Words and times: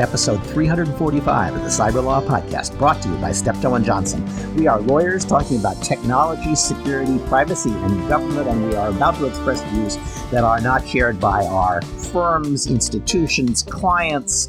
Episode 0.00 0.42
345 0.46 1.54
of 1.54 1.62
the 1.62 1.68
Cyber 1.68 2.02
Law 2.02 2.22
Podcast, 2.22 2.78
brought 2.78 3.02
to 3.02 3.08
you 3.10 3.14
by 3.16 3.32
Steptoe 3.32 3.74
and 3.74 3.84
Johnson. 3.84 4.24
We 4.56 4.66
are 4.66 4.80
lawyers 4.80 5.26
talking 5.26 5.58
about 5.58 5.82
technology, 5.82 6.54
security, 6.54 7.18
privacy, 7.28 7.70
and 7.70 8.08
government, 8.08 8.48
and 8.48 8.66
we 8.66 8.74
are 8.76 8.88
about 8.88 9.16
to 9.16 9.26
express 9.26 9.62
views 9.64 9.98
that 10.30 10.42
are 10.42 10.58
not 10.58 10.88
shared 10.88 11.20
by 11.20 11.44
our 11.44 11.82
firms, 11.82 12.66
institutions, 12.66 13.62
clients, 13.62 14.48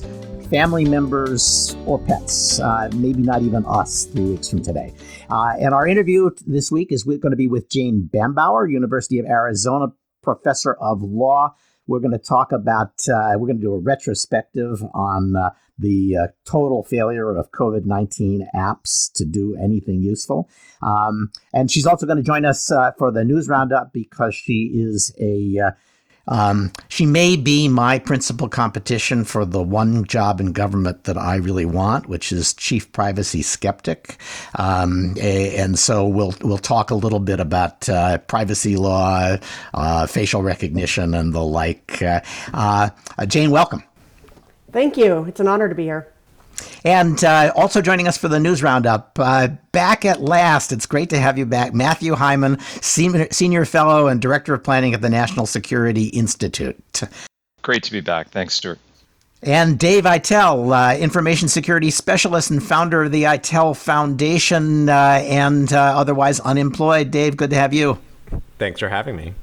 family 0.50 0.86
members, 0.86 1.76
or 1.86 2.00
pets. 2.00 2.62
Uh, 2.62 2.90
maybe 2.96 3.22
not 3.22 3.42
even 3.42 3.66
us 3.66 4.06
three 4.06 4.32
weeks 4.32 4.50
from 4.50 4.62
today. 4.62 4.94
Uh, 5.30 5.54
and 5.60 5.74
our 5.74 5.86
interview 5.86 6.30
this 6.48 6.72
week 6.72 6.94
is 6.94 7.04
going 7.04 7.32
to 7.32 7.36
be 7.36 7.48
with 7.48 7.70
Jane 7.70 8.10
Bambauer, 8.14 8.72
University 8.72 9.20
of 9.20 9.26
Arizona 9.26 9.88
professor 10.22 10.74
of 10.74 11.02
law. 11.02 11.56
We're 11.92 12.00
going 12.00 12.18
to 12.18 12.18
talk 12.18 12.52
about, 12.52 12.94
uh, 13.08 13.34
we're 13.38 13.48
going 13.48 13.60
to 13.60 13.62
do 13.62 13.74
a 13.74 13.80
retrospective 13.80 14.82
on 14.94 15.36
uh, 15.36 15.50
the 15.78 16.18
uh, 16.18 16.28
total 16.46 16.84
failure 16.84 17.36
of 17.36 17.52
COVID 17.52 17.86
19 17.86 18.48
apps 18.56 19.12
to 19.14 19.26
do 19.26 19.58
anything 19.62 20.02
useful. 20.02 20.50
Um, 20.82 21.32
and 21.54 21.70
she's 21.70 21.86
also 21.86 22.06
going 22.06 22.18
to 22.18 22.24
join 22.24 22.46
us 22.46 22.72
uh, 22.72 22.92
for 22.98 23.12
the 23.12 23.24
news 23.24 23.50
roundup 23.50 23.92
because 23.92 24.34
she 24.34 24.72
is 24.74 25.14
a 25.20 25.60
uh, 25.60 25.72
um, 26.28 26.72
she 26.88 27.06
may 27.06 27.36
be 27.36 27.68
my 27.68 28.00
principal 28.00 28.48
competition 28.48 29.24
for 29.24 29.46
the 29.46 29.62
one 29.62 30.06
job 30.06 30.40
in 30.40 30.52
government 30.52 31.06
that 31.06 31.18
I 31.18 31.36
really 31.36 31.66
want, 31.66 32.08
which 32.08 32.32
is 32.32 32.54
chief 32.54 32.92
privacy 32.92 33.42
skeptic. 33.42 34.18
Um, 34.56 35.16
and 35.20 35.78
so 35.78 36.08
we'll 36.08 36.36
we'll 36.42 36.58
talk 36.58 36.92
a 36.92 36.96
little 36.96 37.20
bit 37.20 37.40
about 37.40 37.88
uh, 37.90 38.20
privacy 38.20 38.76
law, 38.78 39.38
uh, 39.74 40.08
facial 40.08 40.44
recognition, 40.44 41.14
and 41.14 41.34
the 41.34 41.44
like. 41.44 42.02
Uh, 42.02 42.22
uh 42.54 42.90
Jane, 43.26 43.52
welcome. 43.52 43.84
Thank 44.72 44.98
you. 44.98 45.26
It's 45.26 45.40
an 45.40 45.48
honor 45.48 45.68
to 45.68 45.76
be 45.76 45.84
here. 45.84 46.08
And 46.84 47.24
uh, 47.24 47.54
also 47.56 47.82
joining 47.82 48.08
us 48.08 48.18
for 48.18 48.28
the 48.28 48.40
news 48.40 48.64
roundup, 48.64 49.18
uh, 49.20 49.50
back 49.72 50.06
at 50.06 50.22
last. 50.22 50.72
It's 50.72 50.86
great 50.86 51.10
to 51.12 51.20
have 51.20 51.38
you 51.38 51.46
back. 51.46 51.74
Matthew 51.74 52.16
Heiman, 52.16 52.62
senior, 52.84 53.28
senior 53.32 53.66
fellow 53.66 54.08
and 54.08 54.22
director 54.22 54.54
of 54.54 54.64
planning 54.64 54.94
at 54.94 55.02
the 55.02 55.10
National 55.10 55.46
Security 55.46 56.06
Institute. 56.06 57.02
Great 57.62 57.84
to 57.84 57.92
be 57.92 58.02
back. 58.02 58.30
Thanks, 58.30 58.56
Stewart. 58.56 58.80
And 59.44 59.80
Dave 59.80 60.04
Aitel, 60.04 60.72
uh, 60.72 60.98
information 60.98 61.48
security 61.48 61.90
specialist 61.90 62.52
and 62.52 62.62
founder 62.62 63.04
of 63.04 63.12
the 63.12 63.24
Aitel 63.24 63.76
Foundation, 63.76 64.88
uh, 64.88 65.24
and 65.24 65.74
uh, 65.74 65.80
otherwise 65.98 66.40
unemployed. 66.42 67.10
Dave, 67.10 67.38
good 67.38 67.50
to 67.50 67.56
have 67.56 67.74
you. 67.74 67.98
Thanks 68.60 68.80
for 68.80 68.90
having 68.90 69.16
me. 69.16 69.34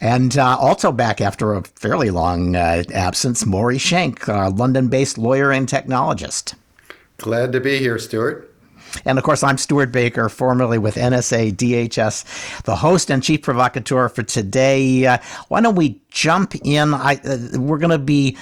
And 0.00 0.36
uh, 0.36 0.56
also 0.58 0.92
back 0.92 1.20
after 1.20 1.54
a 1.54 1.62
fairly 1.62 2.10
long 2.10 2.54
uh, 2.54 2.84
absence, 2.92 3.46
Maury 3.46 3.78
Shenk, 3.78 4.28
a 4.28 4.50
London 4.50 4.88
based 4.88 5.18
lawyer 5.18 5.50
and 5.52 5.68
technologist. 5.68 6.54
Glad 7.18 7.52
to 7.52 7.60
be 7.60 7.78
here, 7.78 7.98
Stewart. 7.98 8.52
And 9.04 9.18
of 9.18 9.24
course, 9.24 9.42
I'm 9.42 9.58
Stewart 9.58 9.92
Baker, 9.92 10.28
formerly 10.28 10.78
with 10.78 10.94
NSA 10.94 11.54
DHS, 11.54 12.62
the 12.62 12.76
host 12.76 13.10
and 13.10 13.22
chief 13.22 13.42
provocateur 13.42 14.08
for 14.08 14.22
today. 14.22 15.06
Uh, 15.06 15.18
why 15.48 15.60
don't 15.60 15.74
we 15.74 16.00
jump 16.10 16.54
in? 16.64 16.94
I, 16.94 17.20
uh, 17.24 17.58
we're 17.58 17.78
going 17.78 17.90
to 17.90 17.98
be 17.98 18.36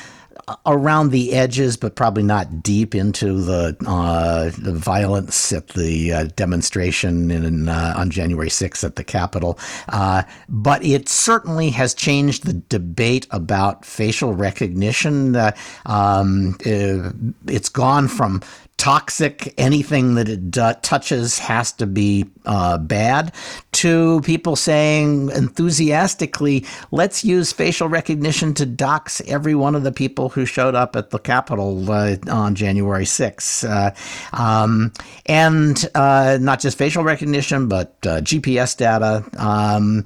around 0.66 1.10
the 1.10 1.32
edges, 1.32 1.76
but 1.76 1.94
probably 1.94 2.22
not 2.22 2.62
deep 2.62 2.94
into 2.94 3.40
the, 3.40 3.76
uh, 3.86 4.50
the 4.58 4.72
violence 4.72 5.52
at 5.52 5.68
the 5.68 6.12
uh, 6.12 6.24
demonstration 6.36 7.30
in, 7.30 7.68
uh, 7.68 7.94
on 7.96 8.10
January 8.10 8.48
6th 8.48 8.84
at 8.84 8.96
the 8.96 9.04
Capitol. 9.04 9.58
Uh, 9.88 10.22
but 10.48 10.84
it 10.84 11.08
certainly 11.08 11.70
has 11.70 11.94
changed 11.94 12.44
the 12.44 12.54
debate 12.68 13.26
about 13.30 13.84
facial 13.84 14.34
recognition. 14.34 15.34
Uh, 15.36 15.52
um, 15.86 16.56
uh, 16.66 17.10
it's 17.46 17.68
gone 17.68 18.08
from 18.08 18.42
toxic, 18.84 19.54
anything 19.56 20.14
that 20.14 20.28
it 20.28 20.58
uh, 20.58 20.74
touches 20.82 21.38
has 21.38 21.72
to 21.72 21.86
be 21.86 22.26
uh, 22.44 22.76
bad, 22.76 23.32
to 23.72 24.20
people 24.20 24.56
saying 24.56 25.30
enthusiastically, 25.30 26.66
let's 26.90 27.24
use 27.24 27.50
facial 27.50 27.88
recognition 27.88 28.52
to 28.52 28.66
dox 28.66 29.22
every 29.26 29.54
one 29.54 29.74
of 29.74 29.84
the 29.84 29.90
people 29.90 30.28
who 30.28 30.44
showed 30.44 30.74
up 30.74 30.96
at 30.96 31.08
the 31.08 31.18
Capitol 31.18 31.90
uh, 31.90 32.16
on 32.28 32.54
January 32.54 33.06
6th. 33.06 33.64
Uh, 33.66 34.36
um, 34.36 34.92
and 35.24 35.88
uh, 35.94 36.36
not 36.38 36.60
just 36.60 36.76
facial 36.76 37.04
recognition, 37.04 37.68
but 37.68 37.96
uh, 38.02 38.20
GPS 38.20 38.76
data. 38.76 39.24
Um, 39.38 40.04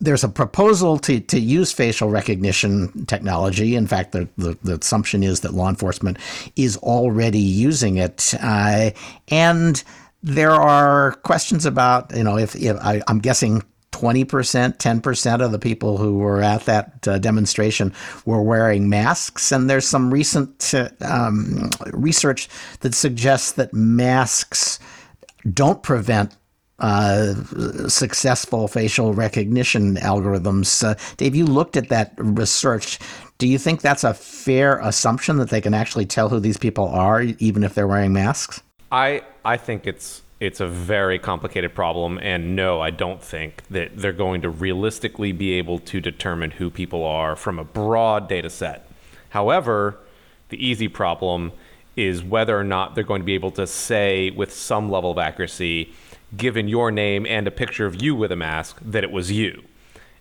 there's 0.00 0.24
a 0.24 0.28
proposal 0.28 0.98
to, 0.98 1.20
to 1.20 1.40
use 1.40 1.72
facial 1.72 2.10
recognition 2.10 3.06
technology. 3.06 3.74
In 3.76 3.86
fact, 3.86 4.12
the, 4.12 4.28
the, 4.36 4.56
the 4.62 4.74
assumption 4.74 5.22
is 5.22 5.40
that 5.40 5.54
law 5.54 5.68
enforcement 5.68 6.18
is 6.54 6.76
already 6.78 7.38
using 7.38 7.96
it. 7.96 8.34
Uh, 8.40 8.90
and 9.28 9.82
there 10.22 10.52
are 10.52 11.12
questions 11.22 11.64
about, 11.64 12.14
you 12.14 12.24
know, 12.24 12.36
if, 12.36 12.54
if 12.56 12.76
I, 12.80 13.00
I'm 13.08 13.20
guessing 13.20 13.62
20%, 13.92 14.76
10% 14.76 15.44
of 15.44 15.52
the 15.52 15.58
people 15.58 15.96
who 15.96 16.18
were 16.18 16.42
at 16.42 16.66
that 16.66 17.08
uh, 17.08 17.18
demonstration 17.18 17.94
were 18.26 18.42
wearing 18.42 18.90
masks. 18.90 19.50
And 19.50 19.70
there's 19.70 19.88
some 19.88 20.12
recent 20.12 20.74
uh, 20.74 20.90
um, 21.00 21.70
research 21.92 22.48
that 22.80 22.94
suggests 22.94 23.52
that 23.52 23.72
masks 23.72 24.78
don't 25.50 25.82
prevent 25.82 26.36
uh, 26.78 27.34
successful 27.88 28.68
facial 28.68 29.14
recognition 29.14 29.96
algorithms. 29.96 30.84
Uh, 30.84 30.94
Dave, 31.16 31.34
you 31.34 31.46
looked 31.46 31.76
at 31.76 31.88
that 31.88 32.12
research. 32.18 32.98
Do 33.38 33.46
you 33.46 33.58
think 33.58 33.80
that's 33.80 34.04
a 34.04 34.14
fair 34.14 34.78
assumption 34.80 35.36
that 35.38 35.50
they 35.50 35.60
can 35.60 35.74
actually 35.74 36.06
tell 36.06 36.28
who 36.28 36.40
these 36.40 36.56
people 36.56 36.88
are, 36.88 37.22
even 37.22 37.64
if 37.64 37.74
they're 37.74 37.86
wearing 37.86 38.12
masks? 38.12 38.62
I 38.92 39.22
I 39.44 39.56
think 39.56 39.86
it's 39.86 40.22
it's 40.38 40.60
a 40.60 40.68
very 40.68 41.18
complicated 41.18 41.74
problem, 41.74 42.18
and 42.18 42.54
no, 42.54 42.80
I 42.80 42.90
don't 42.90 43.22
think 43.22 43.62
that 43.70 43.96
they're 43.96 44.12
going 44.12 44.42
to 44.42 44.50
realistically 44.50 45.32
be 45.32 45.52
able 45.54 45.78
to 45.80 46.00
determine 46.00 46.52
who 46.52 46.68
people 46.70 47.04
are 47.04 47.36
from 47.36 47.58
a 47.58 47.64
broad 47.64 48.28
data 48.28 48.50
set. 48.50 48.86
However, 49.30 49.98
the 50.50 50.64
easy 50.64 50.88
problem 50.88 51.52
is 51.96 52.22
whether 52.22 52.58
or 52.58 52.64
not 52.64 52.94
they're 52.94 53.04
going 53.04 53.22
to 53.22 53.26
be 53.26 53.34
able 53.34 53.50
to 53.52 53.66
say 53.66 54.30
with 54.30 54.52
some 54.52 54.90
level 54.90 55.10
of 55.10 55.18
accuracy 55.18 55.94
given 56.36 56.68
your 56.68 56.90
name 56.90 57.26
and 57.26 57.46
a 57.46 57.50
picture 57.50 57.86
of 57.86 58.00
you 58.02 58.14
with 58.14 58.32
a 58.32 58.36
mask 58.36 58.78
that 58.82 59.04
it 59.04 59.10
was 59.10 59.30
you. 59.30 59.62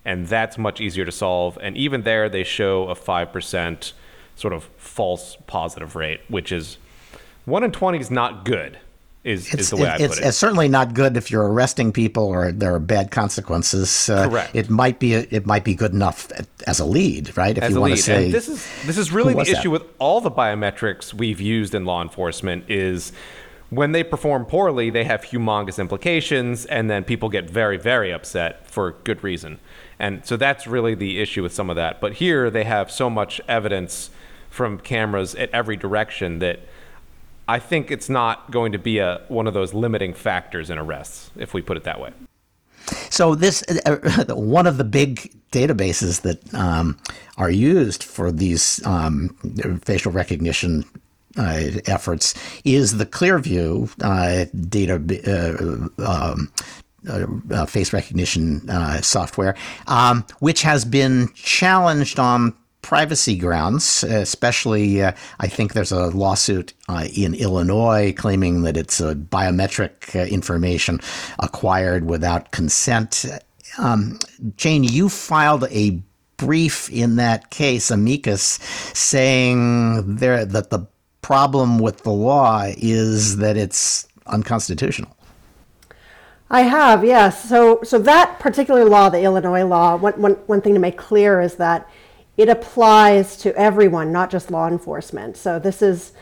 And 0.03 0.27
that's 0.27 0.57
much 0.57 0.79
easier 0.79 1.05
to 1.05 1.11
solve. 1.11 1.57
And 1.61 1.75
even 1.75 2.03
there, 2.03 2.29
they 2.29 2.43
show 2.43 2.87
a 2.89 2.95
5% 2.95 3.93
sort 4.35 4.53
of 4.53 4.65
false 4.77 5.37
positive 5.47 5.95
rate, 5.95 6.21
which 6.27 6.51
is 6.51 6.77
1 7.45 7.63
in 7.63 7.71
20 7.71 7.99
is 7.99 8.11
not 8.11 8.45
good. 8.45 8.79
Is, 9.23 9.51
it's, 9.51 9.63
is 9.63 9.69
the 9.71 9.77
way 9.77 9.87
I 9.87 9.95
it's, 9.95 10.15
put 10.17 10.23
it. 10.23 10.27
It's 10.27 10.37
certainly 10.37 10.67
not 10.67 10.93
good 10.93 11.17
if 11.17 11.31
you're 11.31 11.51
arresting 11.51 11.91
people 11.91 12.25
or 12.25 12.51
there 12.51 12.75
are 12.75 12.79
bad 12.79 13.09
consequences. 13.09 14.07
Uh, 14.07 14.29
Correct. 14.29 14.55
It 14.55 14.69
might 14.69 14.99
be 14.99 15.13
it 15.15 15.47
might 15.47 15.63
be 15.63 15.73
good 15.73 15.93
enough 15.93 16.31
as 16.67 16.79
a 16.79 16.85
lead, 16.85 17.35
right? 17.35 17.57
If 17.57 17.63
as 17.63 17.73
you 17.73 17.81
want 17.81 17.95
to 17.95 17.97
say, 17.97 18.25
and 18.25 18.33
this 18.35 18.47
is 18.47 18.67
this 18.85 18.99
is 18.99 19.11
really 19.11 19.33
the 19.33 19.41
issue 19.41 19.63
that? 19.63 19.69
with 19.71 19.83
all 19.97 20.21
the 20.21 20.29
biometrics 20.29 21.11
we've 21.11 21.41
used 21.41 21.73
in 21.73 21.85
law 21.85 22.03
enforcement 22.03 22.69
is 22.69 23.13
when 23.69 23.91
they 23.91 24.03
perform 24.03 24.45
poorly, 24.45 24.89
they 24.89 25.03
have 25.03 25.21
humongous 25.23 25.79
implications, 25.79 26.65
and 26.65 26.89
then 26.89 27.03
people 27.03 27.29
get 27.29 27.49
very, 27.49 27.77
very 27.77 28.11
upset 28.11 28.69
for 28.69 28.91
good 29.03 29.23
reason. 29.23 29.59
And 29.99 30.25
so 30.25 30.37
that's 30.37 30.67
really 30.67 30.95
the 30.95 31.19
issue 31.19 31.41
with 31.41 31.53
some 31.53 31.69
of 31.69 31.75
that. 31.75 31.99
But 31.99 32.13
here 32.13 32.49
they 32.49 32.63
have 32.63 32.91
so 32.91 33.09
much 33.09 33.41
evidence 33.47 34.09
from 34.49 34.77
cameras 34.79 35.35
at 35.35 35.49
every 35.51 35.75
direction 35.75 36.39
that 36.39 36.59
I 37.47 37.59
think 37.59 37.91
it's 37.91 38.09
not 38.09 38.51
going 38.51 38.71
to 38.71 38.79
be 38.79 38.99
a 38.99 39.21
one 39.27 39.47
of 39.47 39.53
those 39.53 39.73
limiting 39.73 40.13
factors 40.13 40.69
in 40.69 40.77
arrests, 40.77 41.31
if 41.35 41.53
we 41.53 41.61
put 41.61 41.77
it 41.77 41.83
that 41.83 41.99
way. 41.99 42.11
So 43.09 43.35
this 43.35 43.63
uh, 43.85 44.25
one 44.35 44.67
of 44.67 44.77
the 44.77 44.83
big 44.83 45.33
databases 45.51 46.21
that 46.21 46.53
um, 46.53 46.97
are 47.37 47.49
used 47.49 48.03
for 48.03 48.31
these 48.31 48.85
um, 48.85 49.29
facial 49.83 50.11
recognition 50.11 50.85
uh, 51.37 51.61
efforts 51.85 52.33
is 52.63 52.97
the 52.97 53.05
Clearview 53.05 53.91
uh, 54.01 54.45
data. 54.69 54.95
Uh, 55.97 56.03
um, 56.05 56.51
uh, 57.07 57.27
uh, 57.51 57.65
face 57.67 57.93
recognition 57.93 58.67
uh, 58.67 58.99
software, 58.99 59.55
um, 59.85 60.25
which 60.39 60.63
has 60.63 60.83
been 60.83 61.29
challenged 61.35 62.17
on 62.17 62.51
privacy 62.81 63.37
grounds, 63.37 64.03
especially 64.03 65.03
uh, 65.03 65.11
I 65.39 65.47
think 65.47 65.73
there's 65.73 65.91
a 65.91 66.07
lawsuit 66.07 66.73
uh, 66.89 67.07
in 67.15 67.35
Illinois 67.35 68.13
claiming 68.15 68.63
that 68.63 68.77
it's 68.77 68.99
a 68.99 69.13
biometric 69.13 70.29
information 70.29 70.99
acquired 71.39 72.05
without 72.05 72.51
consent. 72.51 73.25
Um, 73.77 74.17
Jane, 74.57 74.83
you 74.83 75.09
filed 75.09 75.65
a 75.65 76.01
brief 76.37 76.89
in 76.91 77.15
that 77.15 77.49
case, 77.49 77.91
amicus, 77.91 78.59
saying 78.93 80.15
there 80.15 80.45
that 80.45 80.69
the 80.69 80.87
problem 81.25 81.79
with 81.79 82.03
the 82.03 82.11
law 82.11 82.65
is 82.77 83.37
that 83.37 83.57
it's 83.57 84.07
unconstitutional. 84.27 85.17
I 86.51 86.61
have, 86.61 87.03
yes. 87.03 87.49
So, 87.49 87.79
so 87.81 87.97
that 87.97 88.37
particular 88.37 88.85
law, 88.85 89.09
the 89.09 89.23
Illinois 89.23 89.65
law, 89.65 89.95
one, 89.95 90.13
one, 90.21 90.33
one 90.45 90.61
thing 90.61 90.75
to 90.75 90.79
make 90.79 90.97
clear 90.99 91.41
is 91.41 91.55
that 91.55 91.89
it 92.37 92.47
applies 92.47 93.37
to 93.37 93.55
everyone, 93.57 94.11
not 94.11 94.29
just 94.29 94.51
law 94.51 94.67
enforcement. 94.67 95.35
So 95.35 95.57
this 95.57 95.81
is, 95.81 96.13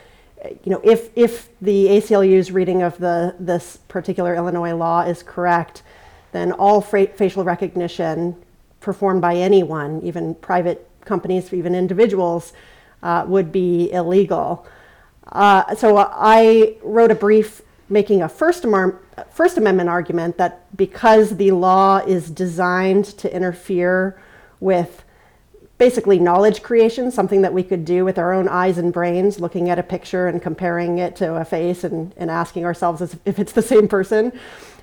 you 0.62 0.72
know, 0.72 0.80
if 0.82 1.10
if 1.14 1.50
the 1.60 1.88
ACLU's 1.88 2.50
reading 2.50 2.80
of 2.80 2.96
the 2.96 3.34
this 3.38 3.76
particular 3.88 4.34
Illinois 4.34 4.74
law 4.74 5.02
is 5.02 5.22
correct, 5.22 5.82
then 6.32 6.50
all 6.52 6.80
fra- 6.80 7.08
facial 7.08 7.44
recognition 7.44 8.42
performed 8.80 9.20
by 9.20 9.36
anyone, 9.36 10.00
even 10.02 10.34
private 10.36 10.88
companies, 11.04 11.52
even 11.52 11.74
individuals, 11.74 12.54
uh, 13.02 13.26
would 13.28 13.52
be 13.52 13.92
illegal. 13.92 14.66
Uh, 15.34 15.74
so 15.74 15.98
I 15.98 16.76
wrote 16.82 17.10
a 17.10 17.14
brief 17.14 17.62
making 17.88 18.22
a 18.22 18.28
First, 18.28 18.64
Amar- 18.64 19.00
First 19.30 19.58
Amendment 19.58 19.88
argument 19.88 20.38
that 20.38 20.76
because 20.76 21.36
the 21.36 21.50
law 21.50 21.98
is 21.98 22.30
designed 22.30 23.04
to 23.18 23.34
interfere 23.34 24.18
with 24.60 25.04
basically 25.76 26.18
knowledge 26.18 26.62
creation, 26.62 27.10
something 27.10 27.42
that 27.42 27.52
we 27.52 27.62
could 27.62 27.84
do 27.84 28.04
with 28.04 28.16
our 28.16 28.32
own 28.32 28.48
eyes 28.48 28.78
and 28.78 28.92
brains, 28.92 29.40
looking 29.40 29.68
at 29.68 29.78
a 29.78 29.82
picture 29.82 30.28
and 30.28 30.40
comparing 30.40 30.98
it 30.98 31.16
to 31.16 31.34
a 31.34 31.44
face 31.44 31.82
and, 31.82 32.14
and 32.16 32.30
asking 32.30 32.64
ourselves 32.64 33.16
if 33.24 33.38
it's 33.38 33.52
the 33.52 33.62
same 33.62 33.88
person, 33.88 34.32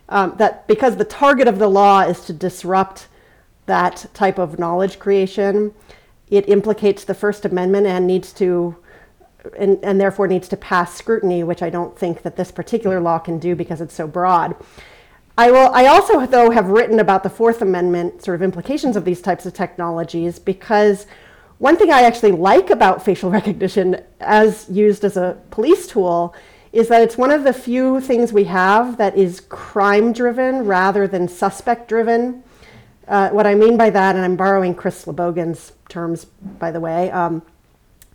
um, 0.10 0.36
that 0.38 0.68
because 0.68 0.98
the 0.98 1.06
target 1.06 1.48
of 1.48 1.60
the 1.60 1.70
law 1.70 2.02
is 2.02 2.26
to 2.26 2.34
disrupt 2.34 3.08
that 3.68 4.06
type 4.14 4.38
of 4.38 4.60
knowledge 4.60 5.00
creation, 5.00 5.74
it 6.30 6.48
implicates 6.50 7.06
the 7.06 7.14
First 7.14 7.46
Amendment 7.46 7.88
and 7.88 8.06
needs 8.06 8.34
to 8.34 8.76
and, 9.58 9.80
and 9.84 10.00
therefore 10.00 10.28
needs 10.28 10.48
to 10.50 10.58
pass 10.58 10.96
scrutiny, 10.96 11.44
which 11.44 11.62
I 11.62 11.70
don't 11.70 11.98
think 11.98 12.22
that 12.24 12.36
this 12.36 12.52
particular 12.52 13.00
law 13.00 13.20
can 13.20 13.40
do 13.40 13.56
because 13.56 13.82
it's 13.82 13.94
so 13.94 14.08
broad. 14.08 14.56
I 15.38 15.50
will. 15.50 15.72
I 15.74 15.88
also, 15.88 16.26
though, 16.26 16.52
have 16.52 16.68
written 16.68 17.00
about 17.00 17.24
the 17.24 17.30
Fourth 17.30 17.62
Amendment 17.62 18.24
sort 18.24 18.36
of 18.36 18.42
implications 18.42 18.96
of 18.96 19.06
these 19.06 19.22
types 19.22 19.46
of 19.46 19.54
technologies 19.54 20.38
because 20.40 21.08
one 21.58 21.78
thing 21.78 21.92
I 21.92 22.02
actually 22.02 22.32
like 22.32 22.70
about 22.70 23.04
facial 23.04 23.30
recognition 23.40 24.02
as 24.20 24.68
used 24.70 25.04
as 25.04 25.18
a 25.18 25.38
police 25.50 25.88
tool 25.88 26.36
is 26.74 26.88
that 26.88 27.02
it's 27.02 27.18
one 27.18 27.32
of 27.32 27.44
the 27.44 27.54
few 27.54 28.00
things 28.00 28.32
we 28.32 28.46
have 28.46 28.98
that 28.98 29.18
is 29.18 29.42
crime 29.42 30.14
driven 30.14 30.66
rather 30.66 31.08
than 31.08 31.28
suspect 31.28 31.88
driven. 31.88 32.44
Uh, 33.08 33.30
what 33.30 33.46
I 33.46 33.56
mean 33.56 33.78
by 33.78 33.90
that, 33.90 34.16
and 34.16 34.24
I'm 34.24 34.38
borrowing 34.38 34.74
Chris 34.74 35.04
Slobogin's 35.04 35.74
terms, 35.90 36.26
by 36.26 36.72
the 36.72 36.80
way, 36.80 37.12
um, 37.12 37.42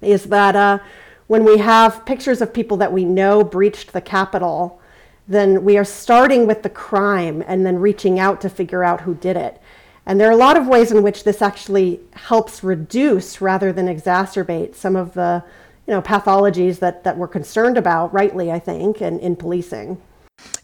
is 0.01 0.25
that 0.25 0.57
uh, 0.57 0.79
when 1.27 1.45
we 1.45 1.59
have 1.59 2.07
pictures 2.07 2.41
of 2.41 2.53
people 2.53 2.77
that 2.79 2.93
we 2.93 3.05
know 3.05 3.43
breached 3.43 3.93
the 3.93 4.01
Capitol, 4.01 4.81
then 5.29 5.65
we 5.65 5.77
are 5.77 5.85
starting 5.85 6.47
with 6.47 6.63
the 6.63 6.71
crime 6.71 7.43
and 7.47 7.67
then 7.67 7.79
reaching 7.79 8.19
out 8.19 8.41
to 8.41 8.49
figure 8.49 8.85
out 8.85 9.01
who 9.01 9.15
did 9.15 9.37
it. 9.37 9.61
And 10.07 10.21
there 10.21 10.29
are 10.29 10.33
a 10.33 10.37
lot 10.37 10.57
of 10.57 10.69
ways 10.69 10.93
in 10.93 11.03
which 11.03 11.25
this 11.25 11.43
actually 11.43 12.01
helps 12.13 12.63
reduce 12.63 13.41
rather 13.41 13.73
than 13.73 13.87
exacerbate 13.87 14.77
some 14.77 14.95
of 14.95 15.15
the 15.15 15.43
you 15.87 15.95
know, 15.95 16.03
pathologies 16.03 16.79
that, 16.79 17.03
that 17.05 17.17
we're 17.17 17.29
concerned 17.29 17.77
about, 17.77 18.13
rightly, 18.13 18.53
I 18.53 18.61
think, 18.61 19.03
in, 19.03 19.19
in 19.19 19.35
policing. 19.35 20.01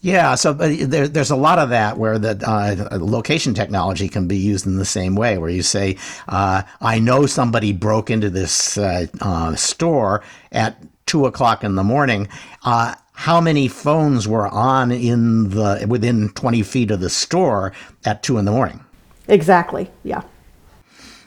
Yeah, 0.03 0.35
so 0.35 0.51
there, 0.51 1.07
there's 1.07 1.31
a 1.31 1.35
lot 1.35 1.59
of 1.59 1.69
that 1.69 1.97
where 1.97 2.19
the 2.19 2.37
uh, 2.45 2.97
location 2.99 3.53
technology 3.53 4.09
can 4.09 4.27
be 4.27 4.35
used 4.35 4.65
in 4.65 4.77
the 4.77 4.85
same 4.85 5.15
way, 5.15 5.37
where 5.37 5.49
you 5.49 5.63
say, 5.63 5.97
uh, 6.27 6.63
"I 6.81 6.99
know 6.99 7.25
somebody 7.25 7.71
broke 7.71 8.09
into 8.09 8.29
this 8.29 8.77
uh, 8.77 9.07
uh 9.21 9.55
store 9.55 10.21
at 10.51 10.77
two 11.05 11.25
o'clock 11.25 11.63
in 11.63 11.75
the 11.75 11.83
morning. 11.83 12.27
Uh, 12.65 12.95
how 13.13 13.39
many 13.39 13.69
phones 13.69 14.27
were 14.27 14.47
on 14.49 14.91
in 14.91 15.51
the 15.51 15.85
within 15.87 16.29
20 16.29 16.63
feet 16.63 16.91
of 16.91 16.99
the 16.99 17.09
store 17.09 17.71
at 18.03 18.23
two 18.23 18.37
in 18.37 18.43
the 18.43 18.51
morning?" 18.51 18.83
Exactly. 19.29 19.89
Yeah. 20.03 20.23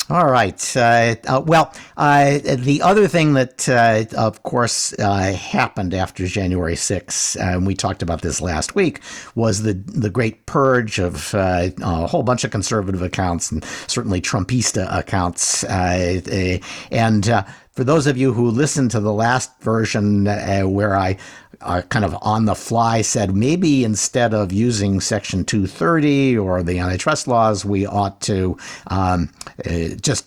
All 0.08 0.30
right. 0.30 0.76
Uh, 0.76 1.16
uh, 1.26 1.42
well, 1.44 1.74
uh, 1.96 2.38
the 2.38 2.80
other 2.82 3.08
thing 3.08 3.34
that, 3.34 3.68
uh, 3.68 4.04
of 4.16 4.44
course, 4.44 4.92
uh, 5.00 5.32
happened 5.32 5.94
after 5.94 6.28
January 6.28 6.76
6th, 6.76 7.36
and 7.40 7.66
we 7.66 7.74
talked 7.74 8.02
about 8.02 8.22
this 8.22 8.40
last 8.40 8.76
week, 8.76 9.00
was 9.34 9.64
the 9.64 9.72
the 9.74 10.10
great 10.10 10.46
purge 10.46 11.00
of 11.00 11.34
uh, 11.34 11.70
a 11.82 12.06
whole 12.06 12.22
bunch 12.22 12.44
of 12.44 12.52
conservative 12.52 13.02
accounts 13.02 13.50
and 13.50 13.64
certainly 13.88 14.20
Trumpista 14.20 14.86
accounts. 14.96 15.64
and 15.64 17.44
for 17.76 17.84
those 17.84 18.06
of 18.06 18.16
you 18.16 18.32
who 18.32 18.50
listened 18.50 18.90
to 18.90 19.00
the 19.00 19.12
last 19.12 19.60
version 19.60 20.24
where 20.24 20.96
I 20.96 21.18
uh, 21.60 21.82
kind 21.82 22.04
of 22.04 22.16
on 22.22 22.46
the 22.46 22.54
fly 22.54 23.02
said 23.02 23.34
maybe 23.34 23.84
instead 23.84 24.34
of 24.34 24.52
using 24.52 25.00
Section 25.00 25.44
230 25.44 26.38
or 26.38 26.62
the 26.62 26.78
antitrust 26.78 27.28
laws, 27.28 27.64
we 27.64 27.86
ought 27.86 28.20
to 28.22 28.56
um, 28.88 29.30
uh, 29.64 29.88
just 30.00 30.26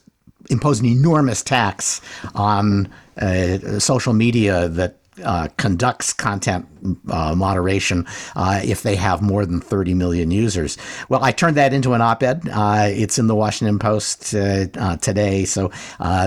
impose 0.49 0.79
an 0.79 0.85
enormous 0.85 1.43
tax 1.43 2.01
on 2.35 2.87
uh, 3.17 3.79
social 3.79 4.13
media 4.13 4.69
that 4.69 4.98
uh, 5.23 5.47
conducts 5.57 6.13
content 6.13 6.67
uh, 7.09 7.35
moderation 7.35 8.05
uh, 8.35 8.61
if 8.63 8.83
they 8.83 8.95
have 8.95 9.21
more 9.21 9.45
than 9.45 9.59
30 9.59 9.93
million 9.93 10.31
users. 10.31 10.77
Well, 11.09 11.23
I 11.23 11.31
turned 11.31 11.57
that 11.57 11.73
into 11.73 11.93
an 11.93 12.01
op 12.01 12.23
ed. 12.23 12.47
Uh, 12.51 12.87
it's 12.89 13.19
in 13.19 13.27
the 13.27 13.35
Washington 13.35 13.79
Post 13.79 14.33
uh, 14.33 14.67
uh, 14.77 14.97
today. 14.97 15.45
So, 15.45 15.71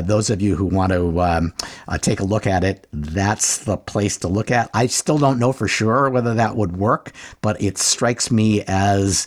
those 0.04 0.30
of 0.30 0.42
you 0.42 0.56
who 0.56 0.66
want 0.66 0.92
to 0.92 1.20
um, 1.20 1.54
take 2.00 2.20
a 2.20 2.24
look 2.24 2.46
at 2.46 2.64
it, 2.64 2.86
that's 2.92 3.58
the 3.58 3.76
place 3.76 4.18
to 4.18 4.28
look 4.28 4.50
at. 4.50 4.70
I 4.74 4.86
still 4.86 5.18
don't 5.18 5.38
know 5.38 5.52
for 5.52 5.68
sure 5.68 6.10
whether 6.10 6.34
that 6.34 6.56
would 6.56 6.76
work, 6.76 7.12
but 7.40 7.60
it 7.62 7.78
strikes 7.78 8.30
me 8.30 8.62
as 8.66 9.26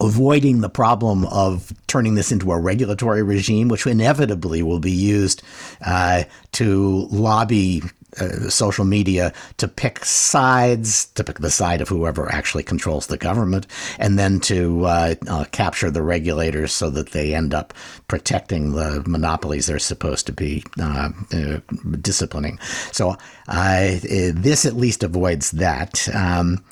avoiding 0.00 0.60
the 0.60 0.68
problem 0.68 1.26
of 1.26 1.72
turning 1.86 2.14
this 2.14 2.32
into 2.32 2.52
a 2.52 2.58
regulatory 2.58 3.22
regime, 3.22 3.68
which 3.68 3.86
inevitably 3.86 4.62
will 4.62 4.80
be 4.80 4.92
used 4.92 5.42
uh, 5.84 6.24
to 6.52 7.08
lobby 7.10 7.82
uh, 8.20 8.48
social 8.48 8.84
media 8.84 9.32
to 9.56 9.68
pick 9.68 10.04
sides, 10.04 11.06
to 11.06 11.24
pick 11.24 11.38
the 11.38 11.50
side 11.50 11.80
of 11.80 11.88
whoever 11.88 12.30
actually 12.32 12.62
controls 12.62 13.06
the 13.06 13.16
government, 13.16 13.66
and 13.98 14.18
then 14.18 14.40
to 14.40 14.84
uh, 14.86 15.14
uh, 15.28 15.44
capture 15.52 15.90
the 15.90 16.02
regulators 16.02 16.72
so 16.72 16.90
that 16.90 17.10
they 17.10 17.34
end 17.34 17.54
up 17.54 17.72
protecting 18.08 18.72
the 18.72 19.02
monopolies 19.06 19.66
they're 19.66 19.78
supposed 19.78 20.26
to 20.26 20.32
be 20.32 20.62
uh, 20.80 21.10
uh, 21.32 21.58
disciplining. 22.00 22.58
So 22.92 23.16
this 23.48 24.64
at 24.64 24.74
least 24.74 25.02
avoids 25.02 25.52
that. 25.52 26.08
Um, 26.14 26.64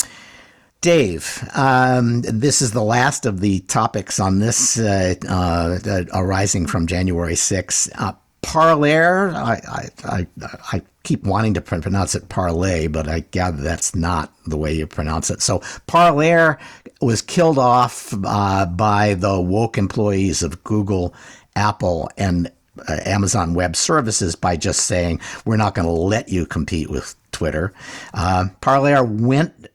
Dave, 0.80 1.49
um, 1.54 2.22
this 2.22 2.61
is 2.61 2.72
the 2.72 2.82
last 2.82 3.25
of 3.25 3.38
the 3.38 3.61
topics 3.61 4.18
on 4.18 4.40
this 4.40 4.76
arising 4.78 6.66
from 6.66 6.88
January 6.88 7.34
6th. 7.34 8.16
Parler, 8.42 9.32
I, 9.34 9.61
I, 9.68 9.88
I, 10.04 10.26
I 10.72 10.82
keep 11.04 11.25
wanting 11.25 11.54
to 11.54 11.61
pronounce 11.61 12.14
it 12.14 12.28
parlay, 12.28 12.87
but 12.87 13.08
I 13.08 13.20
gather 13.20 13.62
that's 13.62 13.94
not 13.94 14.32
the 14.46 14.56
way 14.56 14.72
you 14.72 14.87
pronounce 14.87 15.30
it. 15.30 15.40
So 15.40 15.62
Parler 15.87 16.58
was 17.00 17.22
killed 17.22 17.58
off 17.58 18.12
uh, 18.25 18.66
by 18.66 19.14
the 19.14 19.40
woke 19.40 19.78
employees 19.78 20.42
of 20.42 20.62
Google, 20.64 21.14
Apple, 21.56 22.11
and 22.16 22.50
uh, 22.88 22.99
Amazon 23.04 23.54
Web 23.54 23.76
Services 23.76 24.34
by 24.34 24.56
just 24.56 24.80
saying 24.87 25.20
we're 25.44 25.56
not 25.56 25.75
going 25.75 25.87
to 25.87 25.92
let 25.92 26.28
you 26.28 26.46
compete 26.46 26.90
with 26.90 27.14
Twitter. 27.32 27.72
Uh, 28.14 28.46
Parler 28.61 29.04
went 29.04 29.68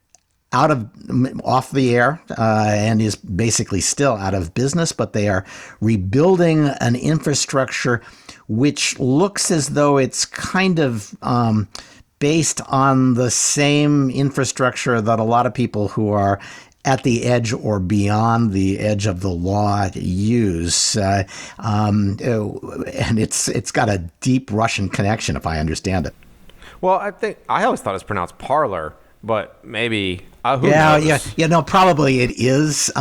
out 0.54 0.72
of 0.72 0.90
off 1.44 1.72
the 1.72 1.96
air 1.96 2.22
uh, 2.38 2.72
and 2.74 3.02
is 3.02 3.16
basically 3.16 3.82
still 3.82 4.14
out 4.14 4.34
of 4.34 4.54
business, 4.54 4.92
but 4.92 5.14
they 5.14 5.28
are 5.28 5.46
rebuilding 5.82 6.68
an 6.80 6.96
infrastructure 6.96 8.02
which 8.48 9.00
looks 9.00 9.52
as 9.52 9.70
though 9.70 9.98
it's 9.98 10.26
kind 10.26 10.80
of 10.80 11.16
um, 11.22 11.68
based 12.20 12.62
on 12.68 13.14
the 13.14 13.30
same 13.30 14.10
infrastructure 14.10 15.02
that 15.02 15.20
a 15.20 15.24
lot 15.24 15.46
of 15.46 15.54
people 15.54 15.90
who 15.90 16.10
are 16.10 16.40
at 16.86 17.04
the 17.04 17.26
edge 17.26 17.52
or 17.52 17.80
beyond 17.80 18.54
the 18.54 18.80
edge 18.80 19.06
of 19.06 19.20
the 19.20 19.30
law 19.30 19.90
use, 19.94 20.96
uh, 20.96 21.24
um, 21.60 22.18
and 22.22 23.20
it's 23.20 23.50
it's 23.50 23.72
got 23.72 23.90
a 23.90 23.98
deep 24.22 24.50
Russian 24.52 24.88
connection, 24.88 25.36
if 25.36 25.46
I 25.46 25.60
understand 25.60 26.06
it. 26.06 26.16
Well, 26.80 26.96
I 26.96 27.12
think 27.12 27.40
I 27.50 27.66
always 27.66 27.82
thought 27.82 27.96
it's 27.96 28.04
pronounced 28.04 28.38
parlor, 28.38 28.94
but 29.22 29.64
maybe 29.66 30.26
uh, 30.54 30.60
yeah, 30.64 30.98
knows? 30.98 31.06
yeah, 31.06 31.20
yeah. 31.36 31.48
No, 31.48 31.62
probably 31.62 32.22
it 32.22 32.32
is. 32.32 32.90
Uh, 32.96 33.00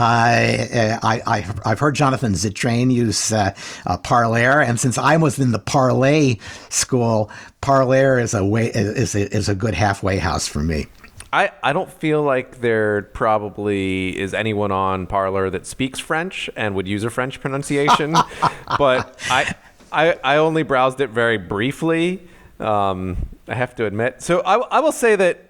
I, 1.02 1.22
I, 1.26 1.54
I've 1.64 1.78
heard 1.78 1.94
Jonathan 1.94 2.32
Zittrain 2.32 2.92
use 2.92 3.32
uh, 3.32 3.54
uh, 3.86 3.96
Parler, 3.98 4.60
and 4.60 4.78
since 4.78 4.98
I 4.98 5.16
was 5.16 5.38
in 5.38 5.52
the 5.52 5.58
parlay 5.58 6.36
school, 6.68 7.30
Parler 7.60 8.18
is 8.18 8.34
a 8.34 8.44
way 8.44 8.66
is 8.68 9.14
a, 9.14 9.34
is 9.34 9.48
a 9.48 9.54
good 9.54 9.74
halfway 9.74 10.18
house 10.18 10.48
for 10.48 10.60
me. 10.60 10.86
I, 11.32 11.50
I 11.62 11.72
don't 11.72 11.90
feel 11.90 12.22
like 12.22 12.60
there 12.60 13.02
probably 13.02 14.18
is 14.18 14.32
anyone 14.32 14.72
on 14.72 15.06
Parler 15.06 15.50
that 15.50 15.66
speaks 15.66 15.98
French 15.98 16.48
and 16.56 16.74
would 16.74 16.88
use 16.88 17.04
a 17.04 17.10
French 17.10 17.40
pronunciation, 17.40 18.12
but 18.78 19.18
I, 19.30 19.54
I 19.92 20.18
I 20.24 20.36
only 20.36 20.62
browsed 20.62 21.00
it 21.00 21.10
very 21.10 21.36
briefly. 21.36 22.26
Um, 22.58 23.28
I 23.48 23.54
have 23.54 23.74
to 23.76 23.84
admit. 23.84 24.22
So 24.22 24.40
I, 24.40 24.56
I 24.56 24.80
will 24.80 24.92
say 24.92 25.16
that 25.16 25.45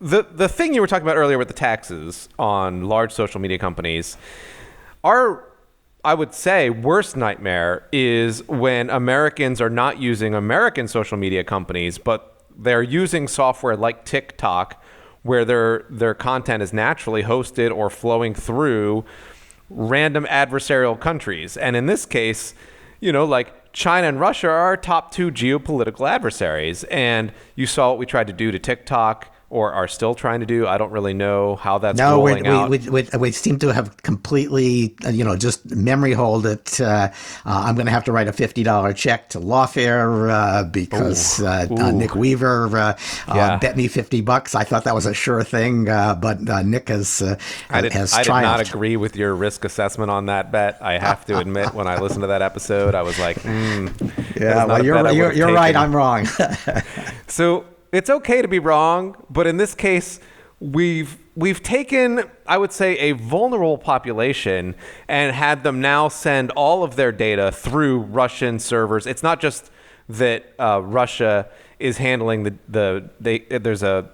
the 0.00 0.22
the 0.22 0.48
thing 0.48 0.74
you 0.74 0.80
were 0.80 0.86
talking 0.86 1.06
about 1.06 1.16
earlier 1.16 1.38
with 1.38 1.48
the 1.48 1.54
taxes 1.54 2.28
on 2.38 2.84
large 2.84 3.12
social 3.12 3.40
media 3.40 3.58
companies 3.58 4.16
are 5.04 5.44
I 6.02 6.14
would 6.14 6.32
say 6.32 6.70
worst 6.70 7.16
nightmare 7.16 7.86
is 7.92 8.46
when 8.48 8.88
Americans 8.88 9.60
are 9.60 9.68
not 9.68 10.00
using 10.00 10.34
American 10.34 10.88
social 10.88 11.18
media 11.18 11.44
companies, 11.44 11.98
but 11.98 12.42
they're 12.56 12.82
using 12.82 13.28
software 13.28 13.76
like 13.76 14.06
TikTok, 14.06 14.82
where 15.22 15.44
their 15.44 15.84
their 15.90 16.14
content 16.14 16.62
is 16.62 16.72
naturally 16.72 17.22
hosted 17.22 17.74
or 17.74 17.90
flowing 17.90 18.34
through 18.34 19.04
random 19.68 20.24
adversarial 20.30 20.98
countries. 20.98 21.58
And 21.58 21.76
in 21.76 21.84
this 21.84 22.06
case, 22.06 22.54
you 23.00 23.12
know, 23.12 23.26
like 23.26 23.72
China 23.74 24.08
and 24.08 24.18
Russia 24.18 24.48
are 24.48 24.56
our 24.56 24.76
top 24.78 25.12
two 25.12 25.30
geopolitical 25.30 26.08
adversaries. 26.08 26.84
And 26.84 27.32
you 27.54 27.66
saw 27.66 27.90
what 27.90 27.98
we 27.98 28.06
tried 28.06 28.26
to 28.28 28.32
do 28.32 28.50
to 28.50 28.58
TikTok 28.58 29.32
or 29.50 29.72
are 29.72 29.88
still 29.88 30.14
trying 30.14 30.40
to 30.40 30.46
do. 30.46 30.66
I 30.66 30.78
don't 30.78 30.92
really 30.92 31.12
know 31.12 31.56
how 31.56 31.78
that's 31.78 31.98
No, 31.98 32.20
we, 32.20 32.30
rolling 32.30 32.46
out. 32.46 32.70
we, 32.70 32.78
we, 32.78 33.02
we, 33.02 33.18
we 33.18 33.30
seem 33.32 33.58
to 33.58 33.72
have 33.74 33.96
completely, 34.02 34.94
uh, 35.04 35.08
you 35.10 35.24
know, 35.24 35.36
just 35.36 35.68
memory 35.74 36.12
hold 36.12 36.46
it. 36.46 36.80
Uh, 36.80 36.84
uh, 36.84 37.10
I'm 37.44 37.74
going 37.74 37.86
to 37.86 37.92
have 37.92 38.04
to 38.04 38.12
write 38.12 38.28
a 38.28 38.32
$50 38.32 38.94
check 38.96 39.28
to 39.30 39.40
Lawfare 39.40 40.30
uh, 40.30 40.64
because 40.64 41.42
uh, 41.42 41.66
uh, 41.68 41.90
Nick 41.90 42.14
Weaver 42.14 42.68
uh, 42.76 42.94
Yeah. 43.28 43.54
uh, 43.54 43.58
bet 43.58 43.76
me 43.76 43.88
50 43.88 44.20
bucks. 44.20 44.54
I 44.54 44.62
thought 44.62 44.84
that 44.84 44.94
was 44.94 45.04
a 45.06 45.12
sure 45.14 45.42
thing, 45.42 45.88
uh, 45.88 46.14
but 46.14 46.48
uh, 46.48 46.62
Nick 46.62 46.88
has, 46.88 47.20
uh, 47.20 47.36
I 47.70 47.80
did, 47.80 47.92
has 47.92 48.14
I 48.14 48.22
did 48.22 48.28
not 48.30 48.60
agree 48.60 48.96
with 48.96 49.16
your 49.16 49.34
risk 49.34 49.64
assessment 49.64 50.10
on 50.12 50.26
that 50.26 50.52
bet. 50.52 50.78
I 50.80 50.98
have 50.98 51.24
to 51.26 51.38
admit, 51.38 51.74
when 51.74 51.88
I 51.88 51.98
listened 51.98 52.22
to 52.22 52.28
that 52.28 52.40
episode, 52.42 52.94
I 52.94 53.02
was 53.02 53.18
like, 53.18 53.36
mm, 53.40 53.90
Yeah, 54.40 54.64
well, 54.64 54.84
you're, 54.84 55.10
you're, 55.10 55.32
you're 55.32 55.52
right. 55.52 55.74
I'm 55.74 55.94
wrong. 55.94 56.26
So 57.26 57.64
it's 57.92 58.10
okay 58.10 58.42
to 58.42 58.48
be 58.48 58.58
wrong, 58.58 59.16
but 59.30 59.46
in 59.46 59.56
this 59.56 59.74
case, 59.74 60.20
we've 60.60 61.16
we've 61.36 61.62
taken, 61.62 62.24
I 62.46 62.58
would 62.58 62.72
say, 62.72 62.96
a 62.98 63.12
vulnerable 63.12 63.78
population 63.78 64.74
and 65.08 65.34
had 65.34 65.64
them 65.64 65.80
now 65.80 66.08
send 66.08 66.50
all 66.52 66.84
of 66.84 66.96
their 66.96 67.12
data 67.12 67.50
through 67.50 68.00
Russian 68.00 68.58
servers. 68.58 69.06
It's 69.06 69.22
not 69.22 69.40
just 69.40 69.70
that 70.08 70.52
uh, 70.58 70.82
Russia 70.82 71.48
is 71.78 71.98
handling 71.98 72.42
the 72.44 72.54
the 72.68 73.10
they, 73.20 73.38
there's 73.38 73.82
a 73.82 74.10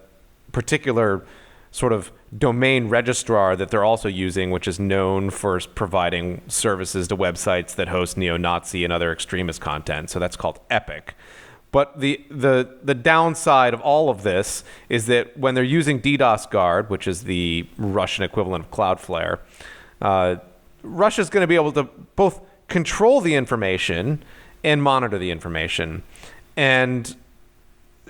particular 0.52 1.26
sort 1.70 1.92
of 1.92 2.10
domain 2.36 2.88
registrar 2.88 3.54
that 3.56 3.70
they're 3.70 3.84
also 3.84 4.08
using, 4.08 4.50
which 4.50 4.66
is 4.66 4.80
known 4.80 5.28
for 5.28 5.60
providing 5.74 6.40
services 6.48 7.06
to 7.08 7.16
websites 7.16 7.74
that 7.74 7.88
host 7.88 8.16
neo-Nazi 8.16 8.82
and 8.82 8.92
other 8.92 9.12
extremist 9.12 9.60
content. 9.60 10.08
So 10.08 10.18
that's 10.18 10.36
called 10.36 10.58
Epik. 10.70 11.10
But 11.76 12.00
the, 12.00 12.24
the, 12.30 12.78
the 12.82 12.94
downside 12.94 13.74
of 13.74 13.82
all 13.82 14.08
of 14.08 14.22
this 14.22 14.64
is 14.88 15.04
that 15.08 15.36
when 15.36 15.54
they're 15.54 15.62
using 15.62 16.00
DDoS 16.00 16.50
Guard, 16.50 16.88
which 16.88 17.06
is 17.06 17.24
the 17.24 17.66
Russian 17.76 18.24
equivalent 18.24 18.64
of 18.64 18.70
Cloudflare, 18.70 19.40
uh, 20.00 20.36
Russia's 20.82 21.28
going 21.28 21.42
to 21.42 21.46
be 21.46 21.54
able 21.54 21.72
to 21.72 21.82
both 21.82 22.40
control 22.68 23.20
the 23.20 23.34
information 23.34 24.22
and 24.64 24.82
monitor 24.82 25.18
the 25.18 25.30
information. 25.30 26.02
And 26.56 27.14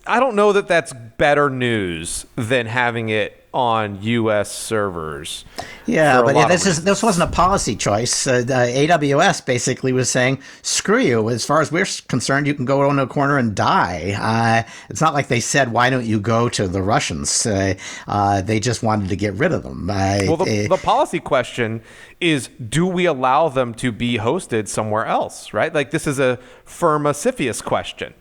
I 0.06 0.20
don't 0.20 0.36
know 0.36 0.52
that 0.52 0.68
that's 0.68 0.92
better 1.18 1.50
news 1.50 2.24
than 2.36 2.66
having 2.66 3.08
it 3.08 3.45
on 3.56 4.02
U.S. 4.02 4.52
servers. 4.52 5.46
Yeah, 5.86 6.20
but 6.20 6.36
yeah, 6.36 6.46
this 6.46 6.66
is 6.66 6.84
this 6.84 7.02
wasn't 7.02 7.30
a 7.30 7.32
policy 7.32 7.74
choice. 7.74 8.26
Uh, 8.26 8.42
AWS 8.42 9.46
basically 9.46 9.94
was 9.94 10.10
saying, 10.10 10.42
"Screw 10.60 10.98
you." 10.98 11.30
As 11.30 11.46
far 11.46 11.62
as 11.62 11.72
we're 11.72 11.86
concerned, 12.06 12.46
you 12.46 12.52
can 12.52 12.66
go 12.66 12.88
in 12.90 12.98
a 12.98 13.06
corner 13.06 13.38
and 13.38 13.54
die. 13.54 14.14
Uh, 14.20 14.70
it's 14.90 15.00
not 15.00 15.14
like 15.14 15.28
they 15.28 15.40
said, 15.40 15.72
"Why 15.72 15.88
don't 15.88 16.04
you 16.04 16.20
go 16.20 16.50
to 16.50 16.68
the 16.68 16.82
Russians?" 16.82 17.46
Uh, 17.46 17.74
uh, 18.06 18.42
they 18.42 18.60
just 18.60 18.82
wanted 18.82 19.08
to 19.08 19.16
get 19.16 19.32
rid 19.34 19.52
of 19.52 19.62
them. 19.62 19.86
Well, 19.86 20.36
the, 20.36 20.66
uh, 20.66 20.76
the 20.76 20.82
policy 20.82 21.18
question 21.18 21.80
is 22.20 22.50
do 22.68 22.86
we 22.86 23.06
allow 23.06 23.48
them 23.48 23.72
to 23.74 23.90
be 23.90 24.18
hosted 24.18 24.68
somewhere 24.68 25.06
else, 25.06 25.54
right? 25.54 25.72
Like, 25.72 25.92
this 25.92 26.06
is 26.06 26.18
a 26.18 26.38
FIRRMA 26.66 27.14
question 27.64 28.12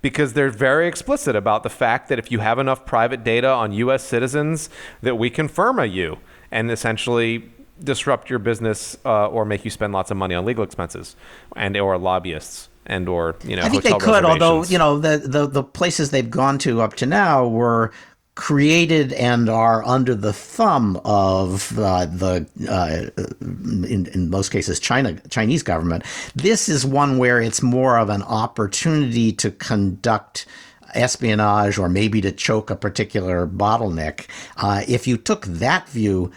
because 0.00 0.32
they're 0.32 0.50
very 0.50 0.86
explicit 0.86 1.34
about 1.34 1.62
the 1.62 1.70
fact 1.70 2.08
that 2.08 2.18
if 2.18 2.30
you 2.30 2.38
have 2.38 2.58
enough 2.58 2.86
private 2.86 3.24
data 3.24 3.48
on 3.48 3.72
U.S. 3.72 4.04
citizens, 4.04 4.70
that 5.02 5.16
we 5.16 5.30
can 5.30 5.48
FIRRMA 5.48 5.92
you 5.92 6.18
and 6.50 6.70
essentially 6.70 7.50
disrupt 7.82 8.30
your 8.30 8.38
business 8.38 8.96
uh, 9.04 9.28
or 9.28 9.44
make 9.44 9.64
you 9.64 9.70
spend 9.70 9.92
lots 9.92 10.10
of 10.10 10.16
money 10.16 10.34
on 10.34 10.44
legal 10.44 10.64
expenses 10.64 11.16
and 11.56 11.76
or 11.76 11.96
lobbyists 11.96 12.68
and 12.86 13.08
or 13.08 13.36
you 13.44 13.54
know 13.54 13.62
I 13.62 13.68
think 13.68 13.84
they 13.84 13.92
could, 13.92 14.24
although 14.24 14.64
you 14.64 14.78
know 14.78 14.98
the, 14.98 15.18
the 15.18 15.46
the 15.46 15.62
places 15.62 16.10
they've 16.10 16.28
gone 16.28 16.58
to 16.60 16.80
up 16.80 16.94
to 16.94 17.06
now 17.06 17.46
were 17.46 17.92
created 18.38 19.12
and 19.14 19.50
are 19.50 19.84
under 19.84 20.14
the 20.14 20.32
thumb 20.32 21.00
of 21.04 21.76
uh, 21.76 22.06
the 22.06 22.46
uh, 22.70 23.10
in, 23.42 24.06
in 24.14 24.30
most 24.30 24.50
cases 24.50 24.78
China 24.78 25.20
Chinese 25.28 25.64
government. 25.64 26.04
This 26.36 26.68
is 26.68 26.86
one 26.86 27.18
where 27.18 27.40
it's 27.40 27.62
more 27.62 27.98
of 27.98 28.10
an 28.10 28.22
opportunity 28.22 29.32
to 29.32 29.50
conduct 29.50 30.46
espionage 30.94 31.78
or 31.78 31.88
maybe 31.88 32.20
to 32.20 32.30
choke 32.30 32.70
a 32.70 32.76
particular 32.76 33.44
bottleneck. 33.44 34.28
Uh, 34.56 34.84
if 34.86 35.08
you 35.08 35.16
took 35.16 35.44
that 35.46 35.88
view, 35.88 36.30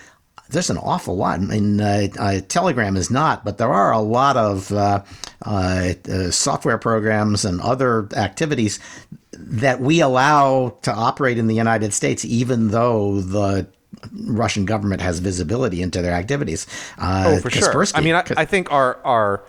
there's 0.50 0.72
an 0.72 0.79
awful 0.79 1.15
lot. 1.15 1.39
I 1.39 1.43
mean, 1.43 1.79
uh, 1.79 2.08
uh, 2.17 2.41
Telegram 2.48 2.98
is 2.98 3.12
not, 3.12 3.46
but 3.46 3.60
there 3.60 3.72
are 3.72 3.91
a 3.91 4.00
lot 4.00 4.38
of 4.38 4.72
uh, 4.72 5.03
uh, 5.43 5.93
software 6.31 6.79
programs 6.79 7.46
and 7.46 7.62
other 7.62 8.10
activities 8.15 8.79
that 9.33 9.79
we 9.79 10.01
allow 10.01 10.77
to 10.81 10.91
operate 10.91 11.38
in 11.38 11.47
the 11.47 11.55
United 11.55 11.93
States, 11.93 12.25
even 12.25 12.69
though 12.69 13.21
the 13.21 13.67
Russian 14.25 14.65
government 14.65 15.01
has 15.01 15.19
visibility 15.19 15.81
into 15.81 16.01
their 16.01 16.13
activities. 16.13 16.67
Uh, 16.97 17.23
Oh, 17.27 17.39
for 17.39 17.50
sure. 17.50 17.85
I 17.93 18.01
mean, 18.01 18.15
I, 18.15 18.23
I 18.38 18.45
think 18.45 18.71
our 18.71 18.97
our 19.05 19.43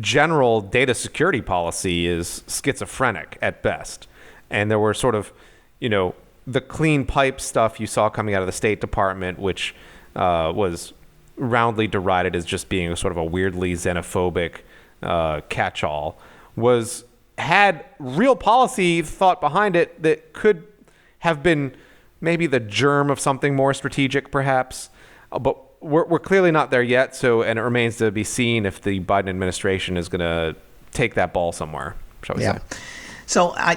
general 0.00 0.60
data 0.60 0.94
security 0.94 1.40
policy 1.40 2.06
is 2.06 2.44
schizophrenic 2.46 3.38
at 3.40 3.62
best, 3.62 4.06
and 4.50 4.70
there 4.70 4.78
were 4.78 4.94
sort 4.94 5.14
of, 5.14 5.32
you 5.80 5.88
know, 5.88 6.14
the 6.46 6.60
clean 6.60 7.04
pipe 7.04 7.40
stuff 7.40 7.80
you 7.80 7.86
saw 7.86 8.08
coming 8.08 8.34
out 8.34 8.42
of 8.42 8.46
the 8.46 8.52
State 8.52 8.80
Department, 8.80 9.38
which 9.38 9.74
uh, 10.14 10.52
was 10.54 10.92
roundly 11.36 11.86
derided 11.86 12.36
as 12.36 12.44
just 12.44 12.68
being 12.68 12.94
sort 12.96 13.10
of 13.10 13.16
a 13.16 13.24
weirdly 13.24 13.72
xenophobic 13.72 14.60
uh, 15.02 15.40
catch-all, 15.48 16.18
was 16.54 17.04
had 17.38 17.84
real 17.98 18.36
policy 18.36 19.02
thought 19.02 19.40
behind 19.40 19.76
it 19.76 20.02
that 20.02 20.32
could 20.32 20.66
have 21.20 21.42
been 21.42 21.74
maybe 22.20 22.46
the 22.46 22.60
germ 22.60 23.10
of 23.10 23.20
something 23.20 23.54
more 23.54 23.74
strategic, 23.74 24.30
perhaps. 24.30 24.88
Uh, 25.30 25.38
But 25.38 25.58
we're, 25.82 26.06
we're 26.06 26.18
clearly 26.18 26.50
not 26.50 26.70
there 26.70 26.82
yet. 26.82 27.14
So, 27.14 27.42
and 27.42 27.58
it 27.58 27.62
remains 27.62 27.96
to 27.98 28.10
be 28.10 28.24
seen 28.24 28.64
if 28.66 28.80
the 28.80 29.00
Biden 29.00 29.28
administration 29.28 29.96
is 29.96 30.08
going 30.08 30.20
to 30.20 30.56
take 30.92 31.14
that 31.14 31.32
ball 31.34 31.52
somewhere, 31.52 31.94
shall 32.22 32.36
we 32.36 32.42
Yeah. 32.42 32.58
say. 32.58 32.78
So 33.26 33.52
I, 33.56 33.74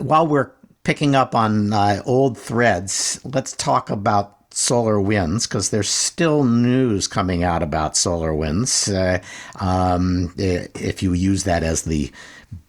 while 0.00 0.26
we're 0.26 0.50
picking 0.84 1.14
up 1.14 1.34
on 1.34 1.72
uh, 1.72 2.02
old 2.06 2.38
threads, 2.38 3.20
let's 3.24 3.52
talk 3.52 3.90
about 3.90 4.48
SolarWinds 4.50 5.46
because 5.48 5.70
there's 5.70 5.88
still 5.88 6.44
news 6.44 7.06
coming 7.06 7.42
out 7.44 7.62
about 7.62 7.94
SolarWinds. 7.94 8.88
Uh, 8.92 9.64
um, 9.64 10.32
if 10.36 11.02
you 11.02 11.12
use 11.12 11.44
that 11.44 11.62
as 11.62 11.82
the 11.82 12.10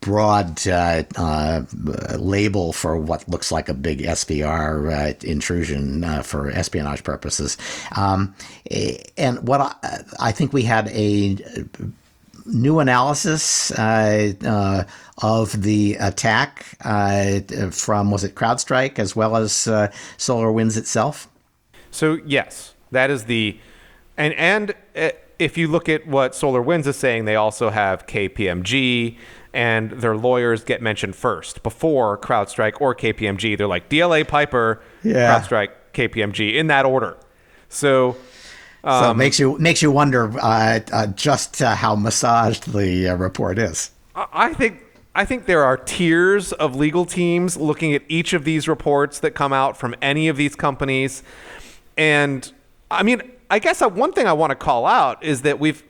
broad 0.01 0.67
uh, 0.67 1.03
uh, 1.15 1.63
label 2.17 2.73
for 2.73 2.97
what 2.97 3.27
looks 3.29 3.51
like 3.51 3.69
a 3.69 3.73
big 3.73 3.99
SVR 3.99 4.91
uh, 4.91 5.13
intrusion 5.23 6.03
uh, 6.03 6.21
for 6.21 6.49
espionage 6.51 7.03
purposes. 7.03 7.57
Um, 7.95 8.35
eh, 8.69 8.97
and 9.17 9.47
what 9.47 9.61
I, 9.61 10.03
I 10.19 10.31
think 10.31 10.53
we 10.53 10.63
had 10.63 10.87
a 10.89 11.37
new 12.45 12.79
analysis 12.79 13.71
uh, 13.71 14.33
uh, 14.43 14.83
of 15.21 15.61
the 15.61 15.95
attack 15.95 16.63
from 17.71 18.11
was 18.11 18.23
it 18.23 18.35
CrowdStrike 18.35 18.97
as 18.99 19.15
well 19.15 19.35
as 19.35 19.51
SolarWinds 19.51 20.77
itself. 20.77 21.27
So 21.91 22.19
yes, 22.25 22.73
that 22.91 23.09
is 23.09 23.25
the, 23.25 23.59
and 24.17 24.33
and 24.35 24.73
uh, 24.95 25.09
if 25.39 25.57
you 25.57 25.67
look 25.67 25.89
at 25.89 26.07
what 26.07 26.33
SolarWinds 26.33 26.87
is 26.87 26.95
saying, 26.95 27.25
they 27.25 27.35
also 27.35 27.69
have 27.69 28.07
KPMG, 28.07 29.17
and 29.53 29.91
their 29.91 30.15
lawyers 30.15 30.63
get 30.63 30.81
mentioned 30.81 31.15
first 31.15 31.63
before 31.63 32.17
CrowdStrike 32.17 32.79
or 32.79 32.95
KPMG. 32.95 33.57
They're 33.57 33.67
like 33.67 33.89
DLA 33.89 34.27
Piper, 34.27 34.81
Yeah. 35.03 35.39
CrowdStrike, 35.39 35.69
KPMG 35.93 36.55
in 36.55 36.67
that 36.67 36.85
order. 36.85 37.17
So 37.69 38.15
so 38.83 39.11
it 39.11 39.15
makes 39.17 39.39
you 39.39 39.57
makes 39.59 39.81
you 39.81 39.91
wonder 39.91 40.31
uh, 40.39 40.79
uh, 40.91 41.07
just 41.07 41.61
uh, 41.61 41.75
how 41.75 41.95
massaged 41.95 42.73
the 42.73 43.09
uh, 43.09 43.15
report 43.15 43.59
is. 43.59 43.91
I 44.15 44.25
I 44.31 44.53
think 44.53 44.81
I 45.13 45.25
think 45.25 45.45
there 45.45 45.63
are 45.63 45.77
tiers 45.77 46.51
of 46.53 46.75
legal 46.75 47.05
teams 47.05 47.57
looking 47.57 47.93
at 47.93 48.01
each 48.07 48.33
of 48.33 48.43
these 48.43 48.67
reports 48.67 49.19
that 49.19 49.31
come 49.31 49.53
out 49.53 49.77
from 49.77 49.93
any 50.01 50.29
of 50.29 50.37
these 50.37 50.55
companies, 50.55 51.21
and 51.97 52.51
I 52.89 53.03
mean, 53.03 53.21
I 53.49 53.59
guess 53.59 53.81
uh, 53.81 53.89
one 53.89 54.13
thing 54.13 54.25
I 54.25 54.33
want 54.33 54.49
to 54.51 54.55
call 54.55 54.85
out 54.87 55.23
is 55.23 55.43
that 55.43 55.59
we've. 55.59 55.83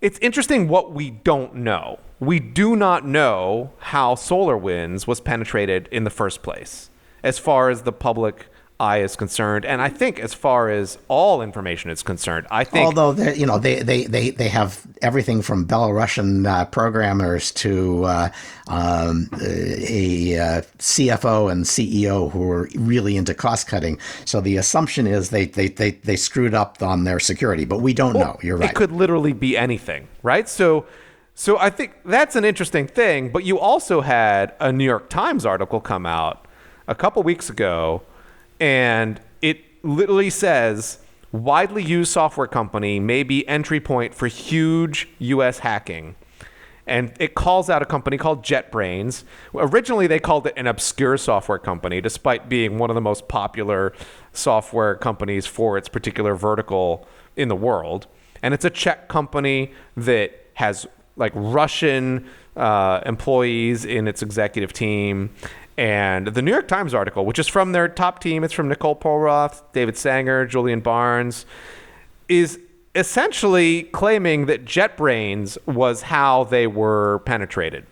It's 0.00 0.18
interesting 0.18 0.68
what 0.68 0.92
we 0.92 1.10
don't 1.10 1.56
know. 1.56 1.98
We 2.22 2.38
do 2.38 2.76
not 2.76 3.04
know 3.04 3.72
how 3.80 4.14
SolarWinds 4.14 5.08
was 5.08 5.18
penetrated 5.18 5.88
in 5.90 6.04
the 6.04 6.10
first 6.10 6.40
place, 6.44 6.88
as 7.24 7.40
far 7.40 7.68
as 7.68 7.82
the 7.82 7.90
public 7.90 8.46
eye 8.78 8.98
is 8.98 9.16
concerned, 9.16 9.64
and 9.64 9.82
I 9.82 9.88
think 9.88 10.20
as 10.20 10.32
far 10.32 10.70
as 10.70 10.98
all 11.08 11.42
information 11.42 11.90
is 11.90 12.04
concerned, 12.04 12.46
I 12.48 12.62
think 12.62 12.86
Although 12.86 13.12
they, 13.14 13.34
you 13.34 13.44
know, 13.44 13.58
they, 13.58 13.82
they, 13.82 14.04
they, 14.04 14.30
they 14.30 14.46
have 14.50 14.86
everything 15.02 15.42
from 15.42 15.66
Belarusian 15.66 16.46
uh, 16.46 16.64
programmers 16.66 17.50
to 17.54 18.04
uh, 18.04 18.28
um, 18.68 19.28
a, 19.40 20.38
uh 20.38 20.62
CFO 20.78 21.50
and 21.50 21.64
CEO 21.64 22.30
who 22.30 22.48
are 22.52 22.68
really 22.76 23.16
into 23.16 23.34
cost 23.34 23.66
cutting. 23.66 23.98
So 24.26 24.40
the 24.40 24.58
assumption 24.58 25.08
is 25.08 25.30
they, 25.30 25.46
they, 25.46 25.66
they, 25.66 25.90
they 25.90 26.14
screwed 26.14 26.54
up 26.54 26.80
on 26.84 27.02
their 27.02 27.18
security, 27.18 27.64
but 27.64 27.80
we 27.80 27.92
don't 27.92 28.14
know. 28.14 28.38
You're 28.42 28.58
right. 28.58 28.70
It 28.70 28.76
could 28.76 28.92
literally 28.92 29.32
be 29.32 29.56
anything, 29.56 30.06
right? 30.22 30.48
So, 30.48 30.86
so 31.34 31.58
I 31.58 31.70
think 31.70 31.94
that's 32.04 32.36
an 32.36 32.44
interesting 32.44 32.86
thing. 32.86 33.30
But 33.30 33.44
you 33.44 33.58
also 33.58 34.00
had 34.00 34.54
a 34.60 34.72
New 34.72 34.84
York 34.84 35.08
Times 35.08 35.46
article 35.46 35.80
come 35.80 36.06
out 36.06 36.46
a 36.86 36.94
couple 36.94 37.22
weeks 37.22 37.48
ago, 37.48 38.02
and 38.60 39.20
it 39.40 39.60
literally 39.82 40.30
says 40.30 40.98
widely 41.32 41.82
used 41.82 42.12
software 42.12 42.46
company 42.46 43.00
may 43.00 43.22
be 43.22 43.46
entry 43.48 43.80
point 43.80 44.14
for 44.14 44.26
huge 44.26 45.08
U.S. 45.18 45.60
hacking. 45.60 46.14
And 46.86 47.12
it 47.20 47.34
calls 47.34 47.70
out 47.70 47.80
a 47.80 47.86
company 47.86 48.18
called 48.18 48.44
JetBrains. 48.44 49.22
Originally, 49.54 50.08
they 50.08 50.18
called 50.18 50.48
it 50.48 50.54
an 50.56 50.66
obscure 50.66 51.16
software 51.16 51.58
company, 51.58 52.00
despite 52.00 52.48
being 52.48 52.76
one 52.76 52.90
of 52.90 52.94
the 52.94 53.00
most 53.00 53.28
popular 53.28 53.92
software 54.32 54.96
companies 54.96 55.46
for 55.46 55.78
its 55.78 55.88
particular 55.88 56.34
vertical 56.34 57.06
in 57.36 57.48
the 57.48 57.56
world. 57.56 58.08
And 58.42 58.52
it's 58.52 58.64
a 58.64 58.70
Czech 58.70 59.08
company 59.08 59.72
that 59.96 60.32
has 60.54 60.86
like 61.16 61.32
Russian 61.34 62.28
uh, 62.56 63.00
employees 63.06 63.84
in 63.84 64.08
its 64.08 64.22
executive 64.22 64.72
team. 64.72 65.30
And 65.76 66.28
the 66.28 66.42
New 66.42 66.50
York 66.50 66.68
Times 66.68 66.94
article, 66.94 67.24
which 67.24 67.38
is 67.38 67.48
from 67.48 67.72
their 67.72 67.88
top 67.88 68.20
team, 68.20 68.44
it's 68.44 68.52
from 68.52 68.68
Nicole 68.68 68.96
Perlroth, 68.96 69.62
David 69.72 69.96
Sanger, 69.96 70.46
Julian 70.46 70.80
Barnes, 70.80 71.46
is 72.28 72.58
essentially 72.94 73.84
claiming 73.84 74.46
that 74.46 74.64
JetBrains 74.64 75.56
was 75.66 76.02
how 76.02 76.44
they 76.44 76.66
were 76.66 77.20
penetrated. 77.20 77.86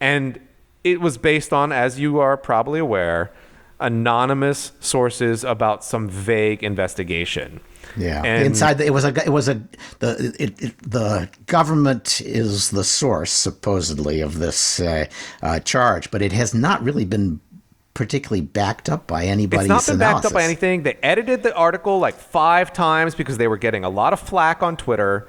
And 0.00 0.40
it 0.84 1.00
was 1.00 1.18
based 1.18 1.52
on, 1.52 1.72
as 1.72 1.98
you 1.98 2.20
are 2.20 2.36
probably 2.36 2.78
aware, 2.78 3.32
anonymous 3.80 4.72
sources 4.80 5.44
about 5.44 5.84
some 5.84 6.08
vague 6.08 6.62
investigation. 6.62 7.60
Yeah, 7.96 8.22
And- 8.24 8.44
inside 8.46 8.78
the, 8.78 8.86
it 8.86 8.92
was 8.92 9.04
a 9.04 9.08
it 9.24 9.30
was 9.30 9.48
a 9.48 9.60
the 9.98 10.34
it, 10.38 10.62
it, 10.62 10.90
the 10.90 11.28
government 11.46 12.20
is 12.20 12.70
the 12.70 12.84
source 12.84 13.32
supposedly 13.32 14.20
of 14.20 14.38
this 14.38 14.80
uh, 14.80 15.06
uh, 15.42 15.60
charge, 15.60 16.10
but 16.10 16.22
it 16.22 16.32
has 16.32 16.54
not 16.54 16.82
really 16.82 17.04
been 17.04 17.40
particularly 17.94 18.40
backed 18.42 18.88
up 18.88 19.08
by 19.08 19.24
anybody's 19.24 19.64
It's 19.64 19.68
not 19.68 19.86
been 19.86 19.98
backed 19.98 20.24
up 20.24 20.32
by 20.32 20.44
anything. 20.44 20.84
They 20.84 20.96
edited 21.02 21.42
the 21.42 21.52
article 21.56 21.98
like 21.98 22.14
five 22.14 22.72
times 22.72 23.16
because 23.16 23.38
they 23.38 23.48
were 23.48 23.56
getting 23.56 23.82
a 23.84 23.88
lot 23.90 24.12
of 24.12 24.20
flack 24.20 24.62
on 24.62 24.76
Twitter, 24.76 25.26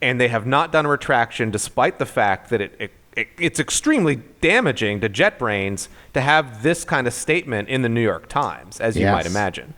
and 0.00 0.20
they 0.20 0.28
have 0.28 0.46
not 0.46 0.70
done 0.70 0.86
a 0.86 0.88
retraction 0.88 1.50
despite 1.50 1.98
the 1.98 2.06
fact 2.06 2.50
that 2.50 2.60
it, 2.60 2.76
it, 2.78 2.90
it 3.16 3.28
it's 3.38 3.58
extremely 3.58 4.16
damaging 4.40 5.00
to 5.00 5.08
JetBrains 5.08 5.88
to 6.14 6.20
have 6.20 6.62
this 6.62 6.84
kind 6.84 7.08
of 7.08 7.12
statement 7.12 7.68
in 7.68 7.82
the 7.82 7.88
New 7.88 8.00
York 8.02 8.28
Times, 8.28 8.78
as 8.80 8.94
you 8.96 9.02
Yes. 9.02 9.12
might 9.12 9.26
imagine. 9.26 9.74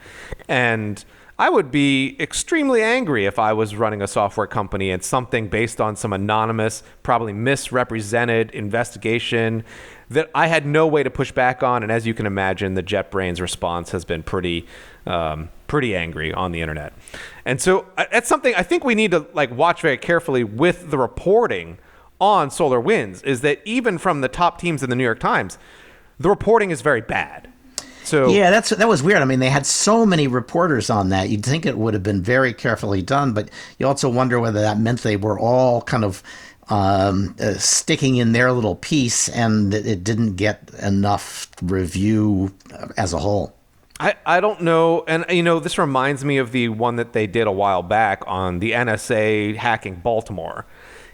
And 0.46 1.02
I 1.36 1.50
would 1.50 1.72
be 1.72 2.16
extremely 2.20 2.80
angry 2.80 3.26
if 3.26 3.40
I 3.40 3.52
was 3.52 3.74
running 3.74 4.00
a 4.00 4.06
software 4.06 4.46
company 4.46 4.92
and 4.92 5.02
something 5.02 5.48
based 5.48 5.80
on 5.80 5.96
some 5.96 6.12
anonymous, 6.12 6.84
probably 7.02 7.32
misrepresented 7.32 8.52
investigation 8.52 9.64
that 10.10 10.30
I 10.32 10.46
had 10.46 10.64
no 10.64 10.86
way 10.86 11.02
to 11.02 11.10
push 11.10 11.32
back 11.32 11.64
on. 11.64 11.82
And 11.82 11.90
as 11.90 12.06
you 12.06 12.14
can 12.14 12.26
imagine, 12.26 12.74
the 12.74 12.84
JetBrains 12.84 13.40
response 13.40 13.90
has 13.90 14.04
been 14.04 14.22
pretty, 14.22 14.66
um, 15.06 15.48
pretty 15.66 15.96
angry 15.96 16.32
on 16.32 16.52
the 16.52 16.60
internet. 16.60 16.92
And 17.44 17.60
so 17.60 17.86
uh, 17.98 18.04
that's 18.12 18.28
something 18.28 18.54
I 18.54 18.62
think 18.62 18.84
we 18.84 18.94
need 18.94 19.10
to 19.10 19.26
like 19.34 19.50
watch 19.50 19.80
very 19.80 19.98
carefully 19.98 20.44
with 20.44 20.92
the 20.92 20.98
reporting 20.98 21.78
on 22.20 22.48
SolarWinds. 22.48 23.24
Is 23.24 23.40
that 23.40 23.60
even 23.64 23.98
from 23.98 24.20
the 24.20 24.28
top 24.28 24.60
teams 24.60 24.84
in 24.84 24.90
the 24.90 24.94
New 24.94 25.04
York 25.04 25.18
Times, 25.18 25.58
the 26.20 26.28
reporting 26.28 26.70
is 26.70 26.80
very 26.80 27.00
bad. 27.00 27.50
So 28.04 28.28
Yeah, 28.28 28.50
that's 28.50 28.70
that 28.70 28.88
was 28.88 29.02
weird. 29.02 29.22
I 29.22 29.24
mean, 29.24 29.40
they 29.40 29.50
had 29.50 29.66
so 29.66 30.06
many 30.06 30.28
reporters 30.28 30.90
on 30.90 31.08
that. 31.08 31.28
You'd 31.28 31.44
think 31.44 31.66
it 31.66 31.76
would 31.76 31.94
have 31.94 32.02
been 32.02 32.22
very 32.22 32.52
carefully 32.52 33.02
done, 33.02 33.32
but 33.32 33.50
you 33.78 33.86
also 33.86 34.08
wonder 34.08 34.38
whether 34.38 34.60
that 34.60 34.78
meant 34.78 35.02
they 35.02 35.16
were 35.16 35.38
all 35.38 35.82
kind 35.82 36.04
of 36.04 36.22
um, 36.68 37.34
uh, 37.40 37.54
sticking 37.54 38.16
in 38.16 38.32
their 38.32 38.52
little 38.52 38.76
piece, 38.76 39.28
and 39.28 39.72
that 39.72 39.86
it 39.86 40.04
didn't 40.04 40.36
get 40.36 40.70
enough 40.80 41.50
review 41.62 42.54
uh, 42.72 42.88
as 42.96 43.12
a 43.12 43.18
whole. 43.18 43.54
I, 44.00 44.16
I 44.26 44.40
don't 44.40 44.62
know. 44.62 45.04
And, 45.06 45.24
you 45.30 45.42
know, 45.42 45.60
this 45.60 45.78
reminds 45.78 46.24
me 46.24 46.38
of 46.38 46.52
the 46.52 46.68
one 46.68 46.96
that 46.96 47.12
they 47.12 47.26
did 47.26 47.46
a 47.46 47.52
while 47.52 47.82
back 47.82 48.24
on 48.26 48.58
the 48.58 48.72
NSA 48.72 49.56
hacking 49.56 49.96
Baltimore. 49.96 50.66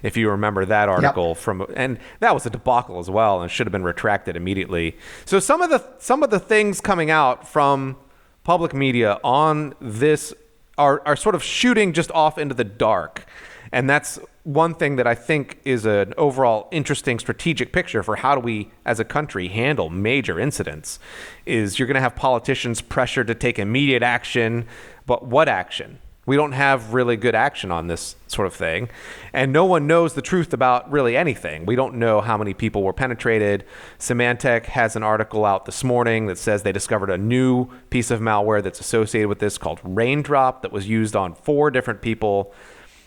If 0.03 0.17
you 0.17 0.31
remember 0.31 0.65
that 0.65 0.89
article 0.89 1.35
from, 1.35 1.67
and 1.75 1.99
that 2.21 2.35
was 2.35 2.47
a 2.47 2.51
debacle 2.51 2.99
as 2.99 3.11
well, 3.11 3.43
and 3.43 3.51
should 3.51 3.67
have 3.67 3.73
been 3.73 3.85
retracted 3.85 4.37
immediately. 4.37 4.97
So 5.25 5.41
some 5.41 5.63
of 5.63 5.71
the 5.71 5.85
some 5.99 6.23
of 6.23 6.31
the 6.31 6.41
things 6.41 6.81
coming 6.81 7.11
out 7.11 7.47
from 7.47 7.97
public 8.45 8.75
media 8.75 9.19
on 9.23 9.75
this 9.81 10.33
are 10.79 11.03
are 11.07 11.17
sort 11.17 11.35
of 11.35 11.43
shooting 11.43 11.93
just 11.93 12.11
off 12.13 12.39
into 12.39 12.55
the 12.55 12.65
dark, 12.65 13.27
and 13.73 13.89
that's 13.89 14.19
one 14.45 14.75
thing 14.75 14.97
that 14.97 15.07
I 15.07 15.15
think 15.15 15.61
is 15.65 15.85
an 15.85 16.15
overall 16.17 16.69
interesting 16.71 17.19
strategic 17.19 17.73
picture 17.73 18.03
for 18.03 18.17
how 18.17 18.35
do 18.35 18.41
we 18.41 18.71
as 18.87 18.99
a 18.99 19.05
country 19.05 19.49
handle 19.49 19.91
major 19.91 20.41
incidents 20.41 20.99
is 21.45 21.79
you're 21.79 21.87
going 21.87 21.97
to 21.97 22.01
have 22.01 22.17
politicians 22.17 22.81
pressured 22.81 23.27
to 23.27 23.35
take 23.35 23.59
immediate 23.59 24.03
action 24.03 24.67
but 25.05 25.27
what 25.27 25.49
action 25.49 25.99
we 26.31 26.37
don't 26.37 26.53
have 26.53 26.95
really 26.95 27.17
good 27.17 27.35
action 27.35 27.73
on 27.73 27.89
this 27.89 28.15
sort 28.29 28.47
of 28.47 28.55
thing. 28.55 28.89
And 29.33 29.53
no 29.53 29.65
one 29.65 29.89
knows 29.89 30.15
the 30.15 30.23
truth 30.23 30.53
about 30.53 30.89
really 30.89 31.17
anything. 31.17 31.67
We 31.67 31.75
don't 31.75 31.97
know 31.97 32.21
how 32.21 32.39
many 32.39 32.55
people 32.55 32.85
were 32.85 32.93
penetrated. 32.93 33.65
Symantec 33.99 34.67
has 34.67 34.95
an 34.95 35.03
article 35.03 35.45
out 35.45 35.65
this 35.65 35.83
morning 35.83 36.29
that 36.29 36.39
says 36.39 36.63
they 36.63 36.71
discovered 36.71 37.11
a 37.11 37.19
new 37.19 37.67
piece 37.91 38.13
of 38.13 38.21
malware 38.21 38.63
that's 38.63 38.79
associated 38.79 39.29
with 39.29 39.41
this 39.41 39.59
called 39.59 39.81
raindrop 39.83 40.63
that 40.63 40.71
was 40.71 40.89
used 40.89 41.17
on 41.17 41.35
four 41.35 41.69
different 41.69 42.01
people 42.01 42.55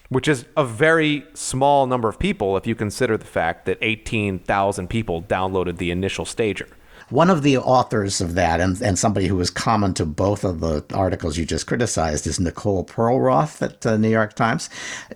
which 0.09 0.27
is 0.27 0.45
a 0.57 0.65
very 0.65 1.25
small 1.33 1.87
number 1.87 2.09
of 2.09 2.19
people 2.19 2.57
if 2.57 2.67
you 2.67 2.75
consider 2.75 3.17
the 3.17 3.25
fact 3.25 3.65
that 3.65 3.77
18,000 3.81 4.89
people 4.89 5.23
downloaded 5.23 5.77
the 5.77 5.89
initial 5.89 6.25
stager. 6.25 6.67
One 7.13 7.29
of 7.29 7.43
the 7.43 7.59
authors 7.59 8.21
of 8.21 8.33
that, 8.33 8.59
and, 8.59 8.81
and 8.81 8.97
somebody 8.97 9.27
who 9.27 9.35
was 9.35 9.51
common 9.51 9.93
to 9.93 10.05
both 10.05 10.43
of 10.43 10.61
the 10.61 10.83
articles 10.95 11.37
you 11.37 11.45
just 11.45 11.67
criticized, 11.67 12.25
is 12.25 12.39
Nicole 12.39 12.83
Perlroth 12.83 13.61
at 13.61 13.81
the 13.81 13.99
New 13.99 14.09
York 14.09 14.33
Times. 14.33 14.67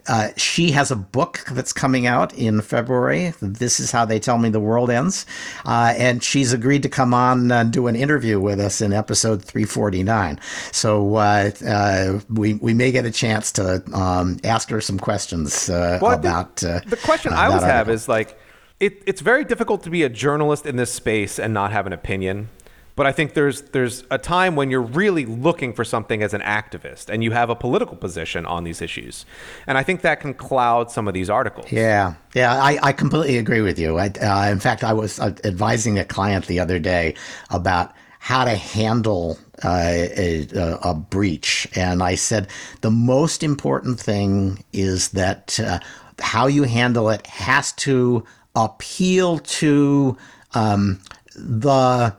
Uh, 0.07 0.29
she 0.37 0.69
has 0.69 0.91
a 0.91 0.95
book 0.95 1.43
that's 1.49 1.73
coming 1.73 2.05
out 2.05 2.31
in 2.35 2.61
February. 2.61 3.33
This 3.41 3.79
is 3.79 3.89
how 3.89 4.05
they 4.05 4.19
tell 4.19 4.37
me 4.37 4.49
the 4.49 4.59
world 4.59 4.91
ends, 4.91 5.25
uh, 5.65 5.95
and 5.97 6.23
she's 6.23 6.53
agreed 6.53 6.83
to 6.83 6.89
come 6.89 7.15
on 7.15 7.51
and 7.51 7.73
do 7.73 7.87
an 7.87 7.95
interview 7.95 8.39
with 8.39 8.59
us 8.59 8.79
in 8.79 8.93
episode 8.93 9.43
349. 9.43 10.39
So 10.71 11.15
uh, 11.15 11.49
uh, 11.67 12.19
we 12.29 12.53
we 12.53 12.75
may 12.75 12.91
get 12.91 13.07
a 13.07 13.11
chance 13.11 13.51
to 13.53 13.81
um, 13.91 14.37
ask 14.43 14.69
her 14.69 14.81
some 14.81 14.99
questions 14.99 15.67
uh, 15.67 15.97
Well, 15.99 16.11
about 16.11 16.63
uh, 16.63 16.81
the 16.85 16.97
question 16.97 17.33
uh, 17.33 17.37
I 17.37 17.47
always 17.47 17.63
have 17.63 17.89
is 17.89 18.07
like, 18.07 18.37
it, 18.79 19.01
it's 19.05 19.21
very 19.21 19.43
difficult 19.43 19.83
to 19.83 19.89
be 19.89 20.03
a 20.03 20.09
journalist 20.09 20.65
in 20.65 20.75
this 20.75 20.91
space 20.91 21.39
and 21.39 21.53
not 21.53 21.71
have 21.71 21.87
an 21.87 21.93
opinion. 21.93 22.49
But 22.95 23.05
I 23.05 23.11
think 23.11 23.35
there's 23.35 23.61
there's 23.61 24.03
a 24.09 24.17
time 24.17 24.55
when 24.55 24.71
you're 24.71 24.81
really 24.81 25.23
looking 25.23 25.71
for 25.71 25.83
something 25.83 26.23
as 26.23 26.33
an 26.33 26.41
activist 26.41 27.09
and 27.09 27.23
you 27.23 27.29
have 27.29 27.51
a 27.51 27.55
political 27.55 27.95
position 27.95 28.43
on 28.47 28.63
these 28.63 28.81
issues, 28.81 29.23
and 29.67 29.77
I 29.77 29.83
think 29.83 30.01
that 30.01 30.19
can 30.19 30.33
cloud 30.33 30.89
some 30.89 31.07
of 31.07 31.13
these 31.13 31.29
articles. 31.29 31.71
Yeah, 31.71 32.15
yeah, 32.33 32.59
I, 32.59 32.79
I 32.81 32.93
completely 32.93 33.37
agree 33.37 33.61
with 33.61 33.77
you. 33.77 33.99
I, 33.99 34.07
uh, 34.07 34.51
in 34.51 34.59
fact, 34.59 34.83
I 34.83 34.93
was 34.93 35.19
uh, 35.19 35.35
advising 35.43 35.99
a 35.99 36.05
client 36.05 36.47
the 36.47 36.59
other 36.59 36.79
day 36.79 37.13
about 37.51 37.93
how 38.17 38.45
to 38.45 38.55
handle 38.55 39.37
uh, 39.63 40.07
a, 40.17 40.47
a, 40.81 40.95
breach, 40.95 41.67
and 41.75 42.01
I 42.01 42.15
said 42.15 42.47
the 42.81 42.89
most 42.89 43.43
important 43.43 43.99
thing 43.99 44.63
is 44.73 45.09
that 45.09 45.59
uh, 45.59 45.79
how 46.19 46.47
you 46.47 46.63
handle 46.63 47.11
it 47.11 47.27
has 47.27 47.73
to 47.73 48.25
appeal 48.57 49.39
to 49.39 50.17
um, 50.53 50.99
the 51.35 52.13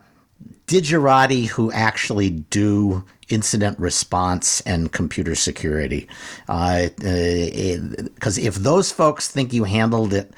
digerati 0.66 1.46
who 1.46 1.72
actually 1.72 2.30
do 2.30 3.04
incident 3.28 3.78
response 3.78 4.60
and 4.62 4.92
computer 4.92 5.34
security. 5.34 6.08
Because 6.46 8.38
if 8.38 8.54
those 8.54 8.92
folks 8.92 9.28
think 9.28 9.52
you 9.52 9.64
handled 9.64 10.14
it 10.14 10.32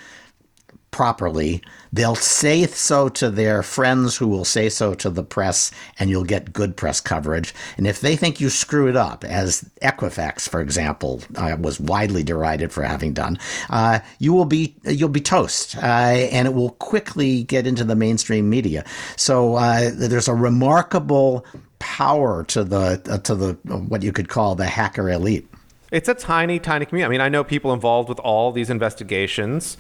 properly, 0.90 1.62
they'll 1.92 2.14
say 2.14 2.66
so 2.66 3.08
to 3.08 3.30
their 3.30 3.62
friends 3.62 4.16
who 4.16 4.26
will 4.26 4.44
say 4.44 4.68
so 4.68 4.94
to 4.94 5.10
the 5.10 5.22
press, 5.22 5.70
and 5.98 6.10
you'll 6.10 6.24
get 6.24 6.52
good 6.52 6.76
press 6.76 7.00
coverage. 7.00 7.54
And 7.76 7.86
if 7.86 8.00
they 8.00 8.16
think 8.16 8.40
you 8.40 8.50
screw 8.50 8.88
it 8.88 8.96
up, 8.96 9.24
as 9.24 9.68
Equifax, 9.82 10.48
for 10.48 10.60
example, 10.60 11.22
uh, 11.36 11.56
was 11.58 11.80
widely 11.80 12.22
derided 12.22 12.72
for 12.72 12.82
having 12.82 13.12
done, 13.12 13.38
uh, 13.70 14.00
you 14.18 14.32
will 14.32 14.44
be 14.44 14.74
you'll 14.84 15.08
be 15.08 15.20
toast, 15.20 15.76
uh, 15.76 15.80
and 15.80 16.46
it 16.46 16.54
will 16.54 16.70
quickly 16.70 17.44
get 17.44 17.66
into 17.66 17.84
the 17.84 17.96
mainstream 17.96 18.48
media. 18.50 18.84
So 19.16 19.56
uh, 19.56 19.90
there's 19.92 20.28
a 20.28 20.34
remarkable 20.34 21.44
power 21.78 22.44
to 22.44 22.64
the 22.64 23.02
uh, 23.10 23.18
to 23.18 23.34
the 23.34 23.52
what 23.88 24.02
you 24.02 24.12
could 24.12 24.28
call 24.28 24.54
the 24.54 24.66
hacker 24.66 25.10
elite. 25.10 25.46
It's 25.90 26.08
a 26.08 26.14
tiny, 26.14 26.60
tiny 26.60 26.86
community. 26.86 27.06
I 27.06 27.10
mean, 27.10 27.20
I 27.20 27.28
know 27.28 27.42
people 27.42 27.72
involved 27.72 28.08
with 28.08 28.20
all 28.20 28.52
these 28.52 28.70
investigations, 28.70 29.76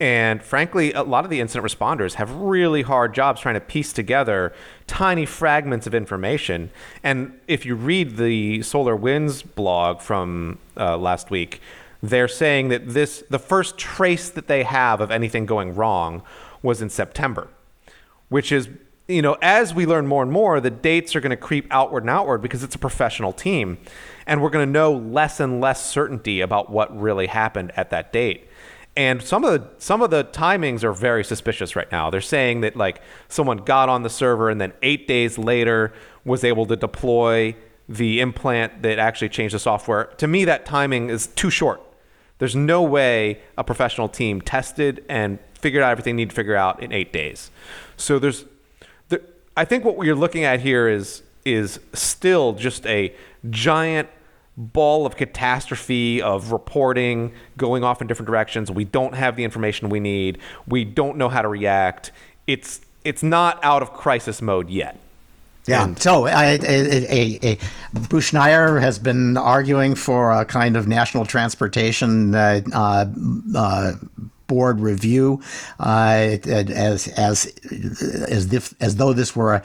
and 0.00 0.42
frankly, 0.42 0.94
a 0.94 1.02
lot 1.02 1.24
of 1.24 1.30
the 1.30 1.40
incident 1.40 1.70
responders 1.70 2.14
have 2.14 2.34
really 2.34 2.80
hard 2.80 3.14
jobs 3.14 3.42
trying 3.42 3.54
to 3.54 3.60
piece 3.60 3.92
together 3.92 4.54
tiny 4.86 5.26
fragments 5.26 5.86
of 5.86 5.94
information. 5.94 6.70
And 7.02 7.38
if 7.46 7.66
you 7.66 7.74
read 7.74 8.16
the 8.16 8.60
SolarWinds 8.60 9.54
blog 9.54 10.00
from 10.00 10.58
uh, 10.74 10.96
last 10.96 11.30
week, 11.30 11.60
they're 12.02 12.28
saying 12.28 12.68
that 12.68 12.88
this 12.88 13.22
the 13.28 13.38
first 13.38 13.76
trace 13.76 14.30
that 14.30 14.46
they 14.46 14.62
have 14.62 15.02
of 15.02 15.10
anything 15.10 15.44
going 15.44 15.74
wrong 15.74 16.22
was 16.62 16.80
in 16.80 16.88
September, 16.88 17.48
which 18.30 18.50
is 18.52 18.70
you 19.06 19.20
know 19.20 19.36
as 19.42 19.74
we 19.74 19.84
learn 19.84 20.06
more 20.06 20.22
and 20.22 20.32
more, 20.32 20.60
the 20.60 20.70
dates 20.70 21.14
are 21.14 21.20
going 21.20 21.28
to 21.28 21.36
creep 21.36 21.66
outward 21.70 22.04
and 22.04 22.10
outward 22.10 22.40
because 22.40 22.62
it's 22.62 22.74
a 22.74 22.78
professional 22.78 23.34
team, 23.34 23.76
and 24.26 24.40
we're 24.40 24.48
going 24.48 24.66
to 24.66 24.72
know 24.72 24.94
less 24.94 25.40
and 25.40 25.60
less 25.60 25.84
certainty 25.84 26.40
about 26.40 26.70
what 26.70 26.98
really 26.98 27.26
happened 27.26 27.70
at 27.76 27.90
that 27.90 28.14
date. 28.14 28.46
And 29.00 29.22
some 29.22 29.44
of 29.44 29.52
the 29.52 29.66
some 29.78 30.02
of 30.02 30.10
the 30.10 30.24
timings 30.24 30.84
are 30.84 30.92
very 30.92 31.24
suspicious 31.24 31.74
right 31.74 31.90
now. 31.90 32.10
They're 32.10 32.20
saying 32.20 32.60
that 32.60 32.76
like 32.76 33.00
someone 33.28 33.56
got 33.56 33.88
on 33.88 34.02
the 34.02 34.10
server 34.10 34.50
and 34.50 34.60
then 34.60 34.74
eight 34.82 35.08
days 35.08 35.38
later 35.38 35.94
was 36.26 36.44
able 36.44 36.66
to 36.66 36.76
deploy 36.76 37.56
the 37.88 38.20
implant 38.20 38.82
that 38.82 38.98
actually 38.98 39.30
changed 39.30 39.54
the 39.54 39.58
software. 39.58 40.04
To 40.18 40.26
me, 40.26 40.44
that 40.44 40.66
timing 40.66 41.08
is 41.08 41.28
too 41.28 41.48
short. 41.48 41.80
There's 42.40 42.54
no 42.54 42.82
way 42.82 43.40
a 43.56 43.64
professional 43.64 44.06
team 44.06 44.42
tested 44.42 45.02
and 45.08 45.38
figured 45.54 45.82
out 45.82 45.92
everything 45.92 46.16
they 46.16 46.24
need 46.24 46.30
to 46.30 46.36
figure 46.36 46.54
out 46.54 46.82
in 46.82 46.92
eight 46.92 47.10
days. 47.10 47.50
So 47.96 48.18
there's, 48.18 48.44
there, 49.08 49.22
I 49.56 49.64
think 49.64 49.82
what 49.82 49.96
we're 49.96 50.14
looking 50.14 50.44
at 50.44 50.60
here 50.60 50.86
is 50.88 51.22
is 51.46 51.80
still 51.94 52.52
just 52.52 52.84
a 52.84 53.14
giant 53.48 54.10
ball 54.60 55.06
of 55.06 55.16
catastrophe 55.16 56.20
of 56.20 56.52
reporting 56.52 57.32
going 57.56 57.82
off 57.82 58.00
in 58.00 58.06
different 58.06 58.26
directions. 58.26 58.70
We 58.70 58.84
don't 58.84 59.14
have 59.14 59.36
the 59.36 59.44
information 59.44 59.88
we 59.88 60.00
need. 60.00 60.38
We 60.66 60.84
don't 60.84 61.16
know 61.16 61.28
how 61.28 61.42
to 61.42 61.48
react. 61.48 62.12
It's 62.46 62.80
it's 63.04 63.22
not 63.22 63.58
out 63.64 63.82
of 63.82 63.94
crisis 63.94 64.42
mode 64.42 64.68
yet. 64.68 64.98
Yeah. 65.66 65.84
And 65.84 65.98
so 65.98 66.26
a, 66.26 66.58
a, 66.62 67.38
a, 67.42 67.58
Bruce 68.08 68.30
Schneier 68.30 68.80
has 68.80 68.98
been 68.98 69.36
arguing 69.36 69.94
for 69.94 70.32
a 70.32 70.44
kind 70.44 70.76
of 70.76 70.88
national 70.88 71.26
transportation 71.26 72.34
uh, 72.34 72.60
uh, 72.72 73.06
uh, 73.54 73.92
board 74.46 74.80
review 74.80 75.40
uh, 75.78 76.38
as 76.46 77.08
as 77.08 77.46
as 78.28 78.52
if 78.52 78.74
as 78.80 78.96
though 78.96 79.12
this 79.12 79.36
were 79.36 79.54
a 79.54 79.62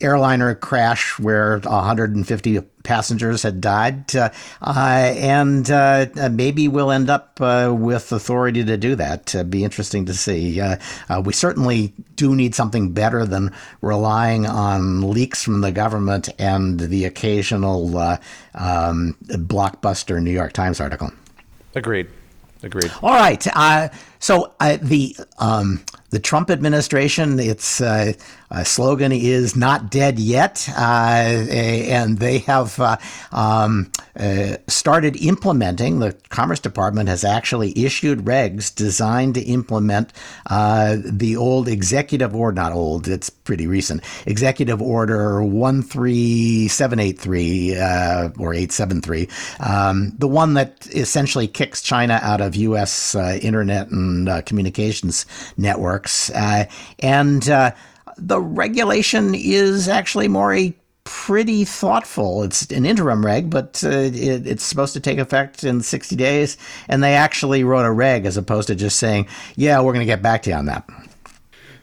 airliner 0.00 0.54
crash 0.54 1.18
where 1.18 1.58
150 1.58 2.60
passengers 2.82 3.42
had 3.42 3.60
died, 3.60 4.14
uh, 4.16 4.30
uh, 4.62 5.12
and 5.16 5.70
uh, 5.70 6.06
maybe 6.30 6.68
we'll 6.68 6.90
end 6.90 7.10
up 7.10 7.38
uh, 7.40 7.72
with 7.76 8.10
authority 8.12 8.64
to 8.64 8.76
do 8.76 8.94
that. 8.96 9.34
It'd 9.34 9.50
be 9.50 9.64
interesting 9.64 10.06
to 10.06 10.14
see. 10.14 10.60
Uh, 10.60 10.76
uh, 11.08 11.22
we 11.24 11.32
certainly 11.32 11.92
do 12.16 12.34
need 12.34 12.54
something 12.54 12.92
better 12.92 13.24
than 13.24 13.52
relying 13.82 14.46
on 14.46 15.10
leaks 15.10 15.44
from 15.44 15.60
the 15.60 15.72
government 15.72 16.28
and 16.38 16.80
the 16.80 17.04
occasional 17.04 17.98
um, 18.54 19.16
blockbuster 19.28 20.22
New 20.22 20.32
York 20.32 20.52
Times 20.52 20.80
article. 20.80 21.10
Agreed. 21.74 22.08
Agreed. 22.62 22.92
All 23.02 23.14
right. 23.14 23.42
so 24.18 24.52
the 24.58 25.16
um, 25.38 25.82
the 26.10 26.18
Trump 26.18 26.50
administration, 26.50 27.38
its 27.38 27.80
uh, 28.50 28.60
uh, 28.60 28.64
slogan 28.64 29.12
is 29.12 29.56
"Not 29.56 29.90
dead 29.90 30.18
yet," 30.18 30.68
uh, 30.76 30.80
and 31.50 32.18
they 32.18 32.38
have 32.40 32.78
uh, 32.78 32.96
um, 33.32 33.90
uh, 34.18 34.56
started 34.68 35.16
implementing. 35.16 35.98
The 35.98 36.14
Commerce 36.28 36.60
Department 36.60 37.08
has 37.08 37.24
actually 37.24 37.72
issued 37.78 38.20
regs 38.20 38.74
designed 38.74 39.34
to 39.34 39.40
implement 39.40 40.12
uh, 40.48 40.98
the 41.04 41.36
old 41.36 41.68
executive 41.68 42.34
order, 42.34 42.54
not 42.54 42.72
old, 42.72 43.08
it's 43.08 43.30
pretty 43.30 43.66
recent, 43.66 44.02
executive 44.26 44.82
order 44.82 45.42
one 45.42 45.82
three 45.82 46.68
seven 46.68 46.98
eight 46.98 47.18
three 47.18 47.74
or 47.76 48.54
eight 48.54 48.72
seven 48.72 49.00
three, 49.00 49.28
um, 49.60 50.12
the 50.18 50.28
one 50.28 50.54
that 50.54 50.86
essentially 50.94 51.48
kicks 51.48 51.80
China 51.82 52.20
out 52.22 52.40
of 52.40 52.54
U.S. 52.56 53.14
internet 53.14 53.88
and 53.88 54.44
communications 54.44 55.24
networks. 55.56 56.30
Uh, 56.30 56.66
and 57.00 57.48
uh, 57.48 57.70
the 58.20 58.40
regulation 58.40 59.34
is 59.34 59.88
actually 59.88 60.28
more 60.28 60.54
a 60.54 60.74
pretty 61.04 61.64
thoughtful. 61.64 62.42
It's 62.42 62.70
an 62.70 62.86
interim 62.86 63.24
reg, 63.24 63.50
but 63.50 63.82
uh, 63.84 63.88
it, 63.88 64.46
it's 64.46 64.62
supposed 64.62 64.92
to 64.92 65.00
take 65.00 65.18
effect 65.18 65.64
in 65.64 65.80
60 65.80 66.14
days. 66.16 66.56
And 66.88 67.02
they 67.02 67.14
actually 67.14 67.64
wrote 67.64 67.84
a 67.84 67.90
reg 67.90 68.26
as 68.26 68.36
opposed 68.36 68.68
to 68.68 68.74
just 68.74 68.98
saying, 68.98 69.26
yeah, 69.56 69.80
we're 69.80 69.92
going 69.92 70.06
to 70.06 70.12
get 70.12 70.22
back 70.22 70.42
to 70.42 70.50
you 70.50 70.56
on 70.56 70.66
that. 70.66 70.88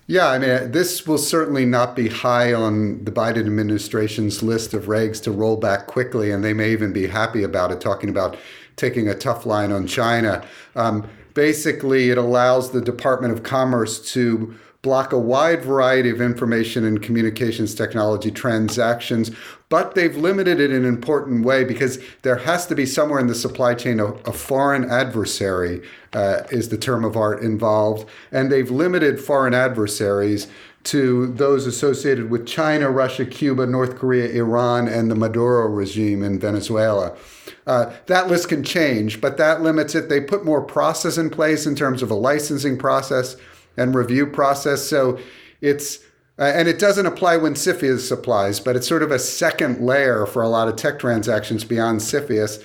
Yeah, 0.09 0.27
I 0.27 0.39
mean, 0.39 0.71
this 0.71 1.05
will 1.05 1.17
certainly 1.17 1.65
not 1.65 1.93
be 1.93 2.07
high 2.07 2.53
on 2.53 3.03
the 3.03 3.11
Biden 3.11 3.45
administration's 3.45 4.41
list 4.41 4.73
of 4.73 4.85
regs 4.85 5.21
to 5.23 5.31
roll 5.31 5.57
back 5.57 5.87
quickly, 5.87 6.31
and 6.31 6.45
they 6.45 6.53
may 6.53 6.71
even 6.71 6.93
be 6.93 7.07
happy 7.07 7.43
about 7.43 7.71
it, 7.71 7.81
talking 7.81 8.09
about 8.09 8.37
taking 8.77 9.09
a 9.09 9.13
tough 9.13 9.45
line 9.45 9.73
on 9.73 9.85
China. 9.85 10.45
Um, 10.77 11.09
basically, 11.33 12.09
it 12.09 12.17
allows 12.17 12.71
the 12.71 12.79
Department 12.79 13.33
of 13.33 13.43
Commerce 13.43 13.99
to 14.13 14.55
block 14.81 15.11
a 15.11 15.19
wide 15.19 15.63
variety 15.63 16.09
of 16.09 16.21
information 16.21 16.85
and 16.85 17.01
communications 17.01 17.73
technology 17.73 18.31
transactions, 18.31 19.31
but 19.69 19.95
they've 19.95 20.15
limited 20.15 20.59
it 20.59 20.71
in 20.71 20.77
an 20.77 20.85
important 20.85 21.43
way 21.43 21.63
because 21.63 21.99
there 22.21 22.37
has 22.37 22.65
to 22.67 22.75
be 22.75 22.85
somewhere 22.85 23.19
in 23.19 23.27
the 23.27 23.35
supply 23.35 23.73
chain 23.73 23.99
a, 23.99 24.05
a 24.05 24.31
foreign 24.31 24.89
adversary, 24.89 25.81
uh, 26.13 26.43
is 26.51 26.69
the 26.69 26.77
term 26.77 27.03
of 27.03 27.17
art 27.17 27.41
involved. 27.41 28.07
And 28.31 28.51
they've 28.51 28.71
limited 28.71 29.19
foreign 29.19 29.53
adversaries 29.53 30.47
to 30.85 31.27
those 31.33 31.65
associated 31.65 32.29
with 32.29 32.47
China, 32.47 32.89
Russia, 32.89 33.25
Cuba, 33.25 33.65
North 33.65 33.97
Korea, 33.97 34.29
Iran, 34.29 34.87
and 34.87 35.11
the 35.11 35.15
Maduro 35.15 35.67
regime 35.67 36.23
in 36.23 36.39
Venezuela. 36.39 37.17
Uh, 37.65 37.91
that 38.05 38.29
list 38.29 38.47
can 38.47 38.63
change, 38.63 39.19
but 39.19 39.35
that 39.35 39.61
limits 39.61 39.95
it. 39.95 40.07
They 40.07 40.21
put 40.21 40.45
more 40.45 40.61
process 40.61 41.17
in 41.17 41.29
place 41.29 41.65
in 41.65 41.75
terms 41.75 42.01
of 42.01 42.09
a 42.09 42.15
licensing 42.15 42.77
process 42.77 43.35
and 43.77 43.95
review 43.95 44.27
process. 44.27 44.83
So 44.83 45.19
it's 45.61 45.99
uh, 46.39 46.51
and 46.53 46.67
it 46.67 46.77
doesn't 46.77 47.07
apply 47.07 47.37
when 47.37 47.55
CFIUS 47.55 48.11
applies, 48.11 48.59
but 48.59 48.75
it's 48.75 48.87
sort 48.87 49.01
of 49.01 49.11
a 49.11 49.17
second 49.17 49.83
layer 49.83 50.27
for 50.27 50.43
a 50.43 50.49
lot 50.49 50.67
of 50.67 50.75
tech 50.75 50.99
transactions 50.99 51.63
beyond 51.63 51.99
CFIUS. 52.01 52.63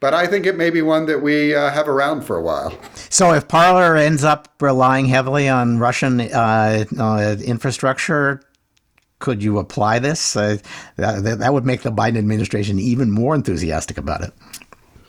But 0.00 0.14
I 0.14 0.28
think 0.28 0.46
it 0.46 0.56
may 0.56 0.70
be 0.70 0.82
one 0.82 1.06
that 1.06 1.22
we 1.22 1.52
uh, 1.52 1.70
have 1.70 1.88
around 1.88 2.22
for 2.22 2.36
a 2.36 2.42
while. 2.42 2.78
So 3.10 3.32
if 3.32 3.48
Parler 3.48 3.96
ends 3.96 4.22
up 4.22 4.54
relying 4.60 5.06
heavily 5.06 5.48
on 5.48 5.78
Russian 5.78 6.20
uh, 6.20 6.84
uh 6.96 7.36
infrastructure 7.44 8.40
could 9.18 9.42
you 9.42 9.58
apply 9.58 9.98
this? 9.98 10.36
Uh, 10.36 10.58
that, 10.96 11.38
that 11.40 11.52
would 11.52 11.66
make 11.66 11.82
the 11.82 11.90
Biden 11.90 12.18
administration 12.18 12.78
even 12.78 13.10
more 13.10 13.34
enthusiastic 13.34 13.98
about 13.98 14.22
it. 14.22 14.32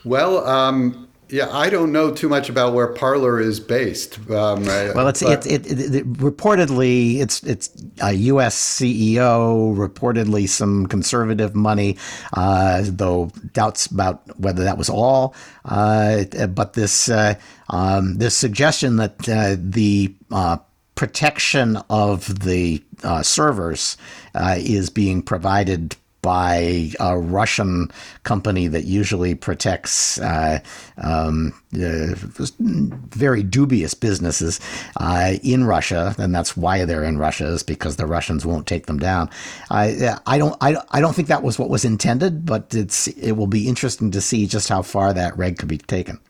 Well, 0.04 0.46
um, 0.46 1.08
yeah, 1.32 1.48
I 1.50 1.70
don't 1.70 1.92
know 1.92 2.12
too 2.12 2.28
much 2.28 2.48
about 2.48 2.74
where 2.74 2.88
Parler 2.88 3.40
is 3.40 3.60
based. 3.60 4.18
Um, 4.30 4.64
well, 4.64 5.08
it's 5.08 5.22
it, 5.22 5.46
it, 5.46 5.70
it, 5.70 5.94
it, 5.94 6.12
reportedly 6.14 7.20
it's 7.20 7.42
it's 7.44 7.70
a 8.00 8.12
U.S. 8.12 8.56
CEO, 8.56 9.74
reportedly 9.76 10.48
some 10.48 10.86
conservative 10.86 11.54
money, 11.54 11.96
uh, 12.32 12.82
though 12.84 13.30
doubts 13.52 13.86
about 13.86 14.38
whether 14.40 14.64
that 14.64 14.78
was 14.78 14.88
all. 14.88 15.34
Uh, 15.64 16.24
but 16.48 16.72
this 16.72 17.08
uh, 17.08 17.34
um, 17.68 18.16
this 18.18 18.36
suggestion 18.36 18.96
that 18.96 19.28
uh, 19.28 19.56
the 19.58 20.14
uh, 20.30 20.58
protection 20.94 21.78
of 21.88 22.40
the 22.40 22.82
uh, 23.02 23.22
servers 23.22 23.96
uh, 24.34 24.56
is 24.58 24.90
being 24.90 25.22
provided 25.22 25.96
by 26.22 26.90
a 27.00 27.18
Russian 27.18 27.90
company 28.24 28.66
that 28.68 28.84
usually 28.84 29.34
protects 29.34 30.18
uh, 30.20 30.60
um, 30.98 31.54
uh, 31.74 32.14
very 32.58 33.42
dubious 33.42 33.94
businesses 33.94 34.60
uh, 34.96 35.34
in 35.42 35.64
Russia, 35.64 36.14
and 36.18 36.34
that's 36.34 36.56
why 36.56 36.84
they're 36.84 37.04
in 37.04 37.18
Russia 37.18 37.46
is 37.46 37.62
because 37.62 37.96
the 37.96 38.06
Russians 38.06 38.44
won't 38.44 38.66
take 38.66 38.86
them 38.86 38.98
down. 38.98 39.30
I, 39.70 40.16
I 40.26 40.38
don't 40.38 40.56
I, 40.60 40.76
I 40.90 41.00
don't 41.00 41.14
think 41.14 41.28
that 41.28 41.42
was 41.42 41.58
what 41.58 41.70
was 41.70 41.84
intended, 41.84 42.44
but 42.44 42.74
it's 42.74 43.06
it 43.08 43.32
will 43.32 43.46
be 43.46 43.68
interesting 43.68 44.10
to 44.10 44.20
see 44.20 44.46
just 44.46 44.68
how 44.68 44.82
far 44.82 45.12
that 45.12 45.36
reg 45.36 45.58
could 45.58 45.68
be 45.68 45.78
taken. 45.78 46.20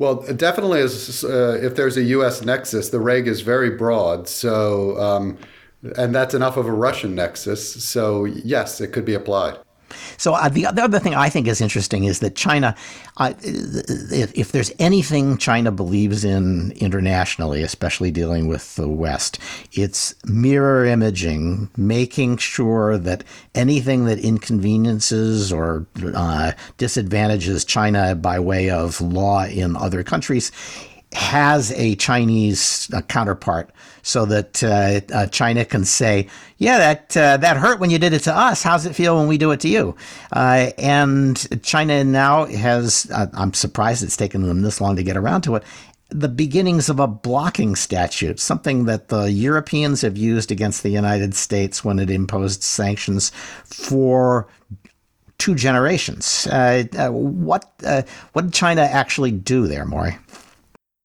Well, 0.00 0.22
definitely, 0.34 0.80
as, 0.80 1.22
uh, 1.24 1.60
if 1.62 1.76
there's 1.76 1.98
a 1.98 2.02
U.S. 2.04 2.42
nexus, 2.42 2.88
the 2.88 2.98
reg 2.98 3.28
is 3.28 3.42
very 3.42 3.68
broad. 3.68 4.28
So, 4.28 4.98
um, 4.98 5.36
and 5.96 6.14
that's 6.14 6.34
enough 6.34 6.56
of 6.56 6.66
a 6.66 6.72
Russian 6.72 7.14
nexus. 7.14 7.82
So, 7.84 8.24
yes, 8.24 8.80
it 8.80 8.88
could 8.88 9.04
be 9.04 9.14
applied. 9.14 9.58
So 10.16 10.34
uh, 10.34 10.48
the, 10.48 10.66
the, 10.72 10.82
other 10.82 10.98
thing 10.98 11.14
I 11.14 11.28
think 11.28 11.46
is 11.46 11.60
interesting 11.60 12.04
is 12.04 12.20
that 12.20 12.36
China, 12.36 12.76
uh, 13.16 13.32
if, 13.42 14.36
if, 14.36 14.52
there's 14.52 14.70
anything 14.78 15.36
China 15.36 15.72
believes 15.72 16.24
in 16.24 16.72
internationally, 16.72 17.62
especially 17.62 18.10
dealing 18.10 18.46
with 18.46 18.76
the 18.76 18.88
West, 18.88 19.38
it's 19.72 20.14
mirror 20.26 20.84
imaging, 20.84 21.70
making 21.76 22.36
sure 22.36 22.98
that 22.98 23.24
anything 23.54 24.04
that 24.06 24.18
inconveniences 24.18 25.52
or 25.52 25.86
uh, 26.14 26.52
disadvantages 26.76 27.64
China 27.64 28.14
by 28.14 28.38
way 28.38 28.70
of 28.70 29.00
law 29.00 29.44
in 29.44 29.76
other 29.76 30.02
countries 30.02 30.52
has 31.12 31.72
a 31.72 31.96
Chinese 31.96 32.88
uh, 32.94 33.00
counterpart 33.02 33.70
so 34.10 34.26
that 34.26 34.62
uh, 34.64 35.00
uh, 35.14 35.26
China 35.28 35.64
can 35.64 35.84
say, 35.84 36.26
yeah, 36.58 36.78
that 36.78 37.16
uh, 37.16 37.36
that 37.36 37.56
hurt 37.56 37.78
when 37.78 37.90
you 37.90 37.98
did 37.98 38.12
it 38.12 38.24
to 38.24 38.36
us. 38.36 38.62
How's 38.62 38.84
it 38.84 38.94
feel 38.94 39.16
when 39.16 39.28
we 39.28 39.38
do 39.38 39.52
it 39.52 39.60
to 39.60 39.68
you? 39.68 39.94
Uh, 40.32 40.70
and 40.78 41.62
China 41.62 42.02
now 42.02 42.46
has, 42.46 43.08
uh, 43.14 43.28
I'm 43.34 43.54
surprised 43.54 44.02
it's 44.02 44.16
taken 44.16 44.42
them 44.42 44.62
this 44.62 44.80
long 44.80 44.96
to 44.96 45.04
get 45.04 45.16
around 45.16 45.42
to 45.42 45.54
it, 45.54 45.62
the 46.08 46.28
beginnings 46.28 46.88
of 46.88 46.98
a 46.98 47.06
blocking 47.06 47.76
statute, 47.76 48.40
something 48.40 48.86
that 48.86 49.08
the 49.08 49.30
Europeans 49.30 50.00
have 50.00 50.16
used 50.16 50.50
against 50.50 50.82
the 50.82 50.90
United 50.90 51.36
States 51.36 51.84
when 51.84 52.00
it 52.00 52.10
imposed 52.10 52.64
sanctions 52.64 53.30
for 53.64 54.48
two 55.38 55.54
generations. 55.54 56.48
what 56.50 57.64
what 58.32 58.42
did 58.42 58.52
China 58.52 58.82
actually 58.82 59.30
do 59.30 59.68
there, 59.68 59.86
Maury? 59.86 60.18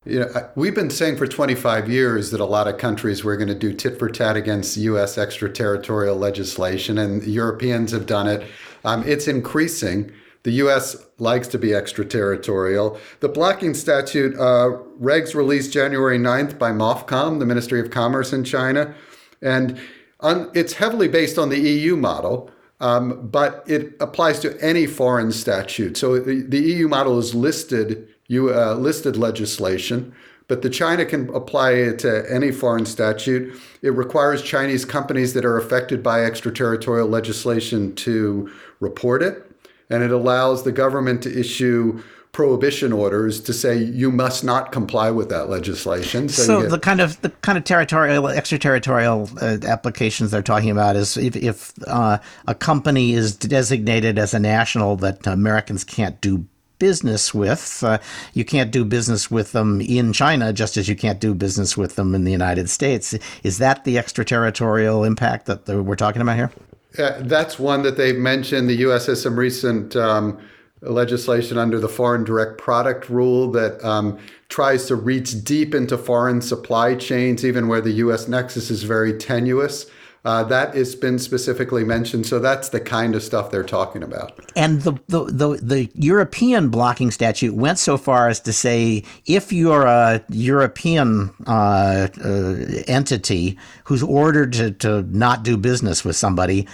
You 0.08 0.20
know, 0.20 0.50
we've 0.54 0.76
been 0.76 0.92
saying 0.92 1.18
for 1.18 1.26
25 1.26 1.90
years 1.90 2.30
that 2.30 2.40
a 2.40 2.46
lot 2.46 2.68
of 2.68 2.78
countries 2.78 3.24
were 3.24 3.36
going 3.36 3.48
to 3.48 3.56
do 3.56 3.74
tit 3.74 3.98
for 3.98 4.08
tat 4.08 4.38
against 4.38 4.78
U.S. 4.78 5.18
extraterritorial 5.18 6.16
legislation, 6.16 7.00
and 7.00 7.24
Europeans 7.24 7.92
have 7.92 8.06
done 8.06 8.28
it. 8.28 8.48
Um, 8.84 9.04
it's 9.08 9.28
increasing. 9.28 10.12
The 10.44 10.52
U.S. 10.52 10.96
likes 11.18 11.48
to 11.48 11.58
be 11.58 11.74
extraterritorial. 11.74 13.00
The 13.22 13.30
blocking 13.30 13.74
statute, 13.74 14.36
uh, 14.36 14.78
regs 15.02 15.34
released 15.34 15.74
January 15.74 16.20
9th 16.20 16.60
by 16.60 16.70
MOFCOM, 16.70 17.40
the 17.40 17.48
Ministry 17.48 17.80
of 17.80 17.90
Commerce 17.90 18.32
in 18.32 18.44
China, 18.44 18.94
and 19.42 19.80
un- 20.20 20.52
it's 20.54 20.74
heavily 20.74 21.08
based 21.08 21.40
on 21.40 21.50
the 21.50 21.60
EU 21.60 21.96
model. 21.96 22.52
Um, 22.80 23.30
but 23.30 23.64
it 23.68 23.96
applies 24.02 24.40
to 24.42 24.62
any 24.62 24.86
foreign 24.86 25.32
statute. 25.32 25.96
So 25.96 26.20
the, 26.20 26.42
the 26.42 26.60
EU 26.60 26.90
model 26.90 27.18
is 27.18 27.34
listed 27.34 28.14
you 28.28 28.54
uh, 28.54 28.74
listed 28.76 29.18
legislation, 29.18 30.14
but 30.48 30.62
the 30.62 30.70
China 30.70 31.06
can 31.06 31.30
apply 31.34 31.72
it 31.72 32.00
to 32.00 32.26
any 32.32 32.52
foreign 32.52 32.86
statute. 32.86 33.60
It 33.82 33.90
requires 33.90 34.42
Chinese 34.42 34.86
companies 34.86 35.34
that 35.34 35.46
are 35.46 35.58
affected 35.58 36.04
by 36.04 36.24
extraterritorial 36.24 37.08
legislation 37.08 37.96
to 37.96 38.52
report 38.80 39.24
it, 39.24 39.52
and 39.90 40.04
it 40.04 40.12
allows 40.12 40.64
the 40.64 40.72
government 40.72 41.24
to 41.24 41.40
issue 41.40 42.02
prohibition 42.36 42.92
orders 42.92 43.40
to 43.40 43.54
say 43.54 43.78
you 43.78 44.12
must 44.12 44.44
not 44.44 44.74
comply 44.74 45.10
with 45.10 45.30
that 45.30 45.50
legislation. 45.50 46.28
So, 46.28 46.44
so 46.44 46.62
get, 46.64 46.70
the 46.70 46.80
kind 46.80 47.00
of 47.00 47.22
the 47.22 47.30
kind 47.30 47.58
of 47.58 47.64
territorial 47.64 48.28
extraterritorial 48.28 49.30
uh, 49.42 49.60
applications 49.66 50.32
they're 50.32 50.42
talking 50.42 50.70
about 50.70 50.98
is 50.98 51.16
if, 51.16 51.38
if 51.38 51.72
uh, 51.88 52.18
a 52.46 52.54
company 52.54 53.14
is 53.14 53.38
designated 53.38 54.20
as 54.20 54.34
a 54.34 54.40
national 54.40 54.98
that 54.98 55.26
Americans 55.26 55.86
can't 55.86 56.20
do 56.20 56.46
business 56.80 57.34
with. 57.34 57.84
Uh, 57.84 57.98
you 58.34 58.46
can't 58.46 58.72
do 58.72 58.86
business 58.86 59.30
with 59.32 59.52
them 59.52 59.82
in 59.82 60.14
China 60.14 60.54
just 60.54 60.78
as 60.78 60.88
you 60.88 60.96
can't 60.96 61.20
do 61.20 61.34
business 61.34 61.78
with 61.78 61.96
them 61.96 62.16
in 62.16 62.24
the 62.24 62.32
United 62.32 62.70
States. 62.70 63.16
Is 63.44 63.58
that 63.60 63.84
the 63.84 63.98
extraterritorial 63.98 65.04
impact 65.04 65.46
that 65.46 65.68
we're 65.68 65.96
talking 65.96 66.22
about 66.22 66.36
here? 66.36 66.52
Uh, 66.98 67.14
that's 67.22 67.60
one 67.60 67.84
that 67.84 67.98
they've 67.98 68.18
mentioned. 68.18 68.70
The 68.70 68.76
U.S. 68.76 69.08
has 69.08 69.22
some 69.22 69.38
recent 69.38 69.96
um, 69.96 70.40
legislation 70.82 71.58
under 71.58 71.80
the 71.80 71.90
Foreign 71.90 72.24
Direct 72.24 72.58
Product 72.58 73.10
Rule 73.10 73.52
that 73.52 73.84
um, 73.84 74.18
tries 74.50 74.86
to 74.88 74.96
reach 74.96 75.44
deep 75.44 75.76
into 75.76 75.98
foreign 75.98 76.42
supply 76.42 76.96
chains, 76.96 77.44
even 77.44 77.68
where 77.68 77.82
the 77.82 77.92
U.S. 77.92 78.28
nexus 78.28 78.70
is 78.70 78.84
very 78.84 79.18
tenuous. 79.18 79.88
Uh, 80.26 80.44
that 80.44 80.74
has 80.74 80.96
been 80.96 81.20
specifically 81.20 81.84
mentioned. 81.84 82.26
So 82.26 82.40
that's 82.40 82.70
the 82.70 82.80
kind 82.80 83.14
of 83.14 83.22
stuff 83.22 83.52
they're 83.52 83.64
talking 83.64 84.02
about. 84.02 84.40
And 84.56 84.82
the, 84.82 84.94
the, 85.08 85.26
the, 85.26 85.60
the, 85.62 85.92
European 85.94 86.70
blocking 86.70 87.12
statute 87.12 87.54
went 87.54 87.78
so 87.78 87.96
far 87.96 88.28
as 88.28 88.40
to 88.42 88.52
say 88.52 89.04
if 89.28 89.54
you're 89.54 89.86
a 89.86 90.24
European 90.30 91.32
uh, 91.46 92.08
uh, 92.24 92.56
entity 92.88 93.60
who's 93.84 94.02
ordered 94.02 94.54
to, 94.54 94.72
to 94.72 95.04
not 95.16 95.44
do 95.44 95.58
business 95.58 96.04
with 96.04 96.16
somebody, 96.16 96.68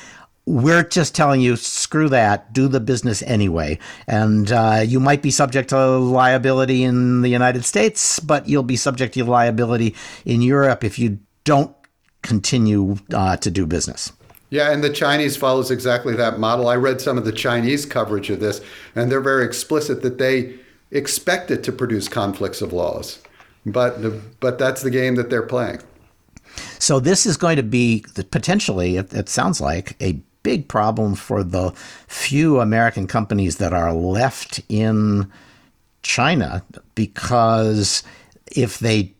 we're 0.46 0.84
just 0.84 1.14
telling 1.14 1.42
you, 1.42 1.58
screw 1.58 2.08
that, 2.08 2.54
do 2.54 2.70
the 2.70 2.80
business 2.80 3.22
anyway. 3.24 3.78
And 4.08 4.50
uh, 4.52 4.84
you 4.86 5.02
might 5.02 5.22
be 5.22 5.30
subject 5.30 5.70
to 5.70 5.98
liability 5.98 6.84
in 6.84 7.22
the 7.22 7.30
United 7.30 7.66
States, 7.66 8.20
but 8.22 8.48
you'll 8.48 8.64
be 8.64 8.78
subject 8.78 9.14
to 9.16 9.26
liability 9.26 9.94
in 10.26 10.42
Europe 10.42 10.86
if 10.86 10.98
you 10.98 11.20
don't 11.44 11.76
continue 12.22 12.98
uh, 13.14 13.38
to 13.38 13.52
do 13.52 13.66
business. 13.66 14.12
Yeah, 14.50 14.72
and 14.72 14.84
the 14.84 14.90
Chinese 14.90 15.38
follows 15.38 15.72
exactly 15.72 16.14
that 16.16 16.38
model. 16.38 16.68
I 16.68 16.76
read 16.76 17.00
some 17.00 17.18
of 17.18 17.24
the 17.24 17.32
Chinese 17.32 17.86
coverage 17.86 18.30
of 18.30 18.42
this, 18.42 18.60
and 18.96 19.10
they're 19.10 19.22
very 19.22 19.46
explicit 19.46 20.02
that 20.02 20.18
they 20.18 20.54
expect 20.92 21.52
it 21.52 21.64
to 21.64 21.72
produce 21.72 22.10
conflicts 22.10 22.62
of 22.62 22.74
laws. 22.74 23.20
But 23.66 24.02
but 24.40 24.60
that's 24.60 24.82
the 24.82 24.90
game 24.90 25.16
that 25.16 25.30
they're 25.30 25.42
playing. 25.42 25.80
So 26.80 27.00
this 27.00 27.26
is 27.26 27.38
going 27.38 27.58
to 27.58 27.64
be 27.64 28.04
potentially, 28.32 28.98
it, 28.98 29.14
it 29.14 29.30
sounds 29.30 29.62
like, 29.62 29.96
a 30.02 30.20
big 30.44 30.68
problem 30.68 31.16
for 31.16 31.44
the 31.44 31.72
few 32.08 32.60
American 32.60 33.08
companies 33.08 33.58
that 33.58 33.74
are 33.74 33.94
left 33.94 34.60
in 34.68 35.32
China 36.02 36.64
because 36.96 38.04
if 38.52 38.80
they 38.80 39.14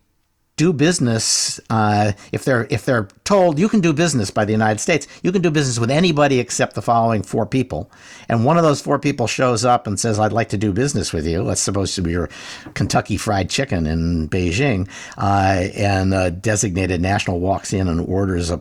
do 0.56 0.72
business 0.72 1.58
uh, 1.70 2.12
if 2.30 2.44
they're 2.44 2.66
if 2.70 2.84
they're 2.84 3.08
told 3.24 3.58
you 3.58 3.68
can 3.68 3.80
do 3.80 3.92
business 3.92 4.30
by 4.30 4.44
the 4.44 4.52
United 4.52 4.80
States, 4.80 5.06
you 5.22 5.32
can 5.32 5.42
do 5.42 5.50
business 5.50 5.78
with 5.78 5.90
anybody 5.90 6.38
except 6.38 6.74
the 6.74 6.82
following 6.82 7.22
four 7.22 7.46
people, 7.46 7.90
and 8.28 8.44
one 8.44 8.58
of 8.58 8.62
those 8.62 8.80
four 8.80 8.98
people 8.98 9.26
shows 9.26 9.64
up 9.64 9.86
and 9.86 9.98
says, 9.98 10.18
"I'd 10.18 10.32
like 10.32 10.50
to 10.50 10.58
do 10.58 10.72
business 10.72 11.12
with 11.12 11.26
you." 11.26 11.44
That's 11.44 11.60
supposed 11.60 11.94
to 11.94 12.02
be 12.02 12.10
your 12.10 12.28
Kentucky 12.74 13.16
Fried 13.16 13.48
Chicken 13.48 13.86
in 13.86 14.28
Beijing, 14.28 14.88
uh, 15.16 15.68
and 15.74 16.12
a 16.12 16.30
designated 16.30 17.00
national 17.00 17.40
walks 17.40 17.72
in 17.72 17.88
and 17.88 18.00
orders 18.00 18.50
a 18.50 18.60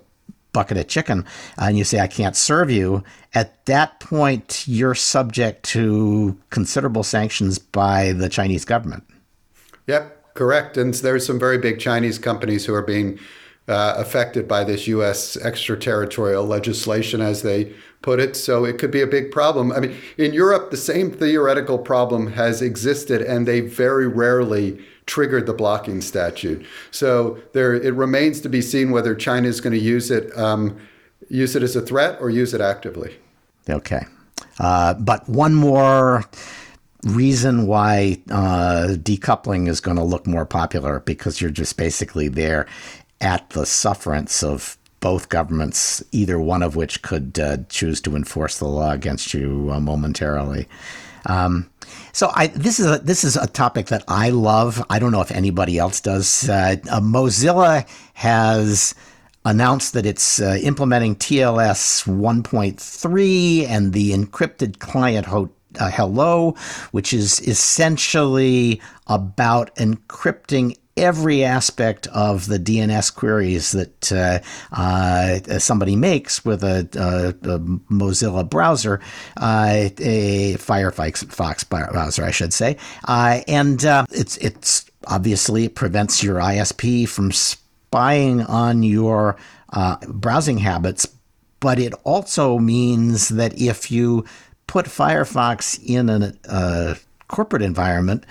bucket 0.53 0.77
of 0.77 0.87
chicken, 0.87 1.25
and 1.57 1.77
you 1.77 1.83
say, 1.83 1.99
"I 1.99 2.07
can't 2.07 2.37
serve 2.37 2.71
you." 2.71 3.03
At 3.33 3.65
that 3.65 3.99
point, 3.99 4.63
you're 4.65 4.95
subject 4.95 5.63
to 5.63 6.37
considerable 6.49 7.03
sanctions 7.03 7.59
by 7.59 8.13
the 8.13 8.29
Chinese 8.29 8.63
government. 8.63 9.03
Yep. 9.87 10.20
Correct. 10.33 10.77
And 10.77 10.93
there's 10.93 11.25
some 11.25 11.39
very 11.39 11.57
big 11.57 11.79
Chinese 11.79 12.17
companies 12.17 12.65
who 12.65 12.73
are 12.73 12.81
being 12.81 13.19
uh, 13.67 13.95
affected 13.97 14.47
by 14.47 14.63
this 14.63 14.87
U.S. 14.87 15.37
extraterritorial 15.37 16.45
legislation, 16.45 17.21
as 17.21 17.41
they 17.41 17.73
put 18.01 18.19
it. 18.19 18.35
So 18.35 18.65
it 18.65 18.79
could 18.79 18.91
be 18.91 19.01
a 19.01 19.07
big 19.07 19.31
problem. 19.31 19.71
I 19.71 19.79
mean, 19.79 19.95
in 20.17 20.33
Europe, 20.33 20.71
the 20.71 20.77
same 20.77 21.11
theoretical 21.11 21.77
problem 21.77 22.33
has 22.33 22.61
existed, 22.61 23.21
and 23.21 23.47
they 23.47 23.61
very 23.61 24.07
rarely 24.07 24.83
triggered 25.05 25.45
the 25.45 25.53
blocking 25.53 26.01
statute. 26.01 26.65
So 26.91 27.39
there, 27.53 27.73
it 27.73 27.93
remains 27.93 28.41
to 28.41 28.49
be 28.49 28.61
seen 28.61 28.91
whether 28.91 29.13
China 29.15 29.47
is 29.47 29.61
going 29.61 29.73
to 29.73 29.79
use 29.79 30.09
it, 30.09 30.35
um, 30.37 30.79
use 31.29 31.55
it 31.55 31.63
as 31.63 31.75
a 31.75 31.81
threat 31.81 32.17
or 32.19 32.29
use 32.29 32.53
it 32.53 32.61
actively. 32.61 33.15
Okay, 33.69 34.05
uh, 34.59 34.95
but 34.95 35.27
one 35.29 35.53
more 35.53 36.25
reason 37.03 37.67
why 37.67 38.21
uh, 38.29 38.95
decoupling 38.97 39.67
is 39.67 39.79
going 39.79 39.97
to 39.97 40.03
look 40.03 40.27
more 40.27 40.45
popular 40.45 40.99
because 41.01 41.41
you're 41.41 41.49
just 41.49 41.77
basically 41.77 42.27
there 42.27 42.67
at 43.19 43.49
the 43.51 43.65
sufferance 43.65 44.43
of 44.43 44.77
both 44.99 45.29
governments, 45.29 46.03
either 46.11 46.39
one 46.39 46.61
of 46.61 46.75
which 46.75 47.01
could 47.01 47.39
uh, 47.39 47.57
choose 47.69 47.99
to 48.01 48.15
enforce 48.15 48.59
the 48.59 48.67
law 48.67 48.91
against 48.91 49.33
you 49.33 49.69
uh, 49.71 49.79
momentarily. 49.79 50.67
Um, 51.25 51.69
so 52.13 52.31
I, 52.33 52.47
this 52.47 52.79
is 52.79 52.85
a 52.85 52.99
this 52.99 53.23
is 53.23 53.35
a 53.35 53.47
topic 53.47 53.87
that 53.87 54.03
I 54.07 54.29
love. 54.29 54.83
I 54.89 54.99
don't 54.99 55.11
know 55.11 55.21
if 55.21 55.31
anybody 55.31 55.77
else 55.77 56.01
does. 56.01 56.49
Uh, 56.49 56.75
uh, 56.89 56.99
Mozilla 56.99 57.87
has 58.13 58.95
announced 59.43 59.93
that 59.93 60.05
it's 60.05 60.39
uh, 60.39 60.57
implementing 60.61 61.15
TLS 61.15 62.05
1.3 62.05 63.67
and 63.67 63.93
the 63.93 64.11
encrypted 64.11 64.79
client 64.79 65.25
uh, 65.79 65.89
hello, 65.89 66.55
which 66.91 67.13
is 67.13 67.39
essentially 67.47 68.81
about 69.07 69.75
encrypting 69.75 70.77
every 70.97 71.43
aspect 71.43 72.07
of 72.07 72.47
the 72.47 72.59
DNS 72.59 73.15
queries 73.15 73.71
that 73.71 74.11
uh, 74.11 74.39
uh, 74.73 75.39
somebody 75.59 75.95
makes 75.95 76.43
with 76.43 76.63
a, 76.63 76.87
a, 76.95 77.49
a 77.49 77.59
Mozilla 77.59 78.47
browser, 78.47 78.99
uh, 79.37 79.89
a 79.99 80.55
Firefox 80.55 81.29
Fox 81.31 81.63
browser, 81.63 82.23
I 82.23 82.31
should 82.31 82.53
say, 82.53 82.77
uh, 83.07 83.39
and 83.47 83.83
uh, 83.85 84.05
it's 84.11 84.37
it's 84.37 84.89
obviously 85.07 85.65
it 85.65 85.75
prevents 85.75 86.21
your 86.21 86.39
ISP 86.39 87.07
from 87.07 87.31
spying 87.31 88.41
on 88.41 88.83
your 88.83 89.37
uh, 89.73 89.97
browsing 90.07 90.57
habits 90.57 91.07
but 91.61 91.77
it 91.77 91.93
also 92.03 92.57
means 92.57 93.29
that 93.29 93.57
if 93.57 93.91
you 93.91 94.25
put 94.71 94.85
Firefox 94.85 95.77
in 95.85 96.09
a 96.09 96.33
uh, 96.47 96.95
corporate 97.27 97.61
environment, 97.61 98.25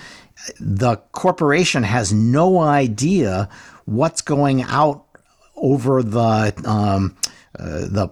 the 0.58 0.96
corporation 1.12 1.82
has 1.82 2.14
no 2.14 2.60
idea 2.60 3.46
what's 3.84 4.22
going 4.22 4.62
out 4.62 5.04
over 5.56 6.02
the 6.02 6.54
um, 6.64 7.14
uh, 7.58 7.80
the 7.80 8.08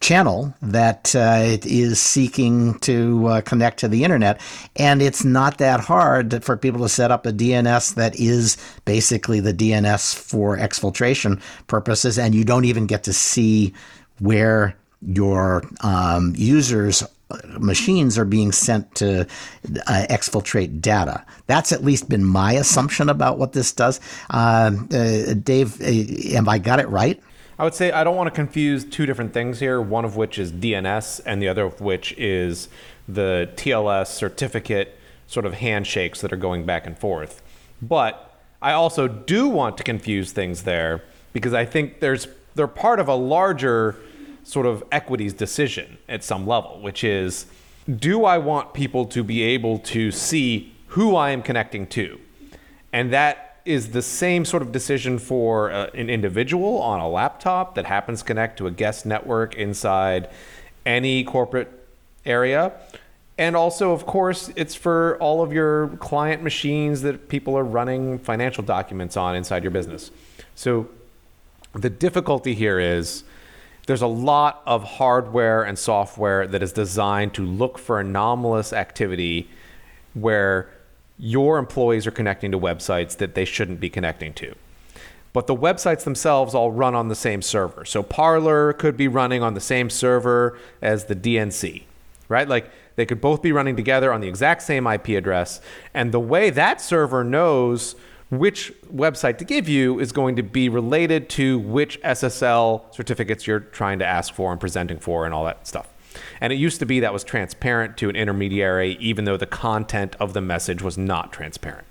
channel 0.00 0.54
that 0.62 1.12
uh, 1.16 1.58
is 1.64 2.00
seeking 2.00 2.78
to 2.78 3.26
uh, 3.26 3.40
connect 3.40 3.80
to 3.80 3.88
the 3.88 4.04
internet. 4.04 4.40
And 4.76 5.02
it's 5.02 5.24
not 5.24 5.58
that 5.58 5.80
hard 5.80 6.44
for 6.44 6.56
people 6.56 6.82
to 6.82 6.88
set 6.88 7.10
up 7.10 7.26
a 7.26 7.32
DNS 7.32 7.96
that 7.96 8.14
is 8.14 8.58
basically 8.84 9.40
the 9.40 9.52
DNS 9.52 10.14
for 10.14 10.56
exfiltration 10.56 11.42
purposes. 11.66 12.16
And 12.16 12.32
you 12.32 12.44
don't 12.44 12.64
even 12.64 12.86
get 12.86 13.02
to 13.04 13.12
see 13.12 13.74
where 14.20 14.76
your 15.02 15.64
um, 15.80 16.32
users 16.36 17.02
machines 17.58 18.18
are 18.18 18.24
being 18.24 18.52
sent 18.52 18.94
to 18.96 19.22
uh, 19.22 20.06
exfiltrate 20.10 20.80
data. 20.80 21.24
That's 21.46 21.72
at 21.72 21.84
least 21.84 22.08
been 22.08 22.24
my 22.24 22.52
assumption 22.52 23.08
about 23.08 23.38
what 23.38 23.52
this 23.52 23.72
does. 23.72 24.00
Uh, 24.30 24.72
uh, 24.92 25.34
Dave, 25.34 25.80
uh, 25.80 26.34
have 26.34 26.48
I 26.48 26.58
got 26.58 26.80
it 26.80 26.88
right? 26.88 27.20
I 27.58 27.64
would 27.64 27.74
say 27.74 27.92
I 27.92 28.04
don't 28.04 28.16
want 28.16 28.28
to 28.28 28.34
confuse 28.34 28.84
two 28.84 29.04
different 29.04 29.34
things 29.34 29.60
here, 29.60 29.82
one 29.82 30.04
of 30.04 30.16
which 30.16 30.38
is 30.38 30.50
DNS 30.50 31.20
and 31.26 31.42
the 31.42 31.48
other 31.48 31.64
of 31.64 31.80
which 31.80 32.12
is 32.16 32.68
the 33.06 33.50
TLS 33.56 34.06
certificate 34.06 34.96
sort 35.26 35.44
of 35.44 35.54
handshakes 35.54 36.20
that 36.22 36.32
are 36.32 36.36
going 36.36 36.64
back 36.64 36.86
and 36.86 36.98
forth. 36.98 37.42
But 37.82 38.40
I 38.62 38.72
also 38.72 39.08
do 39.08 39.48
want 39.48 39.76
to 39.78 39.82
confuse 39.82 40.32
things 40.32 40.62
there 40.62 41.02
because 41.32 41.54
I 41.54 41.64
think 41.64 42.00
there's 42.00 42.28
they're 42.54 42.66
part 42.66 42.98
of 42.98 43.08
a 43.08 43.14
larger 43.14 43.96
sort 44.42 44.66
of 44.66 44.82
equities 44.90 45.32
decision 45.32 45.98
at 46.08 46.24
some 46.24 46.46
level, 46.46 46.80
which 46.80 47.04
is 47.04 47.46
do 47.98 48.24
I 48.24 48.38
want 48.38 48.74
people 48.74 49.06
to 49.06 49.24
be 49.24 49.42
able 49.42 49.78
to 49.80 50.10
see 50.10 50.74
who 50.88 51.16
I 51.16 51.30
am 51.30 51.42
connecting 51.42 51.86
to? 51.88 52.20
And 52.92 53.12
that 53.12 53.60
is 53.64 53.90
the 53.90 54.02
same 54.02 54.44
sort 54.44 54.62
of 54.62 54.72
decision 54.72 55.18
for 55.18 55.70
uh, 55.70 55.90
an 55.94 56.10
individual 56.10 56.80
on 56.80 57.00
a 57.00 57.08
laptop 57.08 57.74
that 57.74 57.86
happens 57.86 58.20
to 58.20 58.24
connect 58.24 58.58
to 58.58 58.66
a 58.66 58.70
guest 58.70 59.06
network 59.06 59.54
inside 59.54 60.28
any 60.86 61.24
corporate 61.24 61.70
area. 62.24 62.72
And 63.38 63.56
also, 63.56 63.92
of 63.92 64.04
course, 64.06 64.50
it's 64.56 64.74
for 64.74 65.16
all 65.18 65.42
of 65.42 65.52
your 65.52 65.88
client 65.96 66.42
machines 66.42 67.02
that 67.02 67.28
people 67.28 67.56
are 67.56 67.64
running 67.64 68.18
financial 68.18 68.62
documents 68.62 69.16
on 69.16 69.34
inside 69.34 69.62
your 69.62 69.70
business. 69.70 70.10
So 70.54 70.88
the 71.72 71.88
difficulty 71.88 72.54
here 72.54 72.78
is 72.78 73.24
there's 73.86 74.02
a 74.02 74.06
lot 74.06 74.62
of 74.66 74.84
hardware 74.84 75.62
and 75.62 75.78
software 75.78 76.46
that 76.46 76.62
is 76.62 76.72
designed 76.72 77.34
to 77.34 77.44
look 77.44 77.78
for 77.78 78.00
anomalous 78.00 78.72
activity 78.72 79.48
where 80.14 80.70
your 81.18 81.58
employees 81.58 82.06
are 82.06 82.10
connecting 82.10 82.50
to 82.50 82.58
websites 82.58 83.16
that 83.18 83.34
they 83.34 83.44
shouldn't 83.44 83.80
be 83.80 83.90
connecting 83.90 84.32
to. 84.34 84.54
But 85.32 85.46
the 85.46 85.54
websites 85.54 86.04
themselves 86.04 86.54
all 86.54 86.72
run 86.72 86.94
on 86.94 87.08
the 87.08 87.14
same 87.14 87.42
server. 87.42 87.84
So 87.84 88.02
Parler 88.02 88.72
could 88.72 88.96
be 88.96 89.06
running 89.06 89.42
on 89.42 89.54
the 89.54 89.60
same 89.60 89.88
server 89.88 90.58
as 90.82 91.04
the 91.04 91.14
DNC, 91.14 91.84
right? 92.28 92.48
Like 92.48 92.70
they 92.96 93.06
could 93.06 93.20
both 93.20 93.40
be 93.40 93.52
running 93.52 93.76
together 93.76 94.12
on 94.12 94.20
the 94.20 94.28
exact 94.28 94.62
same 94.62 94.86
IP 94.86 95.10
address. 95.10 95.60
And 95.94 96.10
the 96.10 96.20
way 96.20 96.50
that 96.50 96.80
server 96.80 97.22
knows 97.22 97.94
which 98.30 98.72
website 98.94 99.38
to 99.38 99.44
give 99.44 99.68
you 99.68 99.98
is 99.98 100.12
going 100.12 100.36
to 100.36 100.42
be 100.42 100.68
related 100.68 101.28
to 101.28 101.58
which 101.58 102.00
SSL 102.02 102.94
certificates 102.94 103.46
you're 103.46 103.60
trying 103.60 103.98
to 103.98 104.06
ask 104.06 104.32
for 104.32 104.52
and 104.52 104.60
presenting 104.60 104.98
for 104.98 105.24
and 105.24 105.34
all 105.34 105.44
that 105.44 105.66
stuff. 105.66 105.88
And 106.40 106.52
it 106.52 106.56
used 106.56 106.78
to 106.80 106.86
be 106.86 107.00
that 107.00 107.12
was 107.12 107.24
transparent 107.24 107.96
to 107.98 108.08
an 108.08 108.16
intermediary, 108.16 108.96
even 109.00 109.24
though 109.24 109.36
the 109.36 109.46
content 109.46 110.16
of 110.20 110.32
the 110.32 110.40
message 110.40 110.82
was 110.82 110.96
not 110.96 111.32
transparent. 111.32 111.86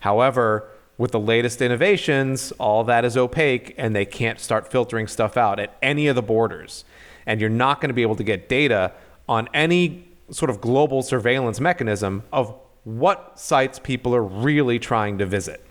However, 0.00 0.68
with 0.98 1.12
the 1.12 1.20
latest 1.20 1.62
innovations, 1.62 2.52
all 2.52 2.84
that 2.84 3.04
is 3.04 3.16
opaque 3.16 3.74
and 3.78 3.94
they 3.94 4.04
can't 4.04 4.40
start 4.40 4.70
filtering 4.70 5.06
stuff 5.06 5.36
out 5.36 5.58
at 5.58 5.76
any 5.80 6.06
of 6.06 6.16
the 6.16 6.22
borders. 6.22 6.84
And 7.24 7.40
you're 7.40 7.50
not 7.50 7.80
going 7.80 7.88
to 7.88 7.94
be 7.94 8.02
able 8.02 8.16
to 8.16 8.24
get 8.24 8.48
data 8.48 8.92
on 9.28 9.48
any 9.54 10.08
sort 10.30 10.50
of 10.50 10.60
global 10.60 11.02
surveillance 11.02 11.60
mechanism 11.60 12.24
of 12.32 12.54
what 12.84 13.38
sites 13.38 13.78
people 13.78 14.14
are 14.14 14.22
really 14.22 14.78
trying 14.78 15.18
to 15.18 15.26
visit. 15.26 15.64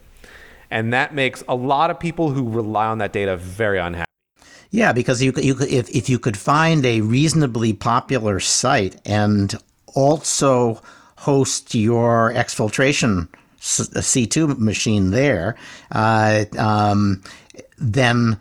And 0.69 0.93
that 0.93 1.13
makes 1.13 1.43
a 1.47 1.55
lot 1.55 1.89
of 1.89 1.99
people 1.99 2.31
who 2.31 2.49
rely 2.49 2.87
on 2.87 2.99
that 2.99 3.11
data 3.11 3.35
very 3.35 3.79
unhappy. 3.79 4.05
Yeah, 4.69 4.93
because 4.93 5.21
you, 5.21 5.33
you 5.35 5.57
if, 5.59 5.89
if 5.89 6.09
you 6.09 6.17
could 6.17 6.37
find 6.37 6.85
a 6.85 7.01
reasonably 7.01 7.73
popular 7.73 8.39
site 8.39 8.95
and 9.05 9.53
also 9.93 10.81
host 11.17 11.75
your 11.75 12.31
exfiltration 12.33 13.27
C2 13.59 14.57
machine 14.57 15.11
there, 15.11 15.57
uh, 15.91 16.45
um, 16.57 17.21
then 17.77 18.39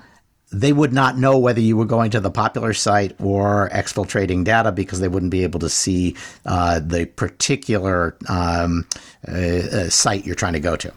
they 0.52 0.72
would 0.72 0.92
not 0.92 1.16
know 1.16 1.38
whether 1.38 1.60
you 1.60 1.76
were 1.76 1.84
going 1.84 2.10
to 2.10 2.20
the 2.20 2.30
popular 2.30 2.74
site 2.74 3.14
or 3.20 3.70
exfiltrating 3.72 4.44
data 4.44 4.72
because 4.72 5.00
they 5.00 5.08
wouldn't 5.08 5.30
be 5.30 5.44
able 5.44 5.60
to 5.60 5.68
see 5.68 6.16
uh, 6.44 6.80
the 6.80 7.06
particular 7.06 8.16
um, 8.28 8.86
uh, 9.28 9.32
uh, 9.32 9.88
site 9.88 10.26
you're 10.26 10.34
trying 10.34 10.54
to 10.54 10.60
go 10.60 10.76
to. 10.76 10.92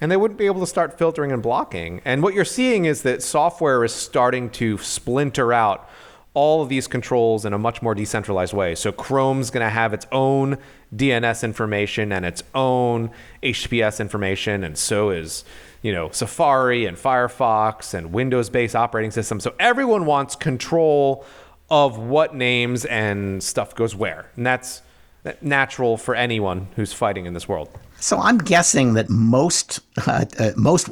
And 0.00 0.10
they 0.10 0.16
wouldn't 0.16 0.38
be 0.38 0.46
able 0.46 0.60
to 0.60 0.66
start 0.66 0.98
filtering 0.98 1.32
and 1.32 1.42
blocking. 1.42 2.00
And 2.04 2.22
what 2.22 2.34
you're 2.34 2.44
seeing 2.44 2.84
is 2.84 3.02
that 3.02 3.22
software 3.22 3.84
is 3.84 3.92
starting 3.92 4.50
to 4.50 4.78
splinter 4.78 5.52
out 5.52 5.88
all 6.34 6.62
of 6.62 6.68
these 6.68 6.88
controls 6.88 7.44
in 7.44 7.52
a 7.52 7.58
much 7.58 7.80
more 7.80 7.94
decentralized 7.94 8.52
way. 8.52 8.74
So 8.74 8.90
Chrome's 8.90 9.50
going 9.50 9.64
to 9.64 9.70
have 9.70 9.92
its 9.92 10.06
own 10.10 10.58
DNS 10.94 11.44
information 11.44 12.10
and 12.10 12.24
its 12.24 12.42
own 12.54 13.10
HTTPS 13.42 14.00
information, 14.00 14.64
and 14.64 14.76
so 14.76 15.10
is 15.10 15.44
you 15.84 15.92
know 15.92 16.08
Safari 16.10 16.86
and 16.86 16.96
Firefox 16.96 17.94
and 17.94 18.12
Windows-based 18.12 18.74
operating 18.74 19.12
systems. 19.12 19.44
So 19.44 19.54
everyone 19.60 20.06
wants 20.06 20.34
control 20.34 21.24
of 21.70 21.98
what 21.98 22.34
names 22.34 22.84
and 22.86 23.42
stuff 23.42 23.74
goes 23.74 23.94
where, 23.94 24.30
and 24.34 24.44
that's 24.46 24.82
natural 25.40 25.96
for 25.96 26.14
anyone 26.14 26.68
who's 26.76 26.92
fighting 26.92 27.26
in 27.26 27.34
this 27.34 27.46
world. 27.48 27.68
So 28.00 28.18
I'm 28.18 28.38
guessing 28.38 28.94
that 28.94 29.08
most 29.10 29.80
uh, 30.06 30.24
uh, 30.38 30.52
most 30.56 30.88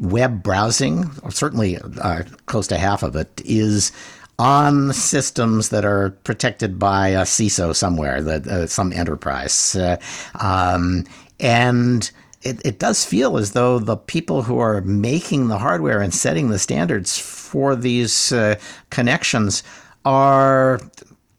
web 0.00 0.42
browsing, 0.42 1.10
certainly 1.28 1.78
uh, 2.00 2.22
close 2.46 2.66
to 2.68 2.78
half 2.78 3.02
of 3.02 3.16
it, 3.16 3.42
is 3.44 3.92
on 4.38 4.92
systems 4.94 5.68
that 5.68 5.84
are 5.84 6.10
protected 6.24 6.78
by 6.78 7.08
a 7.08 7.22
CISO 7.22 7.76
somewhere, 7.76 8.26
uh, 8.26 8.66
some 8.66 8.90
enterprise, 8.94 9.76
uh, 9.76 9.98
um, 10.40 11.04
and 11.38 12.10
it, 12.42 12.64
it 12.64 12.78
does 12.78 13.04
feel 13.04 13.36
as 13.36 13.52
though 13.52 13.78
the 13.78 13.96
people 13.96 14.42
who 14.42 14.58
are 14.58 14.80
making 14.80 15.48
the 15.48 15.58
hardware 15.58 16.00
and 16.00 16.14
setting 16.14 16.48
the 16.48 16.58
standards 16.58 17.18
for 17.18 17.76
these 17.76 18.32
uh, 18.32 18.58
connections 18.88 19.62
are 20.04 20.80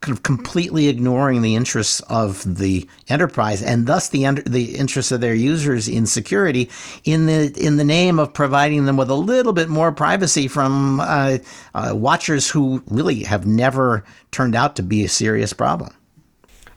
kind 0.01 0.17
of 0.17 0.23
completely 0.23 0.87
ignoring 0.87 1.41
the 1.41 1.55
interests 1.55 1.99
of 2.01 2.57
the 2.57 2.87
enterprise 3.07 3.61
and 3.61 3.85
thus 3.85 4.09
the 4.09 4.27
the 4.47 4.75
interests 4.75 5.11
of 5.11 5.21
their 5.21 5.33
users 5.33 5.87
in 5.87 6.07
security 6.07 6.69
in 7.03 7.27
the 7.27 7.53
in 7.55 7.77
the 7.77 7.83
name 7.83 8.17
of 8.17 8.33
providing 8.33 8.85
them 8.85 8.97
with 8.97 9.11
a 9.11 9.15
little 9.15 9.53
bit 9.53 9.69
more 9.69 9.91
privacy 9.91 10.47
from 10.47 10.99
uh, 10.99 11.37
uh, 11.75 11.91
watchers 11.93 12.49
who 12.49 12.83
really 12.87 13.23
have 13.23 13.45
never 13.45 14.03
turned 14.31 14.55
out 14.55 14.75
to 14.75 14.83
be 14.83 15.03
a 15.03 15.09
serious 15.09 15.53
problem. 15.53 15.93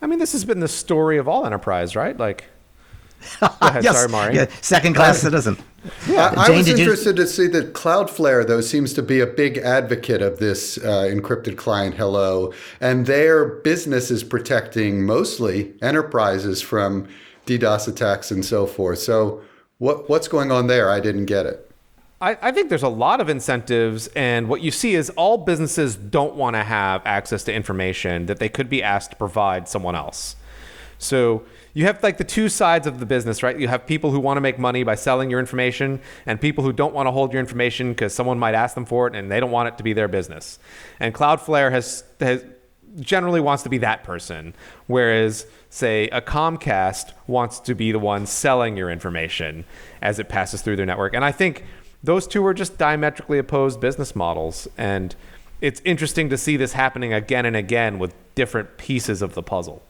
I 0.03 0.07
mean, 0.07 0.19
this 0.19 0.33
has 0.33 0.45
been 0.45 0.61
the 0.61 0.69
story 0.69 1.17
of 1.17 1.27
all 1.27 1.47
enterprise, 1.47 1.97
right? 1.97 2.17
Like 2.19 2.45
ahead, 3.61 3.85
yes, 3.85 3.97
sorry, 3.97 4.09
Maury. 4.09 4.35
Yeah, 4.35 4.47
second 4.61 4.95
class 4.95 5.19
citizen. 5.19 5.57
Yeah, 6.09 6.33
I 6.37 6.47
Jane, 6.47 6.57
was 6.57 6.67
did 6.67 6.79
you- 6.79 6.85
interested 6.85 7.17
to 7.17 7.27
see 7.27 7.47
that 7.49 7.75
Cloudflare, 7.75 8.47
though, 8.47 8.61
seems 8.61 8.93
to 8.95 9.03
be 9.03 9.21
a 9.21 9.27
big 9.27 9.59
advocate 9.59 10.23
of 10.23 10.39
this 10.39 10.79
uh, 10.79 11.09
encrypted 11.11 11.57
client 11.57 11.95
hello, 11.97 12.53
and 12.81 13.07
their 13.07 13.45
business 13.47 14.11
is 14.11 14.25
protecting 14.25 15.05
mostly 15.05 15.75
enterprises 15.83 16.63
from 16.63 17.07
DDoS 17.47 17.89
attacks 17.89 18.31
and 18.31 18.45
so 18.45 18.67
forth. 18.67 18.99
So, 19.01 19.43
what 19.79 20.09
what's 20.09 20.29
going 20.29 20.51
on 20.51 20.67
there? 20.69 20.91
I 20.91 21.01
didn't 21.01 21.27
get 21.27 21.47
it. 21.47 21.71
I, 22.21 22.39
I 22.41 22.53
think 22.53 22.71
there's 22.71 22.83
a 22.83 22.89
lot 22.89 23.21
of 23.21 23.29
incentives, 23.29 24.07
and 24.17 24.49
what 24.49 24.63
you 24.63 24.71
see 24.71 24.95
is 24.95 25.11
all 25.11 25.37
businesses 25.37 25.97
don't 25.97 26.37
want 26.37 26.55
to 26.57 26.63
have 26.63 27.03
access 27.05 27.45
to 27.45 27.53
information 27.53 28.27
that 28.27 28.39
they 28.39 28.49
could 28.49 28.71
be 28.71 28.83
asked 28.83 29.11
to 29.11 29.17
provide 29.17 29.69
someone 29.69 29.95
else. 29.95 30.37
So 30.99 31.43
you 31.75 31.85
have 31.87 32.03
like 32.03 32.17
the 32.19 32.25
two 32.25 32.49
sides 32.49 32.87
of 32.87 33.01
the 33.01 33.07
business, 33.07 33.43
right? 33.43 33.59
You 33.59 33.69
have 33.69 33.85
people 33.85 34.13
who 34.13 34.21
want 34.21 34.37
to 34.37 34.41
make 34.41 34.59
money 34.59 34.85
by 34.85 34.95
selling 34.95 35.29
your 35.29 35.41
information, 35.41 36.01
and 36.25 36.41
people 36.41 36.63
who 36.63 36.73
don't 36.73 36.95
want 36.95 37.09
to 37.09 37.11
hold 37.11 37.33
your 37.33 37.41
information 37.41 37.91
because 37.91 38.15
someone 38.15 38.39
might 38.39 38.55
ask 38.55 38.75
them 38.75 38.87
for 38.87 39.09
it 39.09 39.15
and 39.15 39.31
they 39.31 39.41
don't 39.41 39.51
want 39.51 39.69
it 39.69 39.77
to 39.79 39.83
be 39.85 39.93
their 39.93 40.09
business. 40.09 40.59
And 41.01 41.13
Cloudflare 41.13 41.73
has, 41.73 42.05
has 42.21 42.45
generally 43.01 43.41
wants 43.41 43.65
to 43.65 43.69
be 43.69 43.79
that 43.79 44.05
person, 44.05 44.55
whereas 44.87 45.47
say 45.69 46.09
a 46.09 46.21
Comcast 46.21 47.13
wants 47.27 47.59
to 47.61 47.75
be 47.75 47.91
the 47.91 47.99
one 47.99 48.27
selling 48.27 48.77
your 48.77 48.89
information 48.89 49.65
as 50.01 50.21
it 50.21 50.29
passes 50.29 50.63
through 50.63 50.77
their 50.77 50.87
network. 50.87 51.13
And 51.13 51.25
I 51.25 51.33
think 51.33 51.65
those 52.05 52.29
two 52.29 52.47
are 52.47 52.55
just 52.55 52.79
diametrically 52.79 53.39
opposed 53.39 53.81
business 53.81 54.15
models. 54.15 54.69
And 54.79 55.17
it's 55.61 55.81
interesting 55.85 56.29
to 56.31 56.39
see 56.39 56.57
this 56.57 56.75
happening 56.75 57.13
again 57.13 57.47
and 57.47 57.57
again 57.57 57.99
with 57.99 58.15
different 58.37 58.77
pieces 58.77 59.23
of 59.23 59.35
the 59.35 59.43
puzzle. 59.43 59.83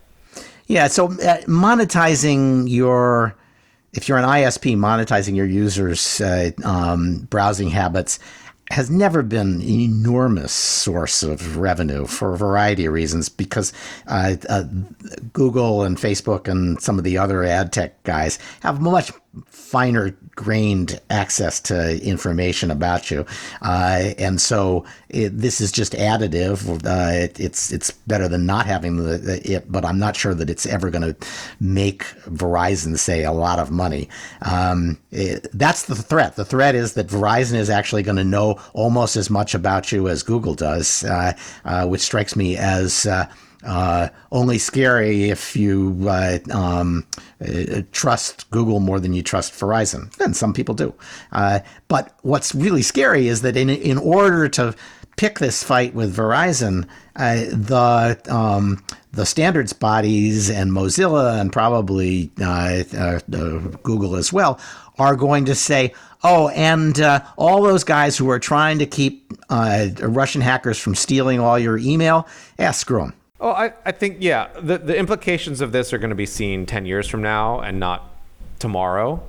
Yeah, 0.66 0.88
so 0.88 1.06
uh, 1.06 1.42
monetizing 1.42 2.68
your 2.68 3.36
if 3.92 4.08
you're 4.08 4.18
an 4.18 4.24
ISP, 4.24 4.76
monetizing 4.76 5.36
your 5.36 5.46
users' 5.46 6.20
uh, 6.20 6.50
um, 6.64 7.28
browsing 7.30 7.70
habits 7.70 8.18
has 8.70 8.90
never 8.90 9.22
been 9.22 9.60
an 9.60 9.62
enormous 9.62 10.50
source 10.50 11.22
of 11.22 11.58
revenue 11.58 12.06
for 12.06 12.32
a 12.32 12.38
variety 12.38 12.86
of 12.86 12.92
reasons 12.92 13.28
because 13.28 13.72
uh, 14.06 14.36
uh, 14.48 14.64
Google 15.32 15.82
and 15.82 15.98
Facebook 15.98 16.48
and 16.48 16.80
some 16.80 16.98
of 16.98 17.04
the 17.04 17.18
other 17.18 17.44
ad 17.44 17.72
tech 17.72 18.02
guys 18.04 18.38
have 18.60 18.80
much 18.80 19.12
finer 19.46 20.16
grained 20.36 21.00
access 21.10 21.60
to 21.60 22.02
information 22.04 22.70
about 22.70 23.10
you, 23.10 23.24
uh, 23.62 24.12
and 24.18 24.40
so 24.40 24.84
it, 25.08 25.36
this 25.36 25.60
is 25.60 25.72
just 25.72 25.92
additive. 25.92 26.84
Uh, 26.84 27.24
it, 27.24 27.38
it's 27.40 27.72
it's 27.72 27.90
better 27.90 28.28
than 28.28 28.46
not 28.46 28.66
having 28.66 28.96
the, 28.96 29.40
it, 29.44 29.70
but 29.70 29.84
I'm 29.84 29.98
not 29.98 30.16
sure 30.16 30.34
that 30.34 30.50
it's 30.50 30.66
ever 30.66 30.90
going 30.90 31.14
to 31.14 31.26
make 31.60 32.04
Verizon 32.28 32.98
say 32.98 33.24
a 33.24 33.32
lot 33.32 33.58
of 33.58 33.70
money. 33.70 34.08
Um, 34.42 34.98
it, 35.10 35.46
that's 35.52 35.84
the 35.84 35.94
threat. 35.94 36.36
The 36.36 36.44
threat 36.44 36.74
is 36.74 36.94
that 36.94 37.06
Verizon 37.06 37.54
is 37.54 37.70
actually 37.70 38.02
going 38.02 38.16
to 38.16 38.24
know 38.24 38.60
almost 38.72 39.16
as 39.16 39.30
much 39.30 39.54
about 39.54 39.92
you 39.92 40.08
as 40.08 40.22
Google 40.22 40.54
does, 40.54 41.04
uh, 41.04 41.32
uh 41.64 41.86
which 41.86 42.02
strikes 42.02 42.36
me 42.36 42.56
as 42.56 43.06
uh, 43.64 43.94
uh, 43.94 44.08
only 44.32 44.58
scary 44.58 45.30
if 45.30 45.56
you 45.56 46.06
uh, 46.08 46.38
um, 46.50 47.06
uh, 47.40 47.82
trust 47.92 48.50
Google 48.50 48.80
more 48.80 48.98
than 49.00 49.12
you 49.12 49.22
trust 49.22 49.52
Verizon. 49.52 50.18
And 50.20 50.36
some 50.36 50.52
people 50.52 50.74
do. 50.74 50.94
Uh, 51.32 51.60
but 51.88 52.16
what's 52.22 52.54
really 52.54 52.82
scary 52.82 53.28
is 53.28 53.42
that 53.42 53.56
in, 53.56 53.70
in 53.70 53.98
order 53.98 54.48
to 54.50 54.74
pick 55.16 55.38
this 55.38 55.62
fight 55.62 55.94
with 55.94 56.16
Verizon, 56.16 56.88
uh, 57.16 57.36
the 57.50 58.20
um, 58.28 58.82
the 59.12 59.26
standards 59.26 59.72
bodies 59.72 60.50
and 60.50 60.72
Mozilla 60.72 61.40
and 61.40 61.52
probably 61.52 62.32
uh, 62.42 62.82
Google 63.82 64.16
as 64.16 64.32
well 64.32 64.58
are 64.98 65.14
going 65.14 65.44
to 65.44 65.54
say, 65.54 65.94
oh, 66.24 66.48
and 66.48 67.00
all 67.36 67.62
those 67.62 67.84
guys 67.84 68.16
who 68.16 68.28
are 68.30 68.40
trying 68.40 68.78
to 68.80 68.86
keep 68.86 69.32
Russian 69.50 70.40
hackers 70.40 70.78
from 70.78 70.96
stealing 70.96 71.38
all 71.38 71.58
your 71.58 71.78
email, 71.78 72.26
yeah, 72.58 72.72
screw 72.72 73.00
them 73.00 73.14
Oh, 73.40 73.50
I, 73.50 73.72
I 73.84 73.90
think, 73.90 74.18
yeah, 74.20 74.48
the, 74.60 74.78
the 74.78 74.96
implications 74.96 75.60
of 75.60 75.72
this 75.72 75.92
are 75.92 75.98
going 75.98 76.10
to 76.10 76.16
be 76.16 76.26
seen 76.26 76.66
10 76.66 76.86
years 76.86 77.08
from 77.08 77.20
now 77.20 77.60
and 77.60 77.80
not 77.80 78.14
tomorrow. 78.60 79.26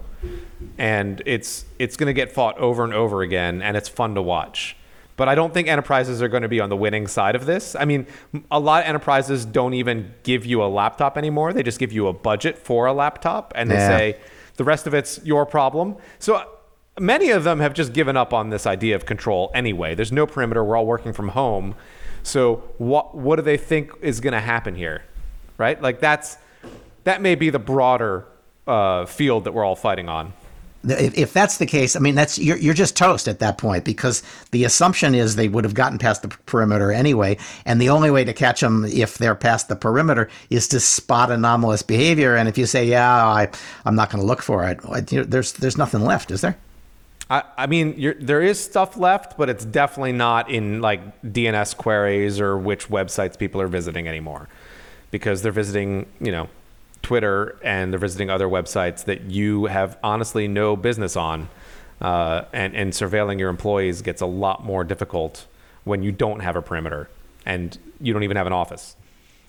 And 0.78 1.24
it's, 1.26 1.66
it's 1.80 1.98
going 1.98 2.08
to 2.08 2.14
get 2.14 2.32
fought 2.32 2.58
over 2.60 2.84
and 2.84 2.94
over 2.94 3.22
again, 3.22 3.62
and 3.62 3.76
it's 3.76 3.90
fun 3.90 4.16
to 4.16 4.22
watch. 4.22 4.78
But 5.18 5.28
I 5.28 5.36
don't 5.36 5.54
think 5.54 5.68
enterprises 5.68 6.22
are 6.22 6.28
going 6.28 6.44
to 6.44 6.50
be 6.50 6.60
on 6.60 6.70
the 6.70 6.76
winning 6.76 7.08
side 7.08 7.36
of 7.36 7.46
this. 7.46 7.76
I 7.76 7.86
mean, 7.86 8.06
a 8.52 8.60
lot 8.60 8.84
of 8.84 8.90
enterprises 8.90 9.44
don't 9.44 9.74
even 9.74 10.14
give 10.24 10.46
you 10.46 10.64
a 10.64 10.68
laptop 10.68 11.18
anymore. 11.18 11.54
They 11.54 11.64
just 11.64 11.80
give 11.80 11.92
you 11.92 12.08
a 12.08 12.14
budget 12.14 12.58
for 12.58 12.86
a 12.86 12.94
laptop, 12.94 13.54
and 13.56 13.72
they 13.72 13.76
yeah. 13.76 13.98
say, 13.98 14.18
the 14.58 14.64
rest 14.64 14.88
of 14.88 14.94
it's 14.94 15.24
your 15.24 15.46
problem. 15.46 15.96
So 16.20 16.36
uh, 16.36 16.46
many 17.00 17.30
of 17.30 17.44
them 17.44 17.60
have 17.60 17.74
just 17.74 17.94
given 17.94 18.18
up 18.18 18.34
on 18.34 18.50
this 18.50 18.68
idea 18.68 18.96
of 18.96 19.06
control 19.06 19.52
anyway. 19.54 19.96
There's 19.96 20.12
no 20.12 20.28
perimeter. 20.28 20.64
We're 20.64 20.76
all 20.76 20.86
working 20.86 21.14
from 21.14 21.30
home. 21.30 21.76
So 22.26 22.64
what 22.80 23.16
what 23.16 23.36
do 23.36 23.44
they 23.44 23.58
think 23.58 23.92
is 24.02 24.20
going 24.20 24.34
to 24.34 24.40
happen 24.40 24.76
here, 24.76 25.04
right? 25.58 25.80
Like 25.80 26.00
that's 26.00 26.38
that 27.04 27.22
may 27.22 27.36
be 27.36 27.52
the 27.52 27.60
broader 27.60 28.26
uh, 28.66 29.06
field 29.06 29.44
that 29.44 29.54
we're 29.54 29.64
all 29.64 29.76
fighting 29.76 30.10
on. 30.10 30.34
If, 30.88 31.18
if 31.18 31.34
that's 31.34 31.58
the 31.58 31.66
case, 31.66 31.96
I 31.96 32.00
mean 32.00 32.16
that's 32.16 32.40
you're 32.40 32.58
you're 32.58 32.74
just 32.74 32.98
toast 32.98 33.28
at 33.28 33.40
that 33.40 33.60
point 33.60 33.86
because 33.86 34.24
the 34.52 34.64
assumption 34.64 35.14
is 35.14 35.36
they 35.36 35.48
would 35.48 35.64
have 35.64 35.76
gotten 35.76 36.00
past 36.00 36.24
the 36.24 36.30
perimeter 36.48 36.92
anyway, 36.92 37.38
and 37.66 37.80
the 37.80 37.90
only 37.90 38.10
way 38.10 38.24
to 38.24 38.34
catch 38.34 38.62
them 38.62 38.86
if 38.86 39.18
they're 39.20 39.36
past 39.36 39.68
the 39.68 39.76
perimeter 39.76 40.30
is 40.50 40.68
to 40.70 40.80
spot 40.80 41.32
anomalous 41.32 41.84
behavior. 41.84 42.36
And 42.36 42.50
if 42.50 42.58
you 42.58 42.66
say, 42.66 42.86
"Yeah, 42.86 43.26
I 43.28 43.50
I'm 43.86 43.96
not 43.96 44.10
going 44.10 44.22
to 44.22 44.28
look 44.28 44.42
for 44.42 44.68
it," 44.68 44.80
there's 45.30 45.54
there's 45.54 45.78
nothing 45.78 46.02
left, 46.02 46.32
is 46.32 46.42
there? 46.42 46.58
I, 47.30 47.44
I 47.58 47.68
mean, 47.68 48.16
there 48.20 48.42
is 48.42 48.60
stuff 48.60 48.98
left, 48.98 49.38
but 49.38 49.50
it's 49.50 49.66
definitely 49.66 50.12
not 50.12 50.50
in 50.50 50.82
like 50.82 51.22
DNS 51.24 51.76
queries 51.76 52.40
or 52.40 52.58
which 52.58 52.88
websites 52.90 53.38
people 53.38 53.62
are 53.62 53.68
visiting 53.68 54.08
anymore, 54.08 54.48
because 55.12 55.42
they're 55.42 55.52
visiting, 55.52 56.06
you 56.20 56.32
know, 56.32 56.50
Twitter 57.02 57.58
and 57.64 57.92
they're 57.92 58.00
visiting 58.00 58.30
other 58.30 58.48
websites 58.48 59.06
that 59.06 59.22
you 59.22 59.66
have 59.66 59.98
honestly 60.04 60.48
no 60.48 60.76
business 60.76 61.16
on, 61.16 61.50
uh, 62.02 62.44
and 62.54 62.76
and 62.76 62.94
surveilling 62.94 63.40
your 63.40 63.50
employees 63.50 64.02
gets 64.02 64.22
a 64.22 64.26
lot 64.26 64.64
more 64.64 64.84
difficult 64.84 65.46
when 65.84 66.04
you 66.04 66.12
don't 66.12 66.42
have 66.42 66.56
a 66.56 66.62
perimeter 66.62 67.10
and 67.46 67.78
you 68.02 68.12
don't 68.14 68.24
even 68.24 68.38
have 68.38 68.48
an 68.48 68.54
office. 68.54 68.96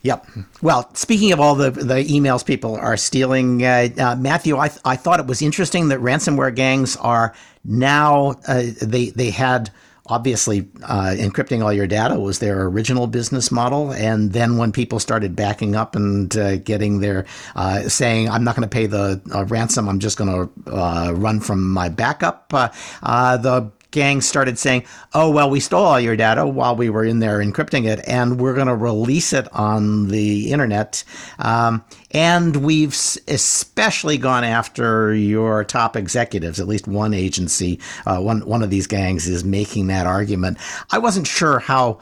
Yep. 0.06 0.28
Well, 0.62 0.88
speaking 0.94 1.32
of 1.32 1.40
all 1.40 1.56
the, 1.56 1.72
the 1.72 2.04
emails 2.04 2.46
people 2.46 2.76
are 2.76 2.96
stealing, 2.96 3.64
uh, 3.64 3.88
uh, 3.98 4.14
Matthew, 4.14 4.56
I, 4.56 4.68
th- 4.68 4.80
I 4.84 4.94
thought 4.94 5.18
it 5.18 5.26
was 5.26 5.42
interesting 5.42 5.88
that 5.88 5.98
ransomware 5.98 6.54
gangs 6.54 6.96
are 6.98 7.34
now, 7.64 8.36
uh, 8.46 8.62
they, 8.80 9.10
they 9.10 9.30
had 9.30 9.70
obviously 10.08 10.68
uh, 10.84 11.12
encrypting 11.18 11.64
all 11.64 11.72
your 11.72 11.88
data 11.88 12.14
was 12.14 12.38
their 12.38 12.66
original 12.66 13.08
business 13.08 13.50
model. 13.50 13.92
And 13.92 14.32
then 14.32 14.58
when 14.58 14.70
people 14.70 15.00
started 15.00 15.34
backing 15.34 15.74
up 15.74 15.96
and 15.96 16.36
uh, 16.36 16.58
getting 16.58 17.00
their 17.00 17.26
uh, 17.56 17.88
saying, 17.88 18.30
I'm 18.30 18.44
not 18.44 18.54
going 18.54 18.68
to 18.68 18.72
pay 18.72 18.86
the 18.86 19.20
ransom, 19.48 19.88
I'm 19.88 19.98
just 19.98 20.16
going 20.16 20.30
to 20.30 21.12
run 21.14 21.40
from 21.40 21.68
my 21.68 21.88
backup, 21.88 22.50
the 22.50 23.72
gang 23.96 24.20
started 24.20 24.58
saying, 24.58 24.84
"Oh 25.14 25.30
well, 25.30 25.48
we 25.48 25.58
stole 25.58 25.82
all 25.82 25.98
your 25.98 26.16
data 26.16 26.46
while 26.46 26.76
we 26.76 26.90
were 26.90 27.04
in 27.04 27.18
there 27.18 27.38
encrypting 27.38 27.86
it, 27.86 28.00
and 28.06 28.38
we're 28.38 28.54
going 28.54 28.66
to 28.68 28.76
release 28.76 29.32
it 29.32 29.48
on 29.52 30.08
the 30.08 30.52
internet." 30.52 31.02
Um, 31.38 31.82
and 32.10 32.56
we've 32.56 32.92
especially 33.26 34.18
gone 34.18 34.44
after 34.44 35.14
your 35.14 35.64
top 35.64 35.96
executives. 35.96 36.60
At 36.60 36.68
least 36.68 36.86
one 36.86 37.14
agency, 37.14 37.80
uh, 38.04 38.20
one 38.20 38.46
one 38.46 38.62
of 38.62 38.70
these 38.70 38.86
gangs, 38.86 39.26
is 39.26 39.44
making 39.44 39.86
that 39.86 40.06
argument. 40.06 40.58
I 40.90 40.98
wasn't 40.98 41.26
sure 41.26 41.58
how 41.58 41.98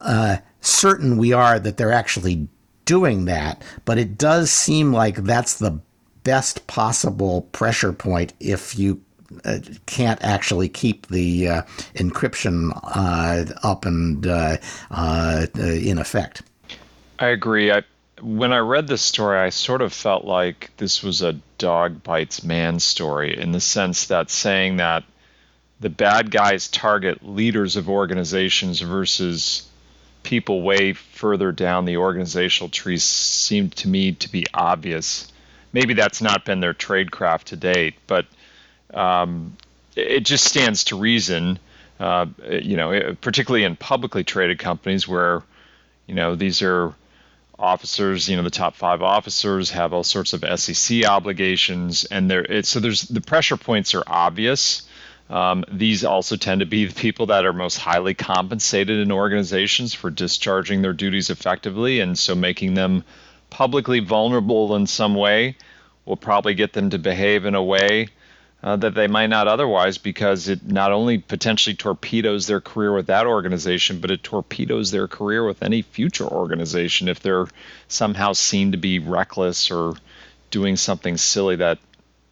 uh, 0.00 0.36
certain 0.60 1.16
we 1.18 1.32
are 1.32 1.58
that 1.58 1.76
they're 1.76 1.92
actually 1.92 2.48
doing 2.84 3.24
that, 3.24 3.60
but 3.84 3.98
it 3.98 4.16
does 4.16 4.52
seem 4.52 4.92
like 4.92 5.16
that's 5.16 5.58
the 5.58 5.80
best 6.22 6.66
possible 6.68 7.42
pressure 7.52 7.92
point 7.92 8.34
if 8.38 8.78
you 8.78 9.02
uh, 9.44 9.58
can't 9.86 10.22
actually 10.22 10.68
keep 10.68 11.06
the 11.08 11.48
uh, 11.48 11.62
encryption 11.94 12.70
uh, 12.82 13.44
up 13.62 13.84
and 13.84 14.26
uh, 14.26 14.56
uh, 14.90 15.46
in 15.54 15.98
effect. 15.98 16.42
I 17.18 17.28
agree. 17.28 17.70
I, 17.70 17.82
when 18.22 18.52
I 18.52 18.58
read 18.58 18.86
this 18.86 19.02
story, 19.02 19.38
I 19.38 19.50
sort 19.50 19.82
of 19.82 19.92
felt 19.92 20.24
like 20.24 20.70
this 20.76 21.02
was 21.02 21.22
a 21.22 21.34
dog 21.58 22.02
bites 22.02 22.42
man 22.42 22.80
story 22.80 23.38
in 23.38 23.52
the 23.52 23.60
sense 23.60 24.06
that 24.06 24.30
saying 24.30 24.76
that 24.76 25.04
the 25.80 25.90
bad 25.90 26.30
guys 26.30 26.68
target 26.68 27.26
leaders 27.26 27.76
of 27.76 27.88
organizations 27.88 28.80
versus 28.80 29.68
people 30.22 30.62
way 30.62 30.92
further 30.92 31.52
down 31.52 31.84
the 31.84 31.96
organizational 31.96 32.68
tree 32.68 32.98
seemed 32.98 33.74
to 33.76 33.88
me 33.88 34.12
to 34.12 34.30
be 34.30 34.44
obvious. 34.52 35.30
Maybe 35.72 35.94
that's 35.94 36.20
not 36.20 36.44
been 36.44 36.60
their 36.60 36.74
tradecraft 36.74 37.44
to 37.44 37.56
date, 37.56 37.94
but 38.06 38.26
um, 38.94 39.56
it 39.96 40.20
just 40.20 40.44
stands 40.44 40.84
to 40.84 40.98
reason, 40.98 41.58
uh, 42.00 42.26
you 42.48 42.76
know, 42.76 43.16
particularly 43.20 43.64
in 43.64 43.76
publicly 43.76 44.24
traded 44.24 44.58
companies 44.58 45.06
where, 45.08 45.42
you 46.06 46.14
know, 46.14 46.34
these 46.34 46.62
are 46.62 46.94
officers, 47.58 48.28
you 48.28 48.36
know, 48.36 48.42
the 48.42 48.50
top 48.50 48.76
five 48.76 49.02
officers 49.02 49.70
have 49.70 49.92
all 49.92 50.04
sorts 50.04 50.32
of 50.32 50.44
SEC 50.60 51.04
obligations, 51.04 52.04
and 52.04 52.30
there, 52.30 52.62
so 52.62 52.80
there's 52.80 53.02
the 53.02 53.20
pressure 53.20 53.56
points 53.56 53.94
are 53.94 54.04
obvious. 54.06 54.82
Um, 55.28 55.64
these 55.70 56.04
also 56.04 56.36
tend 56.36 56.60
to 56.60 56.66
be 56.66 56.86
the 56.86 56.94
people 56.94 57.26
that 57.26 57.44
are 57.44 57.52
most 57.52 57.76
highly 57.76 58.14
compensated 58.14 58.98
in 58.98 59.12
organizations 59.12 59.92
for 59.92 60.08
discharging 60.08 60.80
their 60.80 60.94
duties 60.94 61.28
effectively, 61.28 62.00
and 62.00 62.18
so 62.18 62.34
making 62.34 62.74
them 62.74 63.04
publicly 63.50 64.00
vulnerable 64.00 64.74
in 64.76 64.86
some 64.86 65.14
way 65.14 65.56
will 66.04 66.16
probably 66.16 66.54
get 66.54 66.72
them 66.72 66.90
to 66.90 66.98
behave 66.98 67.44
in 67.44 67.54
a 67.54 67.62
way 67.62 68.08
uh, 68.62 68.76
that 68.76 68.94
they 68.94 69.06
might 69.06 69.28
not 69.28 69.46
otherwise 69.46 69.98
because 69.98 70.48
it 70.48 70.66
not 70.66 70.92
only 70.92 71.18
potentially 71.18 71.76
torpedoes 71.76 72.46
their 72.46 72.60
career 72.60 72.92
with 72.92 73.06
that 73.06 73.26
organization, 73.26 74.00
but 74.00 74.10
it 74.10 74.22
torpedoes 74.22 74.90
their 74.90 75.06
career 75.06 75.46
with 75.46 75.62
any 75.62 75.82
future 75.82 76.26
organization 76.26 77.08
if 77.08 77.20
they're 77.20 77.46
somehow 77.86 78.32
seen 78.32 78.72
to 78.72 78.78
be 78.78 78.98
reckless 78.98 79.70
or 79.70 79.94
doing 80.50 80.76
something 80.76 81.16
silly 81.16 81.56
that 81.56 81.78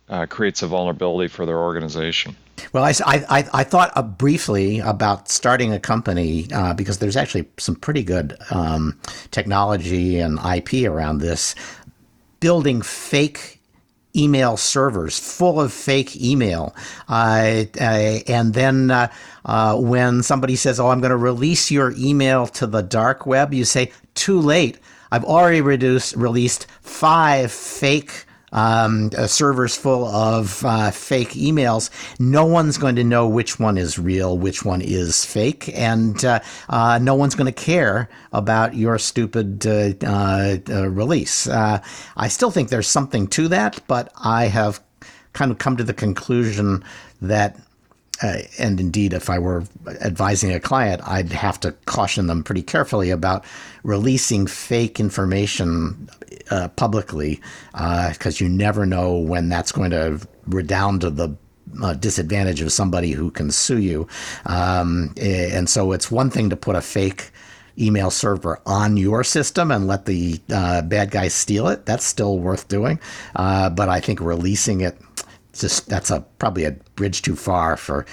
uh, 0.09 0.27
creates 0.27 0.63
a 0.63 0.67
vulnerability 0.67 1.29
for 1.29 1.47
their 1.47 1.59
organization. 1.59 2.37
Well, 2.73 2.85
I, 2.85 2.95
I, 3.07 3.49
I 3.53 3.65
thought 3.65 3.93
uh, 3.95 4.03
briefly 4.03 4.81
about 4.81 5.29
starting 5.29 5.73
a 5.73 5.81
company 5.81 6.51
uh, 6.53 6.75
because 6.75 6.99
there's 6.99 7.17
actually 7.17 7.49
some 7.59 7.77
pretty 7.77 8.03
good 8.03 8.37
um, 8.51 8.99
technology 9.31 10.19
and 10.19 10.39
IP 10.39 10.89
around 10.89 11.19
this, 11.19 11.55
building 12.41 12.83
fake 12.83 13.56
email 14.17 14.57
servers 14.57 15.19
full 15.19 15.61
of 15.61 15.73
fake 15.73 16.17
email. 16.21 16.75
Uh, 17.09 17.65
uh, 17.81 18.21
and 18.27 18.55
then 18.55 18.91
uh, 18.91 19.13
uh 19.45 19.77
when 19.77 20.23
somebody 20.23 20.57
says, 20.57 20.81
Oh, 20.81 20.89
I'm 20.89 21.01
going 21.01 21.11
to 21.11 21.17
release 21.17 21.71
your 21.71 21.93
email 21.97 22.47
to 22.49 22.67
the 22.67 22.83
dark 22.83 23.27
web, 23.27 23.53
you 23.53 23.65
say, 23.65 23.93
Too 24.15 24.41
late. 24.41 24.79
I've 25.13 25.25
already 25.25 25.61
reduced, 25.61 26.17
released 26.17 26.67
five 26.81 27.53
fake 27.53 28.26
um, 28.57 29.11
servers 29.27 29.77
full 29.77 30.07
of 30.07 30.65
uh, 30.65 30.91
fake 30.91 31.31
emails, 31.31 31.91
no 32.19 32.45
one's 32.45 32.79
going 32.79 32.97
to 32.97 33.05
know 33.05 33.29
which 33.29 33.61
one 33.61 33.79
is 33.79 33.99
real, 33.99 34.37
which 34.37 34.65
one 34.65 34.81
is 34.81 35.25
fake, 35.25 35.71
and 35.75 36.25
uh, 36.25 36.41
uh, 36.69 36.99
no 37.01 37.15
one's 37.15 37.35
going 37.35 37.53
to 37.53 37.65
care 37.65 38.09
about 38.33 38.75
your 38.75 38.99
stupid 38.99 39.67
uh, 39.67 39.93
uh, 40.03 40.57
uh, 40.69 40.89
release. 40.89 41.47
I 41.49 42.29
still 42.29 42.51
think 42.51 42.71
there's 42.71 42.89
something 42.89 43.29
to 43.29 43.49
that, 43.49 43.81
but 43.87 44.13
I 44.17 44.47
have 44.47 44.81
kind 45.35 45.51
of 45.51 45.59
come 45.59 45.77
to 45.77 45.85
the 45.85 45.95
conclusion 45.95 46.83
that 47.21 47.61
uh, 48.23 48.39
and 48.59 48.81
indeed, 48.81 49.13
if 49.13 49.29
I 49.29 49.39
were 49.39 49.65
advising 50.01 50.53
a 50.53 50.61
client, 50.61 51.03
I'd 51.07 51.33
have 51.33 51.61
to 51.61 51.73
caution 51.87 52.27
them 52.27 52.43
pretty 52.43 52.63
carefully 52.63 53.11
about 53.11 53.45
releasing 53.83 54.47
fake 54.47 54.99
information 54.99 56.09
uh, 56.51 56.69
publicly 56.69 57.41
because 57.73 58.41
uh, 58.41 58.45
you 58.45 58.49
never 58.49 58.87
know 58.87 59.17
when 59.17 59.49
that's 59.49 59.73
going 59.73 59.91
to 59.91 60.21
redound 60.47 61.03
to 61.03 61.11
the 61.11 61.37
uh, 61.83 61.95
disadvantage 61.95 62.61
of 62.61 62.73
somebody 62.73 63.11
who 63.11 63.31
can 63.31 63.51
sue 63.51 63.79
you. 63.79 64.09
Um, 64.47 65.15
and 65.21 65.69
so 65.69 65.93
it's 65.93 66.11
one 66.11 66.31
thing 66.31 66.51
to 66.51 66.57
put 66.57 66.77
a 66.77 66.81
fake 66.81 67.31
email 67.79 68.11
server 68.11 68.61
on 68.65 68.97
your 68.97 69.23
system 69.23 69.71
and 69.71 69.87
let 69.87 70.07
the 70.07 70.41
uh, 70.51 70.81
bad 70.83 71.11
guys 71.11 71.35
steal 71.35 71.69
it. 71.69 71.85
That's 71.85 72.07
still 72.07 72.39
worth 72.39 72.69
doing. 72.69 72.99
Uh, 73.35 73.69
but 73.69 73.89
I 73.89 74.01
think 74.01 74.21
releasing 74.21 74.81
it 74.81 74.99
just 75.53 75.89
that's 75.89 76.11
a 76.11 76.21
probably 76.39 76.65
a 76.65 76.77
bridge 76.97 77.23
too 77.23 77.37
far 77.37 77.77
for 77.77 78.07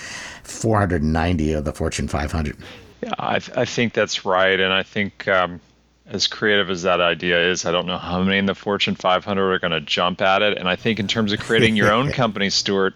490 0.44 1.54
of 1.54 1.66
the 1.66 1.74
Fortune 1.74 2.08
500. 2.08 2.58
Yeah, 3.02 3.10
I, 3.18 3.36
I 3.56 3.66
think 3.66 3.94
that's 3.94 4.26
right, 4.26 4.60
and 4.60 4.72
I 4.72 4.84
think 4.84 5.28
um, 5.28 5.60
as 6.06 6.28
creative 6.28 6.70
as 6.70 6.84
that 6.84 7.02
idea 7.02 7.50
is, 7.50 7.66
I 7.66 7.72
don't 7.72 7.86
know 7.86 7.98
how 7.98 8.22
many 8.22 8.38
in 8.38 8.46
the 8.46 8.56
Fortune 8.56 8.96
500 8.96 9.54
are 9.54 9.60
going 9.60 9.72
to 9.72 9.82
jump 9.82 10.22
at 10.22 10.42
it. 10.42 10.58
And 10.58 10.68
I 10.68 10.76
think 10.76 11.00
in 11.00 11.08
terms 11.08 11.32
of 11.32 11.40
creating 11.40 11.76
your 11.76 11.92
own 11.92 12.12
company, 12.14 12.50
Stewart, 12.50 12.96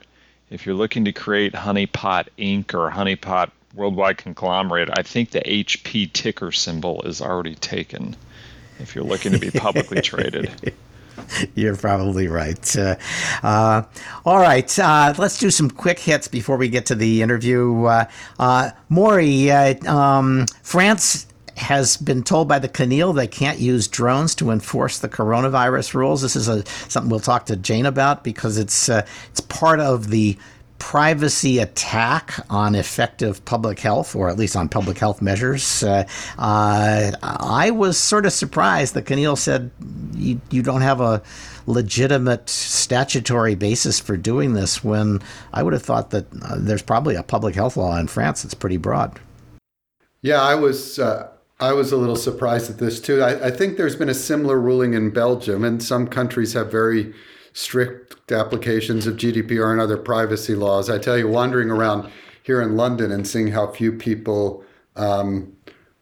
if 0.49 0.65
you're 0.65 0.75
looking 0.75 1.05
to 1.05 1.11
create 1.11 1.53
Honeypot 1.53 2.27
Inc. 2.37 2.73
or 2.73 2.91
Honeypot 2.91 3.51
Worldwide 3.73 4.17
Conglomerate, 4.17 4.89
I 4.91 5.03
think 5.03 5.31
the 5.31 5.41
HP 5.41 6.11
ticker 6.11 6.51
symbol 6.51 7.01
is 7.03 7.21
already 7.21 7.55
taken. 7.55 8.15
If 8.79 8.93
you're 8.93 9.05
looking 9.05 9.31
to 9.31 9.39
be 9.39 9.51
publicly 9.51 10.01
traded. 10.01 10.73
You're 11.55 11.75
probably 11.75 12.27
right. 12.27 12.77
Uh, 12.77 12.95
uh, 13.43 13.83
all 14.25 14.39
right, 14.39 14.79
uh, 14.79 15.13
let's 15.17 15.37
do 15.37 15.49
some 15.49 15.69
quick 15.69 15.99
hits 15.99 16.27
before 16.27 16.57
we 16.57 16.69
get 16.69 16.85
to 16.87 16.95
the 16.95 17.21
interview. 17.21 17.85
Uh, 17.85 18.05
uh, 18.39 18.71
Maury, 18.89 19.51
uh, 19.51 19.91
um, 19.91 20.45
France 20.63 21.27
has 21.57 21.97
been 21.97 22.23
told 22.23 22.47
by 22.47 22.59
the 22.59 22.69
CNIL 22.69 23.15
they 23.15 23.27
can't 23.27 23.59
use 23.59 23.87
drones 23.87 24.35
to 24.35 24.51
enforce 24.51 24.99
the 24.99 25.09
coronavirus 25.09 25.95
rules. 25.95 26.21
This 26.21 26.35
is 26.35 26.47
a, 26.47 26.63
something 26.87 27.09
we'll 27.09 27.19
talk 27.19 27.47
to 27.47 27.55
Jane 27.55 27.87
about 27.87 28.23
because 28.23 28.57
it's 28.57 28.89
it's 28.89 29.39
part 29.39 29.79
of 29.79 30.09
the 30.11 30.37
privacy 30.79 31.59
attack 31.59 32.33
on 32.49 32.75
effective 32.75 33.43
public 33.45 33.79
health, 33.79 34.15
or 34.15 34.29
at 34.29 34.37
least 34.37 34.55
on 34.55 34.69
public 34.69 34.97
health 34.97 35.21
measures. 35.21 35.83
Uh, 35.83 36.07
uh, 36.37 37.11
I 37.21 37.71
was 37.71 37.97
sort 37.97 38.25
of 38.25 38.33
surprised 38.33 38.93
that 38.93 39.05
CNIL 39.05 39.37
said 39.37 39.71
you, 40.15 40.39
you 40.49 40.61
don't 40.61 40.81
have 40.81 41.01
a 41.01 41.21
legitimate 41.65 42.49
statutory 42.49 43.55
basis 43.55 43.99
for 43.99 44.15
doing 44.15 44.53
this 44.53 44.83
when 44.83 45.19
I 45.53 45.63
would 45.63 45.73
have 45.73 45.83
thought 45.83 46.11
that 46.11 46.25
uh, 46.41 46.55
there's 46.57 46.81
probably 46.81 47.15
a 47.15 47.23
public 47.23 47.55
health 47.55 47.77
law 47.77 47.97
in 47.97 48.07
France 48.07 48.43
that's 48.43 48.53
pretty 48.53 48.77
broad. 48.77 49.19
Yeah, 50.21 50.41
I 50.41 50.55
was. 50.55 50.99
Uh, 50.99 51.29
I 51.59 51.73
was 51.73 51.91
a 51.91 51.97
little 51.97 52.15
surprised 52.15 52.69
at 52.69 52.77
this 52.77 53.01
too. 53.01 53.21
I, 53.21 53.47
I 53.47 53.51
think 53.51 53.77
there's 53.77 53.95
been 53.95 54.09
a 54.09 54.13
similar 54.13 54.59
ruling 54.59 54.93
in 54.93 55.09
Belgium, 55.09 55.63
and 55.63 55.81
some 55.81 56.07
countries 56.07 56.53
have 56.53 56.71
very 56.71 57.15
strict 57.53 58.06
applications 58.31 59.07
of 59.07 59.15
GDPR 59.15 59.71
and 59.71 59.81
other 59.81 59.97
privacy 59.97 60.55
laws. 60.55 60.89
I 60.89 60.97
tell 60.97 61.17
you, 61.17 61.27
wandering 61.27 61.69
around 61.69 62.09
here 62.43 62.61
in 62.61 62.75
London 62.75 63.11
and 63.11 63.27
seeing 63.27 63.47
how 63.49 63.67
few 63.67 63.91
people 63.91 64.63
um, 64.95 65.53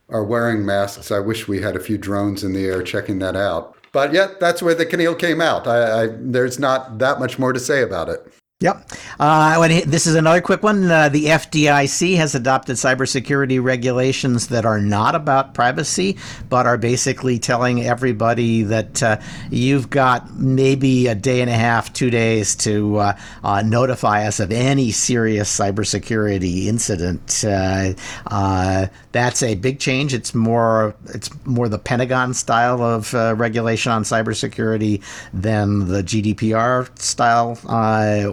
are 0.09 0.23
wearing 0.23 0.65
masks, 0.65 1.11
I 1.11 1.19
wish 1.19 1.47
we 1.47 1.61
had 1.61 1.75
a 1.75 1.79
few 1.79 1.97
drones 1.97 2.43
in 2.43 2.53
the 2.53 2.65
air 2.65 2.83
checking 2.83 3.19
that 3.19 3.35
out. 3.35 3.75
But 3.91 4.13
yet, 4.13 4.39
that's 4.39 4.61
where 4.61 4.75
the 4.75 4.85
CNIL 4.85 5.17
came 5.17 5.39
out. 5.39 5.67
I, 5.67 6.03
I, 6.03 6.07
there's 6.11 6.59
not 6.59 6.97
that 6.99 7.19
much 7.19 7.39
more 7.39 7.53
to 7.53 7.59
say 7.59 7.81
about 7.81 8.09
it. 8.09 8.27
Yep. 8.61 8.89
Uh, 9.19 9.67
this 9.85 10.07
is 10.07 10.15
another 10.15 10.39
quick 10.39 10.63
one. 10.63 10.89
Uh, 10.89 11.09
the 11.09 11.25
FDIC 11.25 12.15
has 12.15 12.35
adopted 12.35 12.77
cybersecurity 12.77 13.61
regulations 13.61 14.47
that 14.47 14.65
are 14.65 14.79
not 14.79 15.13
about 15.13 15.53
privacy, 15.53 16.15
but 16.47 16.65
are 16.65 16.77
basically 16.77 17.37
telling 17.37 17.83
everybody 17.83 18.63
that 18.63 19.03
uh, 19.03 19.19
you've 19.51 19.89
got 19.89 20.35
maybe 20.35 21.07
a 21.07 21.15
day 21.15 21.41
and 21.41 21.49
a 21.49 21.53
half, 21.53 21.91
two 21.91 22.09
days 22.09 22.55
to 22.55 22.95
uh, 22.95 23.17
uh, 23.43 23.61
notify 23.61 24.25
us 24.25 24.39
of 24.39 24.53
any 24.53 24.89
serious 24.89 25.53
cybersecurity 25.53 26.67
incident. 26.67 27.43
Uh, 27.45 28.87
that's 29.11 29.43
a 29.43 29.55
big 29.55 29.79
change. 29.79 30.13
It's 30.13 30.33
more 30.33 30.95
it's 31.07 31.29
more 31.45 31.67
the 31.67 31.79
Pentagon 31.79 32.33
style 32.33 32.81
of 32.81 33.13
regulation 33.13 33.91
on 33.91 34.03
cybersecurity 34.03 35.03
than 35.33 35.89
the 35.89 36.01
GDPR 36.01 36.97
style 36.97 37.59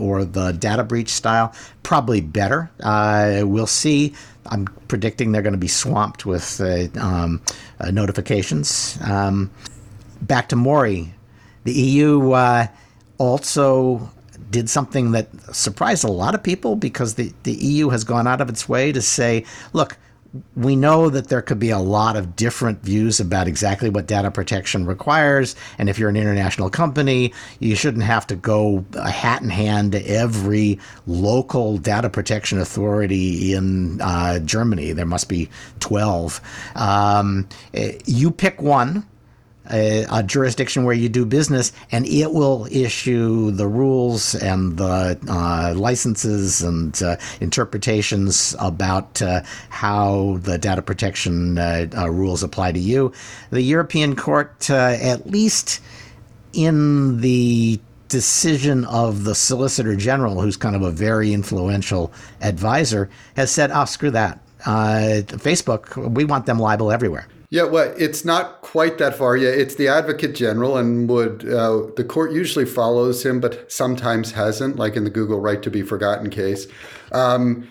or 0.00 0.11
or 0.12 0.24
the 0.24 0.52
data 0.52 0.84
breach 0.84 1.08
style. 1.08 1.54
Probably 1.82 2.20
better. 2.20 2.70
Uh, 2.80 3.42
we'll 3.44 3.66
see. 3.66 4.14
I'm 4.46 4.66
predicting 4.88 5.32
they're 5.32 5.42
going 5.42 5.52
to 5.52 5.58
be 5.58 5.68
swamped 5.68 6.26
with 6.26 6.60
uh, 6.60 6.88
um, 7.00 7.40
uh, 7.80 7.90
notifications. 7.90 8.98
Um, 9.02 9.50
back 10.20 10.48
to 10.50 10.56
Maury. 10.56 11.14
The 11.64 11.72
EU 11.72 12.32
uh, 12.32 12.66
also 13.18 14.10
did 14.50 14.68
something 14.68 15.12
that 15.12 15.28
surprised 15.54 16.04
a 16.04 16.10
lot 16.10 16.34
of 16.34 16.42
people 16.42 16.76
because 16.76 17.14
the, 17.14 17.32
the 17.44 17.52
EU 17.52 17.88
has 17.88 18.04
gone 18.04 18.26
out 18.26 18.40
of 18.40 18.48
its 18.48 18.68
way 18.68 18.92
to 18.92 19.00
say, 19.00 19.44
look, 19.72 19.96
we 20.57 20.76
know 20.76 21.11
that 21.11 21.28
there 21.28 21.43
could 21.43 21.59
be 21.59 21.70
a 21.70 21.78
lot 21.78 22.16
of 22.16 22.37
different 22.37 22.83
views 22.83 23.20
about 23.20 23.47
exactly 23.47 23.91
what 23.91 24.07
data 24.07 24.30
protection 24.30 24.87
requires. 24.87 25.55
And 25.78 25.89
if 25.89 25.99
you're 25.99 26.09
an 26.09 26.16
international 26.16 26.70
company, 26.70 27.35
you 27.61 27.76
shouldn't 27.76 28.05
have 28.05 28.26
to 28.28 28.37
go 28.37 28.85
hat 28.95 29.43
in 29.43 29.51
hand 29.51 29.93
to 29.93 30.03
every 30.07 30.78
local 31.07 31.76
data 31.76 32.09
protection 32.09 32.59
authority 32.59 33.53
in 33.53 34.01
uh, 34.01 34.39
Germany. 34.39 34.93
There 34.93 35.07
must 35.07 35.28
be 35.28 35.51
12. 35.80 36.41
Um, 36.76 37.49
eh, 37.74 37.99
you 38.07 38.30
pick 38.30 38.62
one 38.62 39.07
a, 39.72 40.06
a, 40.10 40.22
jurisdiction 40.22 40.84
where 40.84 40.94
you 40.94 41.08
do 41.08 41.24
business, 41.24 41.72
and 41.90 42.06
it 42.06 42.32
will 42.32 42.66
issue 42.70 43.50
the 43.50 43.66
rules 43.66 44.34
and 44.34 44.76
the 44.76 45.18
uh, 45.28 45.74
licenses 45.76 46.62
and 46.62 47.02
uh, 47.02 47.16
interpretations 47.40 48.54
about 48.58 49.20
uh, 49.22 49.42
how 49.70 50.38
the 50.42 50.58
data 50.58 50.82
protection 50.82 51.58
uh, 51.58 51.86
uh, 51.96 52.10
rules 52.10 52.42
apply 52.42 52.72
to 52.72 52.78
you. 52.78 53.12
The 53.50 53.62
European 53.62 54.16
Court, 54.16 54.70
uh, 54.70 54.96
at 55.00 55.26
least 55.28 55.80
in 56.52 57.20
the 57.20 57.80
decision 58.08 58.84
of 58.84 59.24
the 59.24 59.34
Solicitor 59.34 59.96
General, 59.96 60.40
who's 60.40 60.56
kind 60.56 60.76
of 60.76 60.82
a 60.82 60.90
very 60.90 61.32
influential 61.32 62.12
advisor, 62.40 63.08
has 63.36 63.50
said, 63.50 63.70
"Oh, 63.72 63.84
screw 63.84 64.10
that." 64.10 64.38
Facebook, 64.62 65.96
we 66.14 66.24
want 66.24 66.46
them 66.46 66.56
liable 66.56 66.92
everywhere. 66.92 67.26
Yeah, 67.53 67.64
well, 67.64 67.92
it's 67.98 68.24
not 68.24 68.62
quite 68.62 68.96
that 68.96 69.14
far 69.14 69.36
yet. 69.36 69.53
It's 69.59 69.74
the 69.74 69.86
Advocate 69.86 70.34
General, 70.34 70.78
and 70.78 71.07
would 71.11 71.46
uh, 71.46 71.88
the 71.96 72.03
court 72.03 72.32
usually 72.32 72.64
follows 72.64 73.26
him, 73.26 73.40
but 73.40 73.70
sometimes 73.70 74.32
hasn't, 74.32 74.76
like 74.76 74.96
in 74.96 75.05
the 75.05 75.11
Google 75.11 75.38
right 75.38 75.62
to 75.62 75.70
be 75.70 75.82
forgotten 75.82 76.30
case. 76.30 76.66
Um, 77.12 77.68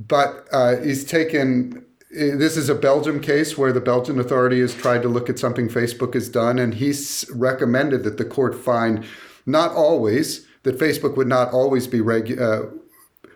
but 0.00 0.48
uh, 0.50 0.78
he's 0.78 1.04
taken. 1.04 1.86
This 2.10 2.56
is 2.56 2.68
a 2.68 2.74
Belgium 2.74 3.20
case 3.20 3.56
where 3.56 3.72
the 3.72 3.80
Belgian 3.80 4.18
authority 4.18 4.58
has 4.58 4.74
tried 4.74 5.02
to 5.02 5.08
look 5.08 5.30
at 5.30 5.38
something 5.38 5.68
Facebook 5.68 6.14
has 6.14 6.28
done, 6.28 6.58
and 6.58 6.74
he's 6.74 7.24
recommended 7.32 8.02
that 8.02 8.18
the 8.18 8.24
court 8.24 8.56
find 8.56 9.04
not 9.46 9.70
always 9.70 10.48
that 10.64 10.80
Facebook 10.80 11.16
would 11.16 11.28
not 11.28 11.52
always 11.52 11.86
be 11.86 12.00
reg. 12.00 12.40
Uh, 12.40 12.62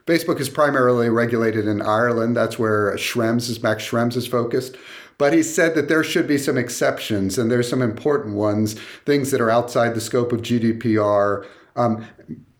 Facebook 0.04 0.40
is 0.40 0.48
primarily 0.48 1.10
regulated 1.10 1.68
in 1.68 1.80
Ireland. 1.80 2.36
That's 2.36 2.58
where 2.58 2.92
Schrems 2.96 3.48
is 3.48 3.62
Max 3.62 3.88
Schrems 3.88 4.16
is 4.16 4.26
focused. 4.26 4.76
But 5.18 5.32
he 5.32 5.42
said 5.42 5.74
that 5.74 5.88
there 5.88 6.04
should 6.04 6.28
be 6.28 6.38
some 6.38 6.58
exceptions, 6.58 7.38
and 7.38 7.50
there's 7.50 7.68
some 7.68 7.82
important 7.82 8.36
ones, 8.36 8.74
things 9.04 9.30
that 9.30 9.40
are 9.40 9.50
outside 9.50 9.94
the 9.94 10.00
scope 10.00 10.32
of 10.32 10.42
GDPR. 10.42 11.46
Um, 11.74 12.06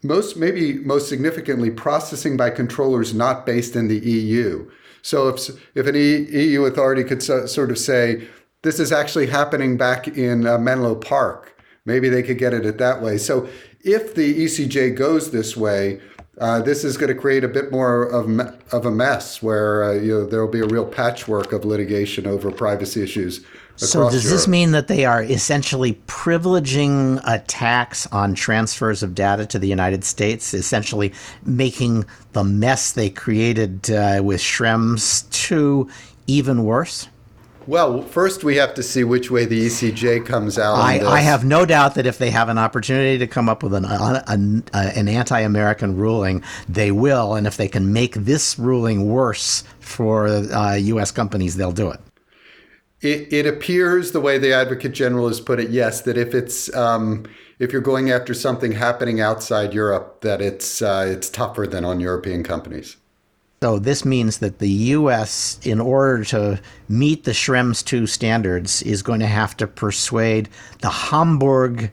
most, 0.03 0.37
maybe 0.37 0.75
most 0.75 1.09
significantly, 1.09 1.71
processing 1.71 2.37
by 2.37 2.51
controllers 2.51 3.13
not 3.13 3.45
based 3.45 3.77
in 3.77 3.89
the 3.89 3.99
EU. 3.99 4.71
So 5.03 5.29
if 5.29 5.51
if 5.75 5.87
an 5.87 5.95
EU 5.95 6.65
authority 6.65 7.05
could 7.05 7.23
so, 7.23 7.47
sort 7.47 7.71
of 7.71 7.79
say 7.79 8.27
this 8.63 8.81
is 8.81 8.91
actually 8.91 9.27
happening 9.27 9.77
back 9.77 10.09
in 10.09 10.47
uh, 10.47 10.59
Menlo 10.59 10.95
Park, 10.95 11.63
maybe 11.85 12.09
they 12.09 12.23
could 12.23 12.39
get 12.39 12.55
at 12.55 12.67
it 12.67 12.79
that 12.79 13.03
way. 13.03 13.19
So 13.19 13.49
if 13.83 14.15
the 14.15 14.45
ECJ 14.45 14.97
goes 14.97 15.31
this 15.31 15.57
way, 15.57 16.01
uh, 16.39 16.61
this 16.61 16.84
is 16.84 16.97
going 16.97 17.09
to 17.09 17.18
create 17.18 17.45
a 17.45 17.49
bit 17.49 17.72
more 17.72 18.05
of, 18.05 18.28
of 18.72 18.84
a 18.84 18.91
mess 18.91 19.43
where 19.43 19.84
uh, 19.84 19.93
you 19.93 20.12
know, 20.12 20.26
there 20.26 20.45
will 20.45 20.53
be 20.53 20.61
a 20.61 20.66
real 20.66 20.84
patchwork 20.84 21.53
of 21.53 21.64
litigation 21.64 22.26
over 22.26 22.51
privacy 22.51 23.03
issues. 23.03 23.45
So, 23.76 24.11
does 24.11 24.24
Europe. 24.24 24.37
this 24.37 24.49
mean 24.49 24.70
that 24.70 24.89
they 24.89 25.05
are 25.05 25.22
essentially 25.22 25.95
privileging 26.07 27.20
a 27.26 27.41
tax 27.41 28.07
on 28.07 28.34
transfers 28.34 29.03
of 29.03 29.14
data 29.14 29.45
to 29.47 29.59
the 29.59 29.68
United 29.68 30.03
States, 30.03 30.55
essentially 30.55 31.12
making 31.45 32.07
the 32.32 32.43
mess 32.45 32.93
they 32.93 33.11
created 33.11 33.91
uh, 33.91 34.20
with 34.24 34.41
Schrems 34.41 35.30
2 35.30 35.89
even 36.26 36.64
worse? 36.64 37.09
Well, 37.67 38.03
first 38.03 38.45
we 38.45 38.57
have 38.57 38.75
to 38.75 38.83
see 38.83 39.03
which 39.03 39.31
way 39.31 39.45
the 39.45 39.67
ECJ 39.67 40.25
comes 40.25 40.57
out. 40.57 40.77
I, 40.77 41.01
I, 41.05 41.21
have 41.21 41.45
no 41.45 41.67
doubt 41.67 41.97
that 41.97 42.07
if 42.07 42.19
they 42.19 42.31
have 42.31 42.49
an 42.49 42.59
opportunity 42.59 43.19
to 43.19 43.27
come 43.27 43.49
up 43.49 43.64
with 43.64 43.75
an, 43.75 43.85
an, 43.85 44.62
an 44.73 45.09
anti 45.09 45.41
American 45.41 45.97
ruling, 45.97 46.45
they 46.69 46.93
will. 46.93 47.35
And 47.35 47.47
if 47.47 47.57
they 47.57 47.67
can 47.67 47.93
make 47.93 48.14
this 48.14 48.57
ruling 48.57 49.09
worse 49.09 49.64
for 49.81 50.29
uh, 50.29 50.75
U.S. 50.75 51.11
companies, 51.11 51.57
they'll 51.57 51.73
do 51.73 51.91
it. 51.91 52.01
It, 53.01 53.33
it, 53.33 53.47
appears 53.47 54.12
the 54.12 54.21
way 54.21 54.39
the 54.39 54.53
Advocate 54.53 54.93
General 54.93 55.29
has 55.29 55.41
put 55.41 55.61
it, 55.61 55.69
yes, 55.69 56.01
that 56.03 56.17
if 56.17 56.35
it's 56.35 56.75
um, 56.75 57.27
if 57.59 57.73
you're 57.73 57.83
going 57.83 58.11
after 58.11 58.33
something 58.33 58.73
happening 58.73 59.21
outside 59.21 59.75
Europe, 59.75 60.23
that 60.23 60.41
it's 60.41 60.81
uh, 60.81 61.07
it's 61.09 61.29
tougher 61.29 61.67
than 61.67 61.85
on 61.85 62.01
European 62.01 62.43
companies. 62.43 62.97
So 63.63 63.79
this 63.79 64.05
means 64.05 64.39
that 64.39 64.59
the 64.59 64.69
U.S., 64.69 65.59
in 65.63 65.81
order 65.81 66.25
to 66.25 66.61
meet 66.89 67.25
the 67.25 67.31
Schrems 67.31 67.91
II 67.91 68.07
standards, 68.07 68.83
is 68.83 69.03
going 69.03 69.21
to 69.21 69.27
have 69.27 69.57
to 69.57 69.67
persuade 69.67 70.51
the 70.83 70.91
Hamburg 70.91 71.91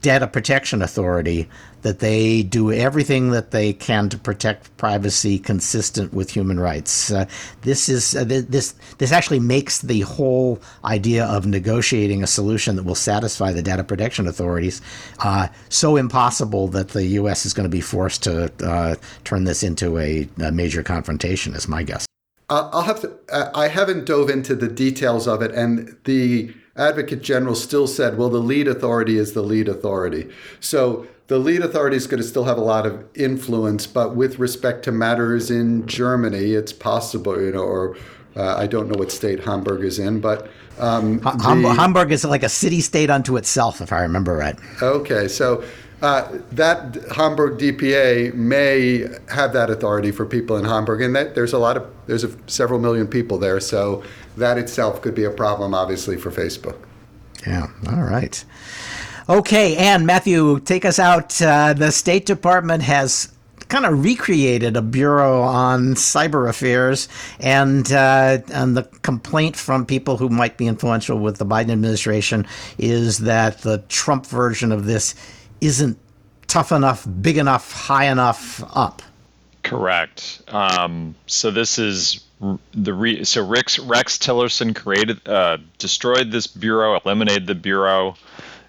Data 0.00 0.26
Protection 0.26 0.82
Authority 0.82 1.48
that 1.82 2.00
they 2.00 2.42
do 2.42 2.72
everything 2.72 3.30
that 3.30 3.50
they 3.50 3.72
can 3.72 4.08
to 4.08 4.18
protect 4.18 4.76
privacy 4.76 5.38
consistent 5.38 6.12
with 6.12 6.30
human 6.30 6.58
rights. 6.58 7.10
Uh, 7.10 7.26
this 7.62 7.88
is 7.88 8.16
uh, 8.16 8.24
this 8.24 8.74
this 8.98 9.12
actually 9.12 9.40
makes 9.40 9.80
the 9.80 10.00
whole 10.00 10.60
idea 10.84 11.24
of 11.24 11.46
negotiating 11.46 12.22
a 12.22 12.26
solution 12.26 12.76
that 12.76 12.84
will 12.84 12.94
satisfy 12.94 13.52
the 13.52 13.62
data 13.62 13.84
protection 13.84 14.26
authorities 14.26 14.80
uh, 15.20 15.48
so 15.68 15.96
impossible 15.96 16.68
that 16.68 16.88
the 16.88 17.04
U.S. 17.06 17.46
is 17.46 17.54
going 17.54 17.64
to 17.64 17.70
be 17.70 17.80
forced 17.80 18.22
to 18.24 18.52
uh, 18.64 18.96
turn 19.24 19.44
this 19.44 19.62
into 19.62 19.98
a, 19.98 20.28
a, 20.40 20.50
major 20.52 20.82
confrontation. 20.82 21.54
Is 21.54 21.68
my 21.68 21.82
guess. 21.82 22.06
I'll 22.50 22.82
have 22.82 23.00
to. 23.02 23.12
I 23.54 23.68
haven't 23.68 24.06
dove 24.06 24.30
into 24.30 24.54
the 24.54 24.68
details 24.68 25.28
of 25.28 25.42
it, 25.42 25.52
and 25.52 25.96
the 26.04 26.52
Advocate 26.78 27.22
General 27.22 27.54
still 27.54 27.86
said, 27.86 28.16
"Well, 28.16 28.30
the 28.30 28.38
lead 28.38 28.68
authority 28.68 29.18
is 29.18 29.32
the 29.32 29.42
lead 29.42 29.68
authority." 29.68 30.28
So 30.60 31.06
the 31.28 31.38
lead 31.38 31.62
authority 31.62 31.96
is 31.96 32.06
going 32.06 32.22
to 32.22 32.26
still 32.26 32.44
have 32.44 32.56
a 32.56 32.62
lot 32.62 32.86
of 32.86 33.04
influence, 33.14 33.86
but 33.86 34.16
with 34.16 34.38
respect 34.38 34.82
to 34.84 34.92
matters 34.92 35.50
in 35.50 35.86
Germany, 35.86 36.52
it's 36.52 36.72
possible, 36.72 37.40
you 37.40 37.52
know, 37.52 37.62
or 37.62 37.96
uh, 38.34 38.56
I 38.56 38.66
don't 38.66 38.88
know 38.88 38.98
what 38.98 39.12
state 39.12 39.44
Hamburg 39.44 39.84
is 39.84 39.98
in, 39.98 40.20
but 40.20 40.48
um, 40.78 41.18
the, 41.18 41.74
Hamburg 41.76 42.12
is 42.12 42.24
like 42.24 42.42
a 42.42 42.48
city 42.48 42.80
state 42.80 43.10
unto 43.10 43.36
itself, 43.36 43.80
if 43.80 43.92
I 43.92 44.00
remember 44.00 44.36
right. 44.36 44.56
Okay, 44.80 45.28
so 45.28 45.64
uh, 46.00 46.38
that 46.52 46.96
Hamburg 47.14 47.58
DPA 47.58 48.32
may 48.34 49.06
have 49.28 49.52
that 49.52 49.68
authority 49.68 50.12
for 50.12 50.24
people 50.24 50.56
in 50.56 50.64
Hamburg, 50.64 51.02
and 51.02 51.14
that 51.16 51.34
there's 51.34 51.52
a 51.52 51.58
lot 51.58 51.76
of 51.76 51.86
there's 52.06 52.24
a, 52.24 52.30
several 52.48 52.78
million 52.78 53.06
people 53.06 53.36
there, 53.36 53.58
so 53.60 54.02
that 54.38 54.58
itself 54.58 55.02
could 55.02 55.14
be 55.14 55.24
a 55.24 55.30
problem, 55.30 55.74
obviously, 55.74 56.16
for 56.16 56.30
Facebook. 56.30 56.76
Yeah. 57.46 57.68
All 57.88 58.02
right. 58.02 58.44
Okay, 59.28 59.76
and 59.76 60.06
Matthew, 60.06 60.60
take 60.60 60.84
us 60.84 60.98
out. 60.98 61.40
Uh, 61.40 61.74
the 61.74 61.92
State 61.92 62.24
Department 62.24 62.82
has 62.82 63.30
kind 63.68 63.84
of 63.84 64.02
recreated 64.02 64.76
a 64.76 64.82
bureau 64.82 65.42
on 65.42 65.94
cyber 65.94 66.48
affairs, 66.48 67.08
and 67.38 67.92
uh, 67.92 68.38
and 68.52 68.76
the 68.76 68.84
complaint 69.02 69.54
from 69.54 69.84
people 69.84 70.16
who 70.16 70.30
might 70.30 70.56
be 70.56 70.66
influential 70.66 71.18
with 71.18 71.36
the 71.36 71.44
Biden 71.44 71.70
administration 71.70 72.46
is 72.78 73.18
that 73.18 73.58
the 73.58 73.78
Trump 73.88 74.26
version 74.26 74.72
of 74.72 74.86
this 74.86 75.14
isn't 75.60 75.98
tough 76.46 76.72
enough, 76.72 77.06
big 77.20 77.36
enough, 77.36 77.70
high 77.72 78.06
enough 78.06 78.64
up. 78.74 79.02
Correct. 79.62 80.40
Um, 80.48 81.14
so 81.26 81.50
this 81.50 81.78
is 81.78 82.24
the 82.72 82.94
re- 82.94 83.24
so 83.24 83.44
Rex 83.44 83.78
Rex 83.78 84.18
Tillerson 84.18 84.74
created, 84.74 85.26
uh, 85.28 85.58
destroyed 85.78 86.30
this 86.30 86.46
bureau, 86.46 86.98
eliminated 86.98 87.46
the 87.46 87.54
bureau. 87.54 88.16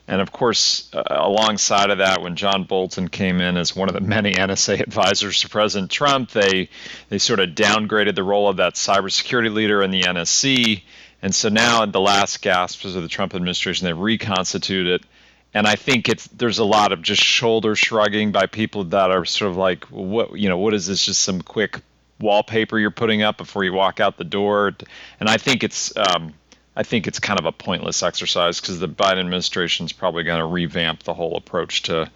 And 0.07 0.22
of 0.22 0.32
course, 0.32 0.89
uh, 0.91 1.03
alongside 1.07 1.91
of 1.91 1.99
that, 1.99 2.24
when 2.24 2.36
John 2.36 2.63
Bolton 2.63 3.09
came 3.09 3.41
in 3.41 3.57
as 3.57 3.76
one 3.76 3.89
of 3.89 3.93
the 3.93 4.01
many 4.01 4.34
NSA 4.34 4.80
advisors 4.80 5.41
to 5.41 5.49
President 5.49 5.91
Trump, 5.91 6.32
they 6.32 6.70
they 7.09 7.20
sort 7.20 7.39
of 7.39 7.49
downgraded 7.49 8.15
the 8.15 8.24
role 8.24 8.49
of 8.49 8.57
that 8.57 8.74
cybersecurity 8.74 9.53
leader 9.53 9.84
in 9.84 9.91
the 9.91 10.01
NSC. 10.01 10.82
And 11.22 11.36
so 11.36 11.49
now, 11.49 11.84
at 11.84 11.91
the 11.91 11.99
last 11.99 12.41
gasps 12.41 12.95
of 12.95 13.03
the 13.03 13.07
Trump 13.07 13.36
administration, 13.36 13.86
they 13.86 13.93
reconstituted 13.93 15.01
it. 15.01 15.07
And 15.53 15.67
I 15.67 15.76
think 15.76 16.09
it's 16.09 16.28
there's 16.28 16.59
a 16.59 16.65
lot 16.65 16.91
of 16.91 17.03
just 17.03 17.22
shoulder 17.22 17.76
shrugging 17.76 18.32
by 18.32 18.47
people 18.47 18.86
that 18.86 19.11
are 19.11 19.26
sort 19.26 19.51
of 19.51 19.57
like, 19.57 19.86
what 19.86 20.39
you 20.39 20.49
know, 20.49 20.57
what 20.57 20.74
is 20.74 20.88
this? 20.88 21.05
Just 21.05 21.22
some 21.22 21.41
quick 21.43 21.82
wallpaper 22.20 22.78
you're 22.78 22.91
putting 22.91 23.22
up 23.22 23.38
before 23.38 23.63
you 23.63 23.74
walk 23.74 23.99
out 23.99 24.17
the 24.17 24.24
door. 24.24 24.76
And 25.20 25.30
I 25.30 25.38
think 25.38 25.63
it's 25.63 25.95
um, 25.97 26.34
I 26.76 26.84
think 26.84 27.07
it's 27.07 27.20
kind 27.20 27.39
of 27.39 27.45
a 27.45 27.51
pointless 27.51 28.03
exercise 28.03 28.61
because 28.61 28.80
the 28.80 28.88
Biden 28.88 29.20
administration 29.20 29.86
is 29.86 29.93
probably 29.93 30.24
going 30.24 30.39
to 30.39 30.45
revamp 30.45 31.03
the 31.03 31.13
whole 31.13 31.36
approach 31.36 31.84
to 31.84 32.09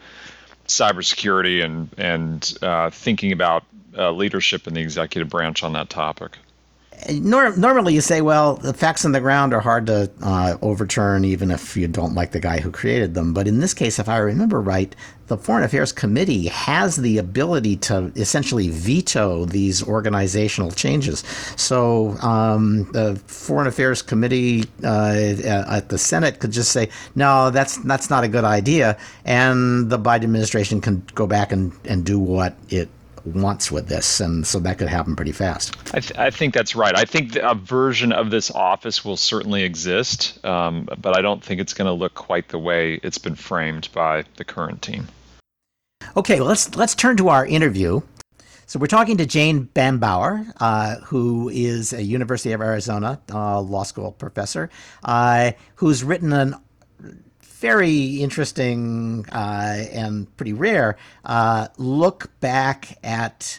cybersecurity 0.67 1.63
and 1.63 1.89
and 1.97 2.57
uh, 2.61 2.89
thinking 2.89 3.31
about 3.31 3.63
uh, 3.97 4.11
leadership 4.11 4.67
in 4.67 4.73
the 4.73 4.81
executive 4.81 5.29
branch 5.29 5.63
on 5.63 5.73
that 5.73 5.89
topic. 5.89 6.37
Normally, 7.11 7.93
you 7.93 8.01
say, 8.01 8.21
well, 8.21 8.55
the 8.55 8.73
facts 8.73 9.05
on 9.05 9.11
the 9.11 9.19
ground 9.19 9.53
are 9.53 9.59
hard 9.59 9.87
to 9.87 10.09
uh, 10.21 10.57
overturn, 10.61 11.25
even 11.25 11.51
if 11.51 11.75
you 11.75 11.87
don't 11.87 12.15
like 12.15 12.31
the 12.31 12.39
guy 12.39 12.59
who 12.59 12.71
created 12.71 13.13
them. 13.13 13.33
But 13.33 13.47
in 13.47 13.59
this 13.59 13.73
case, 13.73 13.99
if 13.99 14.09
I 14.09 14.17
remember 14.17 14.61
right, 14.61 14.95
the 15.27 15.37
Foreign 15.37 15.63
Affairs 15.63 15.91
Committee 15.91 16.47
has 16.47 16.97
the 16.97 17.17
ability 17.17 17.77
to 17.77 18.11
essentially 18.15 18.69
veto 18.69 19.45
these 19.45 19.81
organizational 19.81 20.71
changes. 20.71 21.23
So 21.55 22.09
um, 22.21 22.91
the 22.91 23.15
Foreign 23.27 23.67
Affairs 23.67 24.01
Committee 24.01 24.65
uh, 24.83 25.35
at 25.43 25.89
the 25.89 25.97
Senate 25.97 26.39
could 26.39 26.51
just 26.51 26.71
say, 26.71 26.89
no, 27.15 27.49
that's 27.49 27.77
that's 27.77 28.09
not 28.09 28.23
a 28.23 28.27
good 28.27 28.43
idea, 28.43 28.97
and 29.25 29.89
the 29.89 29.97
Biden 29.97 30.23
administration 30.23 30.81
can 30.81 31.05
go 31.15 31.25
back 31.25 31.51
and, 31.51 31.71
and 31.85 32.05
do 32.05 32.19
what 32.19 32.55
it 32.69 32.89
wants 33.25 33.71
with 33.71 33.87
this, 33.87 34.19
and 34.19 34.45
so 34.45 34.59
that 34.59 34.77
could 34.77 34.87
happen 34.87 35.15
pretty 35.15 35.31
fast. 35.31 35.75
I, 35.93 35.99
th- 35.99 36.17
I 36.17 36.29
think 36.29 36.53
that's 36.53 36.75
right. 36.75 36.95
I 36.95 37.05
think 37.05 37.35
a 37.35 37.55
version 37.55 38.11
of 38.11 38.29
this 38.29 38.51
office 38.51 39.05
will 39.05 39.17
certainly 39.17 39.63
exist, 39.63 40.43
um, 40.45 40.87
but 40.99 41.17
I 41.17 41.21
don't 41.21 41.43
think 41.43 41.61
it's 41.61 41.73
going 41.73 41.87
to 41.87 41.93
look 41.93 42.13
quite 42.13 42.49
the 42.49 42.59
way 42.59 42.99
it's 43.03 43.17
been 43.17 43.35
framed 43.35 43.89
by 43.93 44.23
the 44.37 44.43
current 44.43 44.81
team. 44.81 45.07
Okay, 46.17 46.41
let's 46.41 46.75
let's 46.75 46.95
turn 46.95 47.17
to 47.17 47.29
our 47.29 47.45
interview. 47.45 48.01
So 48.65 48.79
we're 48.79 48.87
talking 48.87 49.17
to 49.17 49.25
Jane 49.25 49.69
Bambauer, 49.75 50.51
uh, 50.59 50.95
who 51.01 51.49
is 51.49 51.93
a 51.93 52.01
University 52.01 52.53
of 52.53 52.61
Arizona 52.61 53.21
uh, 53.31 53.61
law 53.61 53.83
school 53.83 54.13
professor, 54.13 54.69
uh, 55.03 55.51
who's 55.75 56.03
written 56.03 56.33
an 56.33 56.55
very 57.63 58.17
interesting 58.17 59.25
uh, 59.31 59.85
and 59.93 60.35
pretty 60.35 60.51
rare 60.51 60.97
uh, 61.23 61.65
look 61.77 62.29
back 62.41 62.97
at 63.05 63.57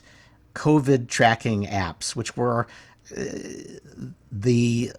COVID 0.55 1.09
tracking 1.09 1.65
apps, 1.65 2.15
which 2.15 2.37
were 2.37 2.67
uh, 3.17 3.23
the 4.31 4.93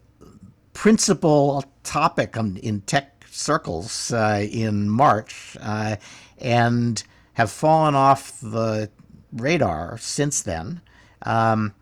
principal 0.73 1.63
topic 1.83 2.35
in 2.35 2.81
tech 2.87 3.23
circles 3.29 4.11
in 4.11 4.89
March, 4.89 5.55
and 6.39 7.03
have 7.33 7.51
fallen 7.51 7.93
off 7.93 8.39
the 8.41 8.89
radar 9.33 9.99
since 9.99 10.41
then. 10.41 10.81
Um, 11.21 11.75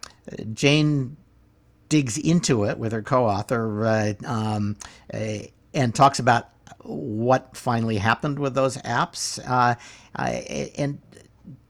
Jane 0.51 1.15
digs 1.87 2.17
into 2.17 2.65
it 2.65 2.77
with 2.77 2.91
her 2.91 3.01
co-author 3.01 3.85
uh, 3.85 4.13
um, 4.25 4.75
uh, 5.13 5.43
and 5.73 5.95
talks 5.95 6.19
about 6.19 6.49
what 6.83 7.55
finally 7.55 7.97
happened 7.97 8.39
with 8.39 8.55
those 8.55 8.77
apps. 8.77 9.39
Uh, 9.47 9.75
and 10.77 10.99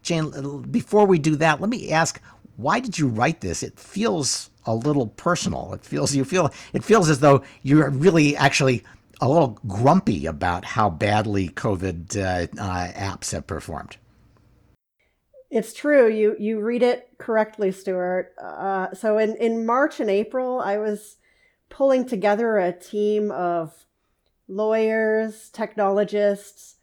Jane, 0.01 0.63
before 0.63 1.05
we 1.05 1.19
do 1.19 1.35
that, 1.37 1.61
let 1.61 1.69
me 1.69 1.91
ask, 1.91 2.21
why 2.57 2.79
did 2.79 2.97
you 2.97 3.07
write 3.07 3.41
this? 3.41 3.63
It 3.63 3.79
feels 3.79 4.49
a 4.65 4.75
little 4.75 5.07
personal. 5.07 5.73
It 5.73 5.83
feels 5.83 6.15
you 6.15 6.23
feel 6.25 6.51
it 6.73 6.83
feels 6.83 7.09
as 7.09 7.19
though 7.19 7.43
you're 7.63 7.89
really 7.89 8.35
actually 8.35 8.83
a 9.21 9.27
little 9.27 9.59
grumpy 9.67 10.25
about 10.25 10.65
how 10.65 10.89
badly 10.89 11.49
COVID 11.49 12.17
uh, 12.17 12.61
uh, 12.61 12.87
apps 12.91 13.31
have 13.31 13.47
performed. 13.47 13.97
It's 15.49 15.73
true. 15.73 16.09
You 16.09 16.35
you 16.39 16.59
read 16.59 16.83
it 16.83 17.09
correctly, 17.17 17.71
Stewart. 17.71 18.33
Uh, 18.41 18.93
so 18.93 19.17
in 19.17 19.35
in 19.37 19.65
March 19.65 19.99
and 19.99 20.09
April, 20.09 20.59
I 20.59 20.77
was 20.77 21.17
pulling 21.69 22.05
together 22.05 22.57
a 22.57 22.71
team 22.71 23.31
of 23.31 23.85
lawyers, 24.47 25.49
technologists, 25.49 26.75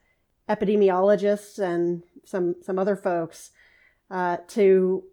epidemiologists 0.49 1.59
and 1.59 2.03
some 2.25 2.57
some 2.63 2.79
other 2.79 2.97
folks 2.97 3.51
uh, 4.11 4.39
to 4.49 5.05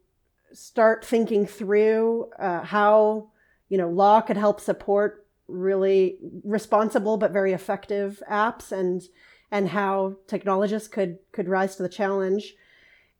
start 0.52 1.06
thinking 1.06 1.46
through 1.46 2.30
uh, 2.40 2.64
how 2.64 3.30
you 3.70 3.78
know 3.78 3.90
law 3.90 4.20
could 4.20 4.38
help 4.38 4.60
support 4.60 5.26
really 5.48 6.18
responsible 6.44 7.18
but 7.18 7.32
very 7.32 7.54
effective 7.54 8.22
apps 8.30 8.72
and 8.72 9.04
and 9.52 9.70
how 9.70 10.16
technologists 10.28 10.88
could 10.88 11.20
could 11.32 11.48
rise 11.48 11.76
to 11.76 11.84
the 11.84 11.90
challenge. 11.90 12.56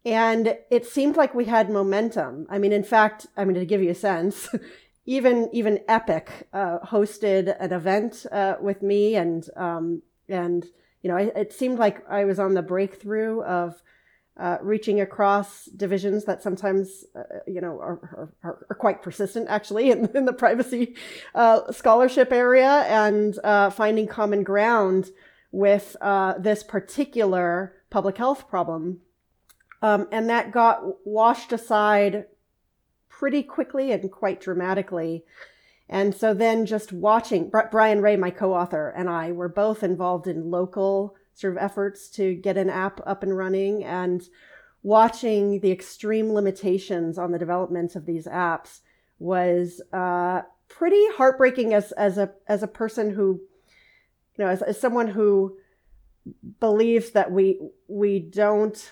And 0.06 0.58
it 0.72 0.86
seemed 0.86 1.18
like 1.18 1.36
we 1.36 1.46
had 1.46 1.70
momentum. 1.70 2.48
I 2.50 2.58
mean 2.58 2.74
in 2.74 2.84
fact 2.84 3.28
i 3.38 3.46
mean 3.46 3.56
to 3.56 3.66
give 3.66 3.84
you 3.84 3.92
a 3.92 3.96
sense 3.96 4.50
even 5.08 5.50
even 5.54 5.80
EPIC 5.88 6.48
uh, 6.54 6.80
hosted 6.80 7.56
an 7.60 7.74
event 7.74 8.26
uh, 8.32 8.56
with 8.62 8.84
me 8.84 9.16
and 9.16 9.50
um, 9.56 10.04
and 10.30 10.68
you 11.02 11.10
know 11.10 11.18
it, 11.18 11.34
it 11.36 11.54
seemed 11.54 11.80
like 11.80 12.08
i 12.10 12.26
was 12.26 12.38
on 12.38 12.54
the 12.54 12.62
breakthrough 12.62 13.42
of 13.42 13.82
uh, 14.40 14.58
reaching 14.62 15.02
across 15.02 15.66
divisions 15.66 16.26
that 16.26 16.44
sometimes, 16.44 17.06
uh, 17.16 17.40
you 17.48 17.60
know, 17.60 17.80
are, 17.80 18.30
are, 18.44 18.66
are, 18.70 18.76
quite 18.76 19.02
persistent 19.02 19.48
actually 19.50 19.90
in, 19.90 20.06
in 20.16 20.26
the 20.26 20.34
privacy 20.34 20.96
uh, 21.34 21.72
scholarship 21.72 22.32
area 22.32 22.84
and 22.88 23.40
uh, 23.44 23.72
finding 23.72 24.06
common 24.06 24.44
ground 24.44 25.10
with 25.52 25.96
this 26.38 26.62
particular 26.62 27.74
public 27.90 28.16
health 28.18 28.48
problem. 28.48 29.00
Um, 29.82 30.08
and 30.12 30.30
that 30.30 30.52
got 30.52 30.84
washed 31.04 31.52
aside 31.52 32.26
pretty 33.18 33.42
quickly 33.42 33.92
and 33.92 34.12
quite 34.12 34.40
dramatically. 34.40 35.24
And 35.90 36.14
so 36.14 36.34
then 36.34 36.66
just 36.66 36.92
watching 36.92 37.50
Brian 37.72 38.02
Ray, 38.02 38.16
my 38.16 38.30
co-author, 38.30 38.90
and 38.90 39.10
I 39.10 39.32
were 39.32 39.50
both 39.50 39.84
involved 39.84 40.28
in 40.28 40.52
local 40.52 41.16
sort 41.34 41.54
of 41.54 41.64
efforts 41.64 42.10
to 42.10 42.36
get 42.36 42.58
an 42.58 42.70
app 42.70 43.00
up 43.06 43.24
and 43.24 43.36
running 43.36 43.84
and 43.84 44.28
watching 44.84 45.62
the 45.62 45.72
extreme 45.72 46.32
limitations 46.32 47.18
on 47.18 47.32
the 47.32 47.40
development 47.40 47.96
of 47.96 48.06
these 48.06 48.28
apps 48.28 48.82
was 49.20 49.82
uh, 49.94 50.42
pretty 50.68 51.04
heartbreaking 51.14 51.74
as 51.74 51.92
as 51.94 52.18
a 52.18 52.32
as 52.48 52.62
a 52.62 52.68
person 52.68 53.12
who 53.12 53.42
you 54.38 54.46
know 54.46 54.48
as, 54.48 54.62
as 54.62 54.80
someone 54.80 55.08
who 55.08 55.58
believes 56.60 57.12
that 57.12 57.32
we 57.32 57.60
we 57.88 58.20
don't 58.20 58.92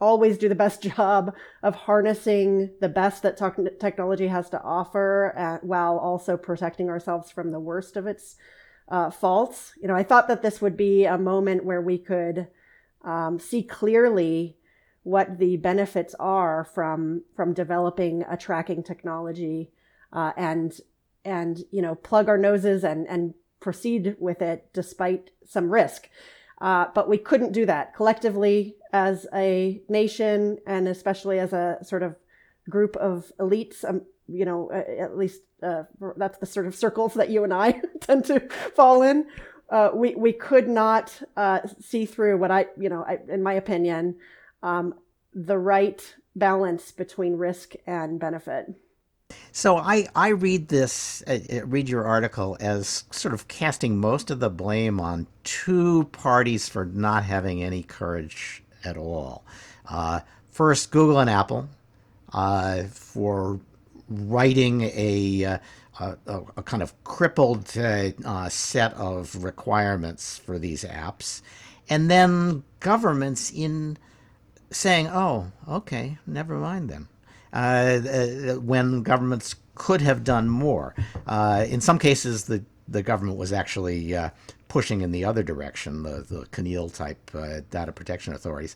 always 0.00 0.38
do 0.38 0.48
the 0.48 0.54
best 0.54 0.82
job 0.96 1.34
of 1.62 1.74
harnessing 1.74 2.70
the 2.80 2.88
best 2.88 3.22
that 3.22 3.36
te- 3.36 3.76
technology 3.78 4.28
has 4.28 4.50
to 4.50 4.62
offer 4.62 5.34
uh, 5.36 5.58
while 5.64 5.98
also 5.98 6.36
protecting 6.36 6.88
ourselves 6.88 7.30
from 7.30 7.50
the 7.50 7.60
worst 7.60 7.96
of 7.96 8.06
its 8.06 8.36
uh, 8.88 9.10
faults. 9.10 9.72
You 9.80 9.88
know, 9.88 9.94
I 9.94 10.02
thought 10.02 10.28
that 10.28 10.42
this 10.42 10.60
would 10.60 10.76
be 10.76 11.04
a 11.04 11.18
moment 11.18 11.64
where 11.64 11.80
we 11.80 11.98
could 11.98 12.48
um, 13.04 13.38
see 13.38 13.62
clearly 13.62 14.56
what 15.02 15.38
the 15.38 15.56
benefits 15.56 16.14
are 16.20 16.64
from 16.64 17.22
from 17.34 17.54
developing 17.54 18.22
a 18.28 18.36
tracking 18.36 18.82
technology 18.82 19.70
uh, 20.12 20.32
and 20.36 20.78
and 21.24 21.64
you 21.70 21.80
know 21.80 21.94
plug 21.94 22.28
our 22.28 22.36
noses 22.36 22.84
and 22.84 23.06
and 23.08 23.34
proceed 23.60 24.16
with 24.18 24.42
it 24.42 24.68
despite 24.72 25.30
some 25.44 25.70
risk. 25.70 26.08
Uh, 26.60 26.86
but 26.94 27.08
we 27.08 27.16
couldn't 27.16 27.52
do 27.52 27.64
that 27.66 27.94
collectively 27.94 28.76
as 28.92 29.26
a 29.34 29.80
nation 29.88 30.58
and 30.66 30.86
especially 30.88 31.38
as 31.38 31.52
a 31.52 31.78
sort 31.82 32.02
of 32.02 32.16
group 32.68 32.96
of 32.96 33.32
elites. 33.38 33.84
Um, 33.88 34.02
you 34.28 34.44
know, 34.44 34.70
at 34.70 35.16
least 35.16 35.40
uh, 35.62 35.84
that's 36.16 36.38
the 36.38 36.46
sort 36.46 36.66
of 36.66 36.74
circles 36.74 37.14
that 37.14 37.30
you 37.30 37.44
and 37.44 37.52
I 37.52 37.80
tend 38.00 38.24
to 38.26 38.40
fall 38.74 39.02
in. 39.02 39.26
Uh, 39.68 39.90
we 39.94 40.14
we 40.14 40.32
could 40.32 40.68
not 40.68 41.22
uh, 41.36 41.60
see 41.80 42.04
through 42.04 42.38
what 42.38 42.50
I, 42.50 42.66
you 42.78 42.88
know, 42.88 43.04
I, 43.06 43.18
in 43.28 43.42
my 43.42 43.54
opinion, 43.54 44.16
um, 44.62 44.94
the 45.32 45.58
right 45.58 46.14
balance 46.34 46.92
between 46.92 47.36
risk 47.36 47.74
and 47.86 48.18
benefit. 48.18 48.74
So 49.52 49.76
I, 49.76 50.08
I 50.14 50.28
read 50.28 50.68
this, 50.68 51.22
uh, 51.26 51.38
uh, 51.52 51.66
read 51.66 51.88
your 51.88 52.04
article 52.04 52.56
as 52.60 53.04
sort 53.10 53.34
of 53.34 53.48
casting 53.48 53.98
most 53.98 54.30
of 54.30 54.40
the 54.40 54.50
blame 54.50 55.00
on 55.00 55.26
two 55.44 56.04
parties 56.12 56.68
for 56.68 56.84
not 56.84 57.24
having 57.24 57.62
any 57.62 57.82
courage 57.82 58.62
at 58.84 58.96
all. 58.96 59.44
Uh, 59.88 60.20
first, 60.50 60.90
Google 60.90 61.18
and 61.18 61.28
Apple 61.28 61.68
uh, 62.32 62.84
for 62.84 63.60
writing 64.08 64.82
a, 64.82 65.44
uh, 65.44 65.58
a, 65.98 66.16
a, 66.56 66.62
kind 66.62 66.82
of 66.82 66.92
crippled 67.04 67.68
set 67.68 68.94
of 68.94 69.44
requirements 69.44 70.38
for 70.38 70.58
these 70.58 70.84
apps, 70.84 71.42
and 71.88 72.10
then 72.10 72.62
governments 72.78 73.50
in 73.50 73.98
saying, 74.70 75.08
"Oh, 75.08 75.52
okay, 75.68 76.18
never 76.26 76.56
mind 76.56 76.88
then." 76.88 77.08
Uh, 77.52 77.56
uh, 77.56 78.54
when 78.60 79.02
governments 79.02 79.56
could 79.74 80.00
have 80.00 80.22
done 80.22 80.48
more. 80.48 80.94
Uh, 81.26 81.64
in 81.68 81.80
some 81.80 81.98
cases, 81.98 82.44
the 82.44 82.62
the 82.86 83.02
government 83.02 83.38
was 83.38 83.52
actually 83.52 84.14
uh, 84.14 84.30
pushing 84.68 85.00
in 85.00 85.12
the 85.12 85.24
other 85.24 85.42
direction, 85.42 86.02
the, 86.02 86.24
the 86.28 86.44
CNIL 86.46 86.92
type 86.92 87.30
uh, 87.34 87.60
data 87.70 87.92
protection 87.92 88.34
authorities. 88.34 88.74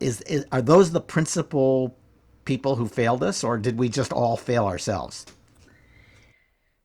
Is, 0.00 0.20
is, 0.22 0.46
are 0.50 0.62
those 0.62 0.90
the 0.90 1.00
principal 1.00 1.96
people 2.44 2.74
who 2.74 2.88
failed 2.88 3.22
us, 3.22 3.44
or 3.44 3.56
did 3.56 3.78
we 3.78 3.88
just 3.88 4.12
all 4.12 4.36
fail 4.36 4.66
ourselves? 4.66 5.26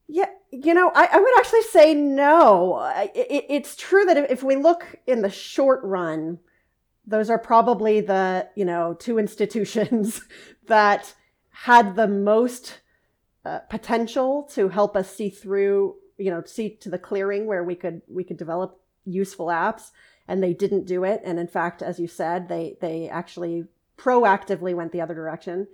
Yeah, 0.07 0.29
you 0.51 0.73
know, 0.73 0.91
I, 0.93 1.07
I 1.11 1.19
would 1.19 1.39
actually 1.39 1.63
say 1.63 1.93
no. 1.93 2.79
It, 3.15 3.45
it's 3.49 3.75
true 3.75 4.05
that 4.05 4.31
if 4.31 4.43
we 4.43 4.55
look 4.55 4.97
in 5.07 5.21
the 5.21 5.31
short 5.31 5.81
run, 5.83 6.39
those 7.07 7.29
are 7.29 7.39
probably 7.39 8.01
the 8.01 8.47
you 8.55 8.65
know 8.65 8.93
two 8.93 9.17
institutions 9.17 10.21
that 10.67 11.15
had 11.49 11.95
the 11.95 12.07
most 12.07 12.81
uh, 13.45 13.59
potential 13.69 14.43
to 14.51 14.69
help 14.69 14.95
us 14.95 15.15
see 15.15 15.29
through 15.29 15.95
you 16.17 16.29
know 16.29 16.43
see 16.45 16.75
to 16.75 16.89
the 16.89 16.99
clearing 16.99 17.47
where 17.47 17.63
we 17.63 17.75
could 17.75 18.01
we 18.07 18.23
could 18.23 18.37
develop 18.37 18.79
useful 19.05 19.47
apps 19.47 19.91
and 20.27 20.43
they 20.43 20.53
didn't 20.53 20.85
do 20.85 21.05
it. 21.05 21.21
And 21.23 21.39
in 21.39 21.47
fact 21.47 21.81
as 21.81 21.99
you 21.99 22.07
said 22.07 22.49
they 22.49 22.77
they 22.81 23.07
actually 23.09 23.65
proactively 23.97 24.75
went 24.75 24.91
the 24.91 25.01
other 25.01 25.15
direction. 25.15 25.67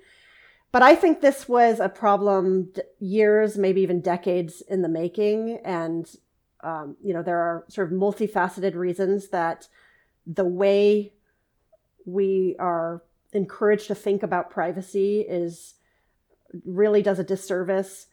But 0.71 0.83
i 0.83 0.95
think 0.95 1.21
this 1.21 1.49
was 1.49 1.79
a 1.79 1.89
problem 1.89 2.71
years 2.99 3.57
maybe 3.57 3.81
even 3.81 4.01
decades 4.01 4.61
in 4.61 4.83
the 4.83 4.89
making. 4.89 5.59
And 5.65 6.07
um, 6.61 6.95
you 7.03 7.13
know 7.13 7.23
there 7.23 7.39
are 7.39 7.65
sort 7.67 7.91
of 7.91 7.97
multifaceted 7.97 8.75
reasons 8.75 9.29
that 9.29 9.67
the 10.25 10.45
way 10.45 11.13
we 12.05 12.55
are 12.59 13.03
encouraged 13.33 13.87
to 13.87 13.95
think 13.95 14.23
about 14.23 14.49
privacy 14.49 15.21
is 15.21 15.75
really 16.65 17.01
does 17.01 17.19
a 17.19 17.23
disservice. 17.23 18.07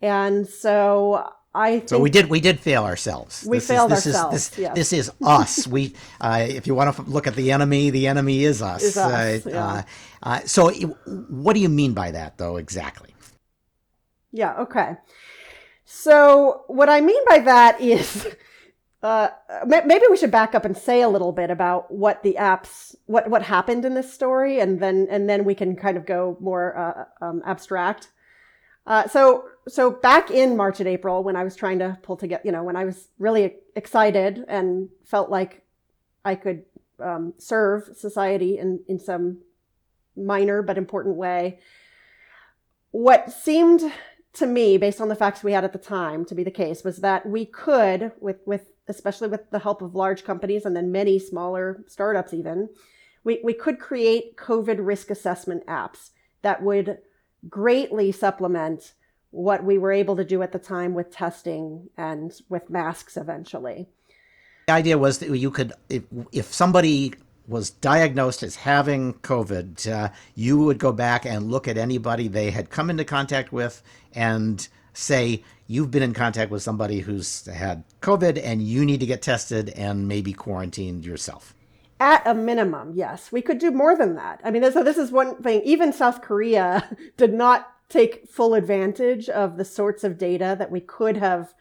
And 0.00 0.46
so 0.46 1.30
I 1.54 1.82
so 1.86 1.98
we 1.98 2.10
did 2.10 2.30
we 2.30 2.40
did 2.40 2.58
fail 2.60 2.84
ourselves. 2.84 3.44
We 3.46 3.58
this 3.58 3.68
failed 3.68 3.92
is, 3.92 4.04
this 4.04 4.14
ourselves. 4.14 4.36
Is, 4.36 4.48
this, 4.50 4.58
yes. 4.58 4.74
this 4.74 4.92
is 4.92 5.12
us. 5.22 5.66
we 5.66 5.94
uh, 6.20 6.46
if 6.48 6.66
you 6.66 6.74
want 6.74 6.96
to 6.96 7.02
look 7.02 7.26
at 7.26 7.34
the 7.34 7.52
enemy, 7.52 7.90
the 7.90 8.06
enemy 8.06 8.44
is 8.44 8.62
us. 8.62 8.82
Is 8.82 8.96
us 8.96 9.46
uh, 9.46 9.50
yeah. 9.50 9.64
uh, 9.64 9.82
uh 10.22 10.40
so 10.46 10.70
what 10.70 11.52
do 11.52 11.60
you 11.60 11.68
mean 11.68 11.92
by 11.92 12.10
that, 12.10 12.38
though, 12.38 12.56
exactly? 12.56 13.14
Yeah. 14.32 14.56
Okay. 14.60 14.96
So 15.84 16.64
what 16.68 16.88
I 16.88 17.02
mean 17.02 17.22
by 17.28 17.40
that 17.40 17.80
is 17.80 18.26
uh, 19.02 19.30
maybe 19.66 20.04
we 20.08 20.16
should 20.16 20.30
back 20.30 20.54
up 20.54 20.64
and 20.64 20.76
say 20.76 21.02
a 21.02 21.08
little 21.08 21.32
bit 21.32 21.50
about 21.50 21.90
what 21.90 22.22
the 22.22 22.36
apps, 22.38 22.94
what 23.06 23.28
what 23.28 23.42
happened 23.42 23.84
in 23.84 23.94
this 23.94 24.12
story, 24.12 24.60
and 24.60 24.78
then 24.78 25.08
and 25.10 25.28
then 25.28 25.44
we 25.44 25.54
can 25.54 25.74
kind 25.74 25.96
of 25.96 26.06
go 26.06 26.36
more 26.40 26.76
uh, 26.76 27.24
um, 27.24 27.42
abstract. 27.44 28.10
Uh, 28.86 29.08
so 29.08 29.44
so 29.66 29.90
back 29.90 30.30
in 30.30 30.56
March 30.56 30.78
and 30.78 30.88
April, 30.88 31.24
when 31.24 31.34
I 31.34 31.42
was 31.42 31.56
trying 31.56 31.80
to 31.80 31.98
pull 32.02 32.16
together, 32.16 32.42
you 32.44 32.52
know, 32.52 32.62
when 32.62 32.76
I 32.76 32.84
was 32.84 33.08
really 33.18 33.56
excited 33.74 34.44
and 34.46 34.88
felt 35.04 35.30
like 35.30 35.64
I 36.24 36.36
could 36.36 36.64
um, 37.00 37.34
serve 37.38 37.90
society 37.96 38.58
in 38.58 38.84
in 38.86 39.00
some 39.00 39.38
minor 40.16 40.62
but 40.62 40.78
important 40.78 41.16
way, 41.16 41.58
what 42.92 43.32
seemed 43.32 43.92
to 44.34 44.46
me, 44.46 44.78
based 44.78 45.00
on 45.00 45.08
the 45.08 45.16
facts 45.16 45.42
we 45.42 45.52
had 45.52 45.64
at 45.64 45.72
the 45.72 45.78
time, 45.78 46.24
to 46.24 46.34
be 46.34 46.44
the 46.44 46.50
case 46.50 46.84
was 46.84 46.98
that 46.98 47.26
we 47.26 47.44
could, 47.44 48.12
with 48.20 48.38
with 48.46 48.66
especially 48.96 49.28
with 49.28 49.50
the 49.50 49.58
help 49.58 49.82
of 49.82 49.94
large 49.94 50.24
companies 50.24 50.64
and 50.64 50.76
then 50.76 50.92
many 50.92 51.18
smaller 51.18 51.84
startups 51.88 52.32
even, 52.32 52.68
we, 53.24 53.40
we 53.42 53.52
could 53.52 53.78
create 53.78 54.36
COVID 54.36 54.78
risk 54.80 55.10
assessment 55.10 55.66
apps 55.66 56.10
that 56.42 56.62
would 56.62 56.98
greatly 57.48 58.12
supplement 58.12 58.92
what 59.30 59.64
we 59.64 59.78
were 59.78 59.92
able 59.92 60.14
to 60.16 60.24
do 60.24 60.42
at 60.42 60.52
the 60.52 60.58
time 60.58 60.94
with 60.94 61.10
testing 61.10 61.88
and 61.96 62.32
with 62.48 62.68
masks 62.68 63.16
eventually. 63.16 63.88
The 64.66 64.74
idea 64.74 64.98
was 64.98 65.18
that 65.18 65.36
you 65.36 65.50
could, 65.50 65.72
if, 65.88 66.04
if 66.30 66.52
somebody 66.52 67.14
was 67.48 67.70
diagnosed 67.70 68.42
as 68.42 68.56
having 68.56 69.14
COVID, 69.14 69.90
uh, 69.90 70.10
you 70.34 70.58
would 70.58 70.78
go 70.78 70.92
back 70.92 71.24
and 71.24 71.50
look 71.50 71.66
at 71.66 71.76
anybody 71.76 72.28
they 72.28 72.50
had 72.50 72.70
come 72.70 72.90
into 72.90 73.04
contact 73.04 73.52
with 73.52 73.82
and 74.14 74.68
say, 74.92 75.42
you've 75.72 75.90
been 75.90 76.02
in 76.02 76.12
contact 76.12 76.50
with 76.50 76.62
somebody 76.62 77.00
who's 77.00 77.46
had 77.46 77.82
COVID 78.02 78.38
and 78.44 78.62
you 78.62 78.84
need 78.84 79.00
to 79.00 79.06
get 79.06 79.22
tested 79.22 79.70
and 79.70 80.06
maybe 80.06 80.34
quarantined 80.34 81.06
yourself. 81.06 81.54
At 81.98 82.26
a 82.26 82.34
minimum, 82.34 82.92
yes. 82.94 83.32
We 83.32 83.40
could 83.40 83.58
do 83.58 83.70
more 83.70 83.96
than 83.96 84.16
that. 84.16 84.40
I 84.44 84.50
mean, 84.50 84.70
so 84.70 84.82
this 84.82 84.98
is 84.98 85.10
one 85.10 85.42
thing. 85.42 85.62
Even 85.64 85.92
South 85.92 86.20
Korea 86.20 86.96
did 87.16 87.32
not 87.32 87.68
take 87.88 88.28
full 88.28 88.52
advantage 88.52 89.30
of 89.30 89.56
the 89.56 89.64
sorts 89.64 90.04
of 90.04 90.18
data 90.18 90.56
that 90.58 90.70
we 90.70 90.80
could 90.80 91.16
have 91.16 91.54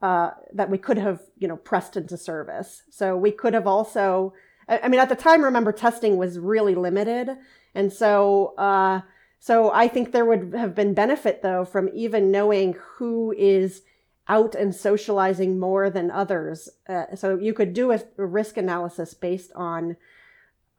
uh, 0.00 0.32
that 0.52 0.68
we 0.68 0.76
could 0.76 0.98
have 0.98 1.22
you 1.38 1.48
know 1.48 1.56
pressed 1.56 1.96
into 1.96 2.16
service. 2.16 2.82
So 2.90 3.16
we 3.16 3.32
could 3.32 3.54
have 3.54 3.66
also. 3.66 4.34
I 4.68 4.88
mean, 4.88 5.00
at 5.00 5.08
the 5.10 5.16
time, 5.16 5.42
remember 5.42 5.72
testing 5.72 6.16
was 6.18 6.38
really 6.38 6.74
limited, 6.74 7.30
and 7.74 7.92
so 7.92 8.54
uh, 8.58 9.00
so 9.44 9.70
I 9.70 9.88
think 9.88 10.12
there 10.12 10.24
would 10.24 10.54
have 10.54 10.74
been 10.74 10.94
benefit 10.94 11.42
though 11.42 11.66
from 11.66 11.90
even 11.92 12.30
knowing 12.30 12.76
who 12.96 13.34
is 13.36 13.82
out 14.26 14.54
and 14.54 14.74
socializing 14.74 15.60
more 15.60 15.90
than 15.90 16.10
others. 16.10 16.70
Uh, 16.88 17.14
so 17.14 17.36
you 17.36 17.52
could 17.52 17.74
do 17.74 17.92
a, 17.92 18.00
risk 18.16 18.56
analysis 18.56 19.12
based 19.12 19.52
on 19.54 19.98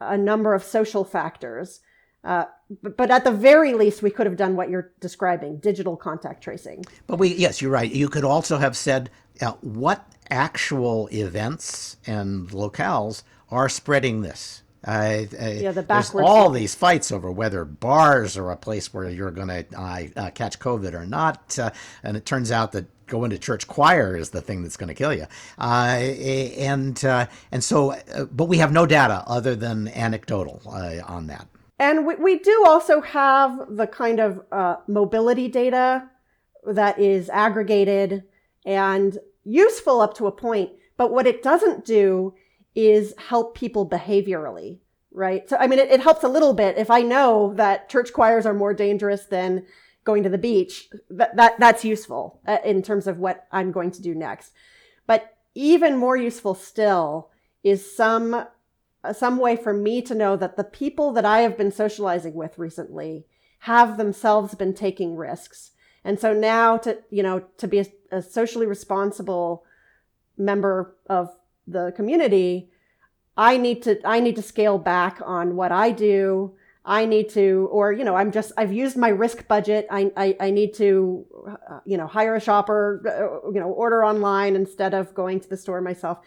a 0.01 0.18
number 0.18 0.55
of 0.55 0.63
social 0.63 1.03
factors. 1.03 1.82
Uh, 2.24 2.45
but, 2.82 2.97
but, 2.97 3.11
at 3.11 3.24
the 3.24 3.30
very 3.30 3.76
least, 3.76 4.01
we 4.01 4.09
could 4.09 4.26
have 4.26 4.36
done 4.36 4.55
what 4.55 4.72
you're 4.72 4.91
describing 4.99 5.57
digital 5.57 5.95
contact 5.95 6.43
tracing. 6.43 6.84
But 7.05 7.20
we, 7.20 7.36
yes, 7.36 7.61
you're 7.61 7.70
right. 7.70 7.91
You 7.91 8.09
could 8.09 8.24
also 8.24 8.57
have 8.57 8.76
said 8.76 9.11
uh, 9.41 9.51
what 9.61 10.11
actual 10.32 11.07
events 11.11 11.97
and 12.07 12.49
locales 12.49 13.22
are 13.51 13.70
spreading 13.70 14.24
this. 14.24 14.63
Uh, 14.86 15.25
yeah, 15.31 15.71
the 15.71 15.81
there's 15.81 16.13
all 16.13 16.51
these 16.51 16.75
fights 16.75 17.11
over 17.11 17.31
whether 17.31 17.65
bars 17.65 18.38
are 18.38 18.51
a 18.51 18.55
place 18.55 18.93
where 18.93 19.09
you're 19.09 19.31
going 19.31 19.47
to 19.47 19.65
uh, 19.75 20.29
catch 20.31 20.59
COVID 20.59 20.93
or 20.93 21.07
not, 21.07 21.57
uh, 21.57 21.71
and 22.03 22.15
it 22.15 22.25
turns 22.25 22.51
out 22.51 22.71
that 22.73 22.86
going 23.07 23.31
to 23.31 23.38
church 23.39 23.67
choir 23.67 24.15
is 24.15 24.29
the 24.29 24.41
thing 24.41 24.61
that's 24.61 24.77
going 24.77 24.88
to 24.88 24.93
kill 24.93 25.13
you. 25.13 25.25
Uh, 25.57 25.97
and 26.57 27.03
uh, 27.03 27.25
and 27.51 27.63
so, 27.63 27.91
uh, 27.91 28.25
but 28.25 28.45
we 28.45 28.59
have 28.59 28.71
no 28.71 28.86
data 28.86 29.23
other 29.25 29.55
than 29.55 29.88
anecdotal 29.89 30.61
on 30.65 31.27
that. 31.27 31.47
And 31.79 32.05
we, 32.05 32.15
we 32.15 32.39
do 32.39 32.63
also 32.67 33.01
have 33.01 33.59
the 33.69 33.88
kind 33.88 34.19
of 34.19 34.41
mobility 34.88 35.47
data 35.47 36.09
that 36.63 36.99
is 36.99 37.29
aggregated 37.29 38.23
and 38.65 39.17
useful 39.43 39.99
up 40.01 40.13
to 40.15 40.27
a 40.27 40.31
point. 40.31 40.71
But 40.97 41.11
what 41.11 41.27
it 41.27 41.43
doesn't 41.43 41.86
do 41.86 42.33
is 42.76 43.13
help 43.17 43.55
people 43.55 43.88
behaviorally, 43.88 44.80
right? 45.11 45.49
So, 45.49 45.57
I 45.57 45.67
mean, 45.67 45.80
it, 45.80 45.89
it, 45.89 46.01
helps 46.01 46.23
a 46.23 46.30
little 46.30 46.53
bit 46.53 46.78
if 46.78 46.91
I 46.91 47.01
know 47.01 47.53
that 47.55 47.89
church 47.89 48.11
choirs 48.13 48.45
are 48.45 48.53
more 48.53 48.73
dangerous 48.73 49.26
than 49.26 49.65
going 50.03 50.23
to 50.23 50.30
the 50.30 50.38
beach. 50.38 50.89
That, 51.09 51.36
that 51.38 51.59
that's 51.59 51.86
useful 51.86 52.41
uh, 52.45 52.57
in 52.63 52.82
terms 52.82 53.07
of 53.07 53.17
what 53.17 53.47
I'm 53.51 53.71
going 53.71 53.91
to 53.91 54.01
do 54.01 54.13
next. 54.13 54.51
But 55.07 55.36
even 55.55 55.97
more 55.97 56.17
useful 56.17 56.53
still 56.53 57.32
is 57.63 57.95
some 57.95 58.45
uh, 59.03 59.13
some 59.13 59.38
way 59.38 59.55
for 59.55 59.73
me 59.73 60.01
to 60.01 60.15
know 60.15 60.36
that 60.36 60.57
the 60.57 60.63
people 60.63 61.11
that 61.13 61.26
I 61.26 61.39
have 61.39 61.57
been 61.57 61.71
socializing 61.71 62.34
with 62.34 62.57
recently 62.57 63.26
have 63.59 63.97
themselves 63.97 64.53
been 64.55 64.73
taking 64.73 65.15
risks. 65.15 65.71
And 66.03 66.19
so 66.19 66.34
now 66.34 66.78
to, 66.78 66.99
you 67.09 67.23
know, 67.23 67.45
to 67.57 67.67
be 67.67 67.80
a, 67.80 67.86
a 68.11 68.21
socially 68.21 68.65
responsible 68.65 69.63
member 70.38 70.95
of 71.07 71.30
the 71.68 71.93
community, 71.95 72.70
I 73.38 73.57
need 73.57 73.84
to 73.84 73.99
I 74.05 74.20
need 74.20 74.36
to 74.38 74.41
scale 74.41 74.78
back 74.78 75.22
on 75.26 75.55
what 75.55 75.72
I 75.72 75.91
do. 75.91 76.55
I 76.88 77.05
need 77.05 77.30
to, 77.30 77.68
or 77.72 77.91
you 77.91 78.03
know, 78.03 78.16
I'm 78.16 78.32
just 78.32 78.51
I've 78.57 78.72
used 78.72 78.95
my 78.95 79.09
risk 79.09 79.47
budget. 79.47 79.88
I 79.89 80.11
I, 80.16 80.38
I 80.39 80.51
need 80.51 80.74
to, 80.76 81.26
uh, 81.47 81.80
you 81.86 81.97
know, 81.97 82.07
hire 82.07 82.36
a 82.36 82.39
shopper, 82.39 83.01
uh, 83.05 83.51
you 83.51 83.59
know, 83.59 83.70
order 83.70 84.05
online 84.05 84.55
instead 84.55 84.93
of 84.93 85.13
going 85.16 85.39
to 85.39 85.49
the 85.49 85.57
store 85.57 85.82
myself 85.82 86.20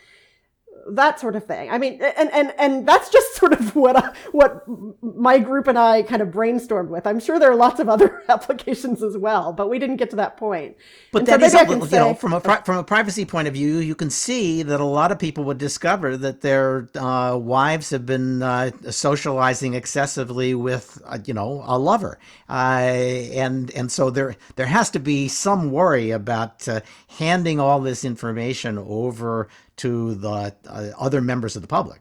that 0.91 1.21
sort 1.21 1.37
of 1.37 1.45
thing. 1.45 1.71
I 1.71 1.79
mean, 1.79 2.01
and 2.17 2.31
and 2.33 2.55
and 2.59 2.89
that's 2.89 3.11
just 3.11 3.35
sort 3.37 3.53
of 3.53 3.75
what 3.75 3.97
I, 3.97 4.13
what 4.33 4.65
my 5.03 5.39
group 5.39 5.67
and 5.67 5.79
I 5.79 6.03
kind 6.03 6.23
of 6.23 6.29
brainstormed 6.29 6.89
with. 6.89 7.07
I'm 7.07 7.21
sure 7.21 7.39
there 7.39 7.51
are 7.51 7.57
lots 7.57 7.81
of 7.81 7.89
other 7.89 8.23
applications 8.29 9.03
as 9.03 9.17
well, 9.17 9.53
but 9.53 9.69
we 9.69 9.79
didn't 9.79 9.97
get 9.97 10.11
to 10.11 10.17
that 10.17 10.37
point. 10.37 10.77
But 11.13 11.21
and 11.21 11.43
that 11.43 11.51
so 11.51 11.61
is, 11.61 11.71
a, 11.71 11.75
you 11.75 11.87
say, 11.87 11.99
know, 11.99 12.15
from 12.15 12.33
a 12.33 12.41
pri- 12.41 12.63
from 12.63 12.77
a 12.77 12.85
privacy 12.85 13.25
point 13.25 13.49
of 13.49 13.55
view, 13.55 13.79
you 13.79 13.95
can 13.95 14.11
see 14.11 14.63
that 14.63 14.81
a 14.81 14.85
lot 14.85 15.13
of 15.13 15.19
people 15.19 15.45
would 15.45 15.59
discover 15.59 16.17
that 16.17 16.41
their 16.41 16.89
uh, 16.97 17.37
wives 17.37 17.91
have 17.91 18.07
been 18.07 18.43
uh, 18.43 18.71
socializing 18.91 19.75
excessively 19.75 20.55
with, 20.55 21.01
uh, 21.07 21.19
you 21.25 21.35
know, 21.35 21.63
a 21.67 21.79
lover, 21.79 22.19
uh, 22.49 22.53
and 22.53 23.71
and 23.73 23.93
so 23.93 24.11
there 24.11 24.37
there 24.57 24.67
has 24.67 24.91
to 24.91 24.99
be 24.99 25.29
some 25.29 25.71
worry 25.71 26.11
about 26.11 26.67
uh, 26.69 26.81
handing 27.19 27.61
all 27.61 27.81
this 27.81 28.05
information 28.05 28.79
over 28.79 29.49
to 29.79 30.15
the 30.15 30.55
uh, 30.69 30.91
other 30.99 31.21
members 31.21 31.57
of 31.57 31.63
the 31.63 31.69
public. 31.69 32.01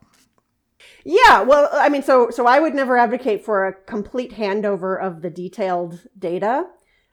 Yeah, 1.03 1.41
well, 1.41 1.69
I 1.71 1.89
mean, 1.89 2.03
so 2.03 2.29
so 2.29 2.45
I 2.47 2.59
would 2.59 2.75
never 2.75 2.97
advocate 2.97 3.45
for 3.45 3.65
a 3.65 3.73
complete 3.73 4.33
handover 4.33 5.01
of 5.01 5.21
the 5.21 5.29
detailed 5.29 6.07
data. 6.17 6.65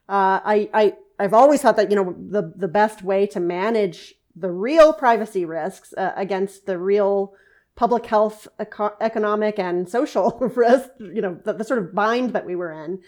Uh, 0.09 0.39
I 0.43 0.69
I 0.73 0.93
I've 1.17 1.33
always 1.33 1.61
thought 1.61 1.77
that 1.77 1.89
you 1.89 1.95
know 1.95 2.13
the 2.17 2.53
the 2.55 2.67
best 2.67 3.03
way 3.03 3.25
to 3.27 3.39
manage 3.39 4.15
the 4.35 4.51
real 4.51 4.91
privacy 4.91 5.45
risks 5.45 5.93
uh, 5.93 6.11
against 6.17 6.65
the 6.65 6.77
real 6.77 7.33
public 7.75 8.05
health, 8.05 8.47
eco- 8.59 8.95
economic, 8.99 9.59
and 9.59 9.87
social 9.87 10.37
risk, 10.55 10.89
you 10.99 11.21
know, 11.21 11.39
the, 11.43 11.53
the, 11.53 11.63
sort 11.63 11.79
of 11.79 11.93
bind 11.93 12.31
that 12.31 12.45
we 12.45 12.55
were 12.55 12.71
in, 12.71 12.99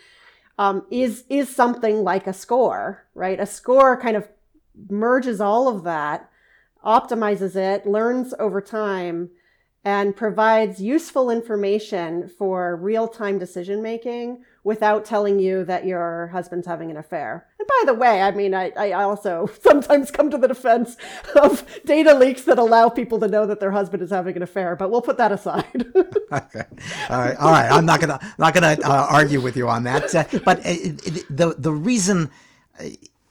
um, 0.57 0.85
is 0.89 1.23
is 1.29 1.53
something 1.53 2.03
like 2.03 2.27
a 2.27 2.33
score, 2.33 3.05
right? 3.13 3.39
A 3.39 3.45
score 3.45 3.99
kind 3.99 4.15
of 4.15 4.27
merges 4.89 5.41
all 5.41 5.67
of 5.67 5.83
that 5.83 6.29
optimizes 6.87 7.55
it, 7.55 7.85
learns 7.85 8.33
over 8.39 8.61
time, 8.61 9.29
and 9.83 10.15
provides 10.15 10.81
useful 10.81 11.29
information 11.29 12.27
for 12.27 12.75
real 12.75 13.07
time 13.07 13.37
decision 13.37 13.81
making 13.81 14.43
without 14.65 15.05
telling 15.05 15.39
you 15.39 15.63
that 15.63 15.85
your 15.85 16.27
husband's 16.27 16.67
having 16.67 16.91
an 16.91 16.97
affair. 16.97 17.47
And 17.57 17.67
by 17.67 17.83
the 17.85 17.93
way, 17.93 18.21
I 18.21 18.31
mean, 18.31 18.53
I, 18.53 18.71
I 18.77 18.91
also 19.03 19.49
sometimes 19.61 20.11
come 20.11 20.29
to 20.29 20.37
the 20.37 20.47
defense 20.49 20.97
of 21.41 21.65
data 21.85 22.13
leaks 22.13 22.41
that 22.43 22.59
allow 22.59 22.89
people 22.89 23.17
to 23.19 23.29
know 23.29 23.45
that 23.45 23.61
their 23.61 23.71
husband 23.71 24.03
is 24.03 24.09
having 24.09 24.35
an 24.35 24.41
affair, 24.41 24.75
but 24.75 24.91
we'll 24.91 25.01
put 25.01 25.17
that 25.19 25.31
aside. 25.31 25.85
okay. 25.95 26.63
All 27.09 27.19
right. 27.19 27.37
All 27.37 27.51
right. 27.51 27.71
I'm 27.71 27.85
not 27.85 28.01
going 28.01 28.17
to, 28.17 28.33
not 28.37 28.53
going 28.53 28.77
to 28.77 28.85
uh, 28.85 29.07
argue 29.09 29.39
with 29.39 29.55
you 29.55 29.69
on 29.69 29.83
that. 29.83 30.13
Uh, 30.13 30.25
but 30.43 30.59
uh, 30.59 30.73
the, 31.29 31.55
the 31.57 31.71
reason 31.71 32.29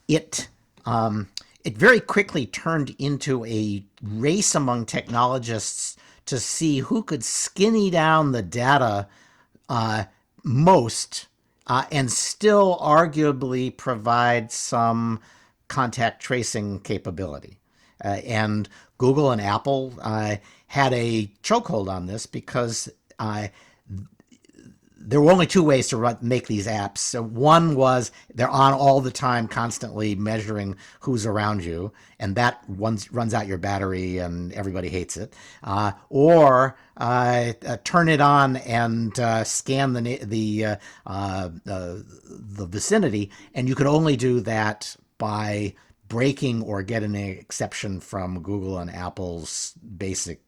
it, 0.07 0.47
um, 0.87 1.27
it 1.63 1.77
very 1.77 1.99
quickly 1.99 2.45
turned 2.45 2.95
into 2.99 3.45
a 3.45 3.83
race 4.01 4.55
among 4.55 4.85
technologists 4.85 5.95
to 6.25 6.39
see 6.39 6.79
who 6.79 7.03
could 7.03 7.23
skinny 7.23 7.89
down 7.89 8.31
the 8.31 8.41
data 8.41 9.07
uh, 9.69 10.03
most 10.43 11.27
uh, 11.67 11.85
and 11.91 12.11
still 12.11 12.77
arguably 12.79 13.75
provide 13.75 14.51
some 14.51 15.19
contact 15.67 16.21
tracing 16.21 16.79
capability. 16.79 17.59
Uh, 18.03 18.19
and 18.25 18.69
Google 18.97 19.31
and 19.31 19.41
Apple 19.41 19.93
uh, 20.01 20.37
had 20.67 20.93
a 20.93 21.31
chokehold 21.43 21.89
on 21.89 22.05
this 22.05 22.25
because 22.25 22.89
uh, 23.19 23.47
there 25.07 25.21
were 25.21 25.31
only 25.31 25.47
two 25.47 25.63
ways 25.63 25.87
to 25.87 25.97
run, 25.97 26.17
make 26.21 26.47
these 26.47 26.67
apps. 26.67 26.97
So 26.97 27.23
one 27.23 27.75
was 27.75 28.11
they're 28.33 28.49
on 28.49 28.73
all 28.73 28.99
the 28.99 29.09
time, 29.09 29.47
constantly 29.47 30.15
measuring 30.15 30.75
who's 30.99 31.25
around 31.25 31.63
you, 31.63 31.93
and 32.19 32.35
that 32.35 32.61
runs 32.67 33.09
runs 33.13 33.33
out 33.33 33.47
your 33.47 33.57
battery, 33.57 34.17
and 34.17 34.51
everybody 34.51 34.89
hates 34.89 35.15
it. 35.15 35.33
Uh, 35.63 35.93
or 36.09 36.77
uh, 36.97 37.53
uh, 37.65 37.77
turn 37.85 38.09
it 38.09 38.19
on 38.19 38.57
and 38.57 39.17
uh, 39.17 39.45
scan 39.45 39.93
the 39.93 40.19
the 40.23 40.65
uh, 40.65 40.75
uh, 41.05 41.49
the 41.63 42.67
vicinity, 42.67 43.31
and 43.53 43.69
you 43.69 43.75
could 43.75 43.87
only 43.87 44.17
do 44.17 44.41
that 44.41 44.93
by 45.17 45.73
breaking 46.09 46.61
or 46.63 46.83
getting 46.83 47.15
an 47.15 47.29
exception 47.29 48.01
from 48.01 48.41
Google 48.41 48.77
and 48.77 48.93
Apple's 48.93 49.73
basic 49.97 50.41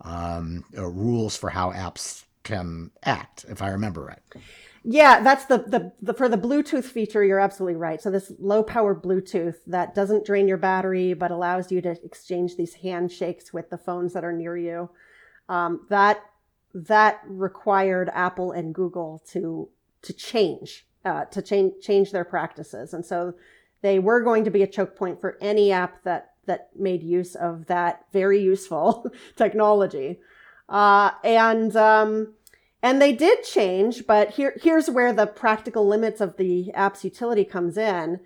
um, 0.00 0.64
rules 0.72 1.36
for 1.36 1.50
how 1.50 1.70
apps 1.72 2.24
can 2.44 2.90
act, 3.02 3.44
if 3.48 3.60
I 3.62 3.70
remember 3.70 4.04
right. 4.04 4.42
Yeah, 4.84 5.22
that's 5.22 5.46
the, 5.46 5.58
the, 5.58 5.92
the 6.02 6.12
for 6.12 6.28
the 6.28 6.36
Bluetooth 6.36 6.84
feature. 6.84 7.24
You're 7.24 7.40
absolutely 7.40 7.76
right. 7.76 8.02
So 8.02 8.10
this 8.10 8.30
low 8.38 8.62
power 8.62 8.94
Bluetooth 8.94 9.56
that 9.66 9.94
doesn't 9.94 10.26
drain 10.26 10.46
your 10.46 10.58
battery, 10.58 11.14
but 11.14 11.30
allows 11.30 11.72
you 11.72 11.80
to 11.80 11.96
exchange 12.04 12.56
these 12.56 12.74
handshakes 12.74 13.52
with 13.52 13.70
the 13.70 13.78
phones 13.78 14.12
that 14.12 14.24
are 14.24 14.32
near 14.32 14.58
you. 14.58 14.90
Um, 15.48 15.86
that 15.88 16.20
that 16.74 17.20
required 17.26 18.10
Apple 18.12 18.52
and 18.52 18.74
Google 18.74 19.22
to 19.30 19.70
to 20.02 20.12
change 20.12 20.86
uh, 21.04 21.24
to 21.26 21.40
change 21.40 21.82
change 21.82 22.12
their 22.12 22.24
practices, 22.24 22.92
and 22.92 23.06
so 23.06 23.34
they 23.80 23.98
were 23.98 24.22
going 24.22 24.44
to 24.44 24.50
be 24.50 24.62
a 24.62 24.66
choke 24.66 24.96
point 24.96 25.18
for 25.18 25.38
any 25.40 25.72
app 25.72 26.02
that 26.04 26.32
that 26.46 26.70
made 26.76 27.02
use 27.02 27.34
of 27.34 27.66
that 27.66 28.04
very 28.12 28.40
useful 28.40 29.10
technology. 29.36 30.18
Uh, 30.68 31.10
and 31.22 31.76
um, 31.76 32.34
and 32.82 33.00
they 33.00 33.12
did 33.12 33.44
change, 33.44 34.06
but 34.06 34.30
here 34.30 34.54
here's 34.62 34.88
where 34.90 35.12
the 35.12 35.26
practical 35.26 35.86
limits 35.86 36.20
of 36.20 36.36
the 36.36 36.72
app's 36.72 37.04
utility 37.04 37.44
comes 37.44 37.76
in. 37.76 38.20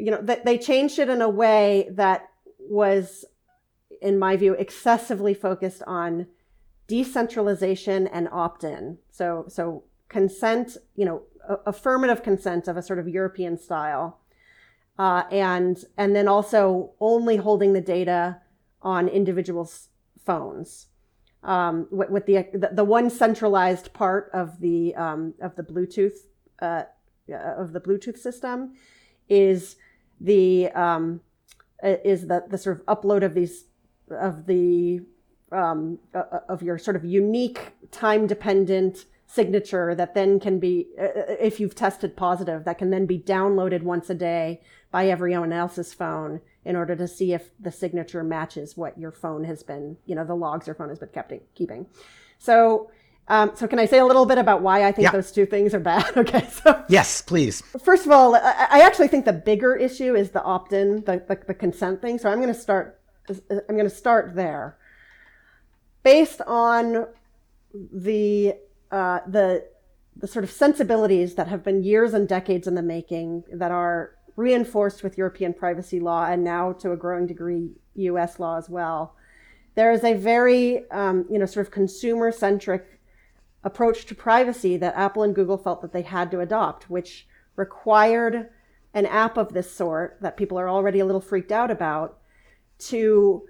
you 0.00 0.10
know, 0.10 0.20
that 0.22 0.44
they 0.44 0.58
changed 0.58 0.98
it 0.98 1.08
in 1.08 1.20
a 1.20 1.28
way 1.28 1.88
that 1.92 2.30
was, 2.58 3.24
in 4.00 4.18
my 4.18 4.36
view, 4.36 4.54
excessively 4.54 5.34
focused 5.34 5.82
on 5.86 6.26
decentralization 6.86 8.06
and 8.06 8.28
opt-in. 8.32 8.98
So, 9.10 9.44
so 9.48 9.84
consent, 10.08 10.76
you 10.96 11.04
know, 11.04 11.22
affirmative 11.66 12.22
consent 12.22 12.66
of 12.66 12.76
a 12.76 12.82
sort 12.82 12.98
of 12.98 13.08
European 13.08 13.58
style, 13.58 14.18
uh, 14.98 15.24
and 15.30 15.84
and 15.96 16.14
then 16.16 16.28
also 16.28 16.92
only 17.00 17.36
holding 17.36 17.72
the 17.72 17.80
data 17.80 18.40
on 18.82 19.08
individuals' 19.08 19.88
phones. 20.24 20.86
Um, 21.42 21.86
with, 21.90 22.10
with 22.10 22.26
the, 22.26 22.46
the, 22.52 22.70
the 22.72 22.84
one 22.84 23.08
centralized 23.08 23.94
part 23.94 24.30
of 24.34 24.60
the 24.60 24.94
um, 24.94 25.32
of 25.40 25.56
the 25.56 25.62
Bluetooth 25.62 26.18
uh, 26.60 26.82
of 27.32 27.72
the 27.72 27.80
Bluetooth 27.80 28.18
system 28.18 28.74
is 29.28 29.76
the 30.20 30.68
um, 30.72 31.20
is 31.82 32.26
the 32.26 32.44
the 32.48 32.58
sort 32.58 32.80
of 32.80 32.86
upload 32.86 33.24
of 33.24 33.34
these 33.34 33.64
of 34.10 34.46
the 34.46 35.00
um, 35.52 35.98
uh, 36.14 36.40
of 36.48 36.62
your 36.62 36.78
sort 36.78 36.96
of 36.96 37.04
unique 37.04 37.72
time 37.90 38.26
dependent 38.26 39.06
signature 39.26 39.94
that 39.94 40.14
then 40.14 40.40
can 40.40 40.58
be 40.58 40.88
uh, 41.00 41.06
if 41.40 41.60
you've 41.60 41.74
tested 41.74 42.16
positive 42.16 42.64
that 42.64 42.78
can 42.78 42.90
then 42.90 43.06
be 43.06 43.18
downloaded 43.18 43.82
once 43.82 44.10
a 44.10 44.14
day 44.14 44.60
by 44.90 45.06
everyone 45.06 45.52
else's 45.52 45.94
phone 45.94 46.40
in 46.64 46.76
order 46.76 46.94
to 46.96 47.08
see 47.08 47.32
if 47.32 47.50
the 47.58 47.72
signature 47.72 48.22
matches 48.22 48.76
what 48.76 48.98
your 48.98 49.10
phone 49.12 49.44
has 49.44 49.62
been 49.62 49.96
you 50.06 50.14
know 50.14 50.24
the 50.24 50.34
logs 50.34 50.66
your 50.66 50.74
phone 50.74 50.88
has 50.88 50.98
been 50.98 51.08
kept 51.08 51.32
keeping 51.54 51.86
so 52.38 52.90
um, 53.28 53.52
so 53.54 53.68
can 53.68 53.78
I 53.78 53.86
say 53.86 53.98
a 53.98 54.04
little 54.04 54.26
bit 54.26 54.38
about 54.38 54.60
why 54.60 54.82
I 54.84 54.90
think 54.90 55.04
Yeah. 55.04 55.12
those 55.12 55.30
two 55.30 55.46
things 55.46 55.72
are 55.72 55.78
bad? 55.78 56.04
okay, 56.16 56.48
so 56.48 56.84
Yes, 56.88 57.22
please. 57.22 57.62
first 57.84 58.04
of 58.04 58.10
all, 58.10 58.34
I 58.34 58.66
I 58.70 58.80
actually 58.80 59.06
think 59.06 59.24
the 59.24 59.32
bigger 59.32 59.76
issue 59.76 60.16
is 60.16 60.30
the 60.30 60.42
opt-in, 60.42 61.04
the, 61.04 61.22
the, 61.28 61.38
the 61.46 61.54
consent 61.54 62.02
thing. 62.02 62.18
So 62.18 62.28
I'm 62.28 62.40
going 62.40 62.52
to 62.52 62.58
start. 62.60 62.98
I'm 63.28 63.76
going 63.76 63.88
to 63.88 63.94
start 64.04 64.34
there, 64.34 64.76
based 66.02 66.40
on 66.46 67.06
the 67.92 68.54
uh, 68.90 69.20
the 69.28 69.64
the 70.16 70.26
sort 70.26 70.44
of 70.44 70.50
sensibilities 70.50 71.36
that 71.36 71.46
have 71.46 71.62
been 71.62 71.84
years 71.84 72.14
and 72.14 72.28
decades 72.28 72.66
in 72.66 72.74
the 72.74 72.82
making 72.82 73.44
that 73.52 73.70
are 73.70 74.16
reinforced 74.40 75.02
with 75.02 75.18
European 75.18 75.52
privacy 75.52 76.00
law 76.00 76.24
and 76.24 76.42
now 76.42 76.72
to 76.72 76.92
a 76.92 76.96
growing 76.96 77.26
degree 77.26 77.70
U.S. 77.94 78.40
law 78.40 78.56
as 78.56 78.70
well. 78.70 79.14
There 79.74 79.92
is 79.92 80.02
a 80.02 80.14
very 80.14 80.90
um, 80.90 81.26
you 81.30 81.38
know 81.38 81.46
sort 81.46 81.66
of 81.66 81.72
consumer 81.72 82.32
centric 82.32 83.00
approach 83.62 84.06
to 84.06 84.14
privacy 84.14 84.78
that 84.78 84.96
Apple 84.96 85.22
and 85.22 85.34
Google 85.34 85.58
felt 85.58 85.82
that 85.82 85.92
they 85.92 86.02
had 86.02 86.30
to 86.30 86.40
adopt, 86.40 86.88
which 86.88 87.28
required 87.56 88.48
an 88.94 89.06
app 89.06 89.36
of 89.36 89.52
this 89.52 89.70
sort 89.70 90.16
that 90.22 90.38
people 90.38 90.58
are 90.58 90.68
already 90.68 91.00
a 91.00 91.04
little 91.04 91.20
freaked 91.20 91.52
out 91.52 91.70
about 91.70 92.18
to 92.78 93.42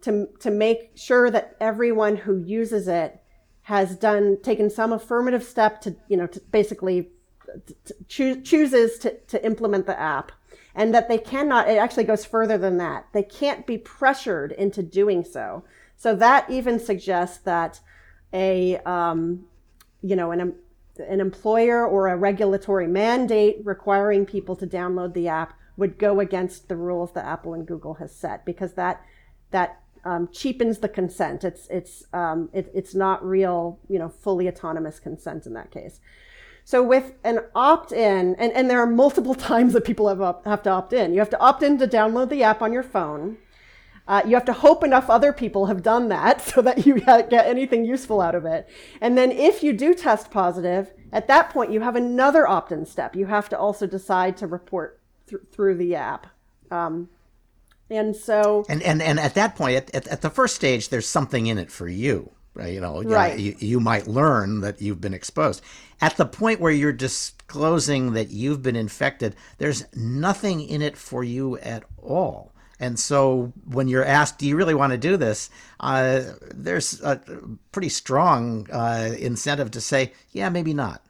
to 0.00 0.26
to 0.40 0.50
make 0.50 0.92
sure 0.94 1.30
that 1.30 1.56
everyone 1.60 2.16
who 2.16 2.38
uses 2.38 2.88
it 2.88 3.20
has 3.62 3.96
done 3.96 4.38
taken 4.42 4.70
some 4.70 4.92
affirmative 4.92 5.44
step 5.44 5.80
to 5.82 5.94
you 6.08 6.16
know 6.16 6.26
to 6.26 6.40
basically 6.50 7.10
choo- 8.08 8.40
chooses 8.40 8.98
to, 8.98 9.16
to 9.26 9.44
implement 9.44 9.86
the 9.86 9.98
app 9.98 10.32
and 10.74 10.94
that 10.94 11.08
they 11.08 11.18
cannot 11.18 11.68
it 11.68 11.78
actually 11.78 12.04
goes 12.04 12.24
further 12.24 12.58
than 12.58 12.76
that 12.76 13.06
they 13.12 13.22
can't 13.22 13.66
be 13.66 13.78
pressured 13.78 14.52
into 14.52 14.82
doing 14.82 15.24
so 15.24 15.64
so 15.96 16.14
that 16.14 16.48
even 16.50 16.78
suggests 16.78 17.38
that 17.38 17.80
a 18.32 18.76
um, 18.78 19.46
you 20.02 20.14
know 20.14 20.30
an, 20.30 20.54
an 20.98 21.20
employer 21.20 21.86
or 21.86 22.08
a 22.08 22.16
regulatory 22.16 22.86
mandate 22.86 23.58
requiring 23.64 24.26
people 24.26 24.56
to 24.56 24.66
download 24.66 25.14
the 25.14 25.28
app 25.28 25.54
would 25.76 25.98
go 25.98 26.20
against 26.20 26.68
the 26.68 26.76
rules 26.76 27.12
that 27.12 27.24
Apple 27.24 27.54
and 27.54 27.66
Google 27.66 27.94
has 27.94 28.14
set 28.14 28.44
because 28.44 28.74
that 28.74 29.02
that 29.50 29.80
um, 30.04 30.28
cheapens 30.32 30.78
the 30.78 30.88
consent. 30.88 31.44
It's 31.44 31.66
it's 31.68 32.04
um, 32.12 32.48
it, 32.52 32.70
it's 32.74 32.94
not 32.94 33.24
real 33.26 33.78
you 33.88 33.98
know 33.98 34.08
fully 34.08 34.48
autonomous 34.48 35.00
consent 35.00 35.46
in 35.46 35.54
that 35.54 35.70
case. 35.70 36.00
So 36.66 36.82
with 36.82 37.12
an 37.22 37.42
opt-in, 37.54 38.34
and, 38.34 38.52
and 38.52 38.68
there 38.68 38.80
are 38.80 38.88
multiple 38.88 39.34
times 39.52 39.72
that 39.74 39.84
people 39.84 40.08
have, 40.08 40.44
have 40.44 40.64
to 40.64 40.70
opt 40.70 40.92
in. 40.92 41.12
You 41.14 41.20
have 41.20 41.30
to 41.30 41.38
opt 41.38 41.62
in 41.62 41.78
to 41.78 41.86
download 41.86 42.28
the 42.28 42.42
app 42.42 42.60
on 42.60 42.72
your 42.72 42.82
phone. 42.82 43.38
Uh, 44.08 44.22
you 44.26 44.34
have 44.34 44.44
to 44.46 44.52
hope 44.52 44.82
enough 44.82 45.08
other 45.08 45.32
people 45.32 45.66
have 45.66 45.84
done 45.84 46.08
that 46.08 46.40
so 46.52 46.60
that 46.62 46.84
you 46.84 46.98
get 46.98 47.32
anything 47.32 47.84
useful 47.84 48.20
out 48.20 48.34
of 48.34 48.44
it. 48.44 48.68
And 49.00 49.16
then 49.16 49.30
if 49.30 49.62
you 49.62 49.72
do 49.72 49.94
test 49.94 50.32
positive, 50.32 50.92
at 51.12 51.28
that 51.28 51.50
point 51.50 51.70
you 51.70 51.82
have 51.82 51.94
another 51.94 52.48
opt-in 52.48 52.84
step. 52.84 53.14
You 53.14 53.26
have 53.26 53.48
to 53.50 53.58
also 53.58 53.86
decide 53.86 54.36
to 54.38 54.48
report 54.48 55.00
th- 55.28 55.42
through 55.52 55.76
the 55.76 55.94
app. 55.94 56.26
Um, 56.72 57.10
and 57.88 58.16
so, 58.16 58.66
And 58.68 58.82
and 58.82 59.00
and 59.00 59.20
at 59.20 59.34
that 59.34 59.54
point, 59.54 59.76
at, 59.76 59.94
at, 59.94 60.08
at 60.08 60.20
the 60.20 60.30
first 60.30 60.56
stage, 60.56 60.88
there's 60.88 61.06
something 61.06 61.46
in 61.46 61.58
it 61.58 61.70
for 61.70 61.86
you. 61.86 62.32
You 62.64 62.80
know, 62.80 63.02
Right. 63.02 63.38
You, 63.38 63.54
you 63.58 63.80
might 63.80 64.06
learn 64.06 64.60
that 64.60 64.80
you've 64.80 65.00
been 65.00 65.14
exposed. 65.14 65.62
At 66.00 66.16
the 66.16 66.26
point 66.26 66.60
where 66.60 66.72
you're 66.72 66.92
disclosing 66.92 68.12
that 68.12 68.30
you've 68.30 68.62
been 68.62 68.76
infected, 68.76 69.36
there's 69.58 69.86
nothing 69.94 70.60
in 70.60 70.82
it 70.82 70.96
for 70.96 71.24
you 71.24 71.58
at 71.58 71.84
all. 72.02 72.52
And 72.78 72.98
so, 72.98 73.52
when 73.64 73.88
you're 73.88 74.04
asked, 74.04 74.38
"Do 74.38 74.46
you 74.46 74.54
really 74.54 74.74
want 74.74 74.92
to 74.92 74.98
do 74.98 75.16
this?" 75.16 75.48
Uh, 75.80 76.22
there's 76.54 77.00
a 77.00 77.20
pretty 77.72 77.88
strong 77.88 78.68
uh, 78.70 79.14
incentive 79.18 79.70
to 79.70 79.80
say, 79.80 80.12
"Yeah, 80.32 80.50
maybe 80.50 80.74
not." 80.74 81.02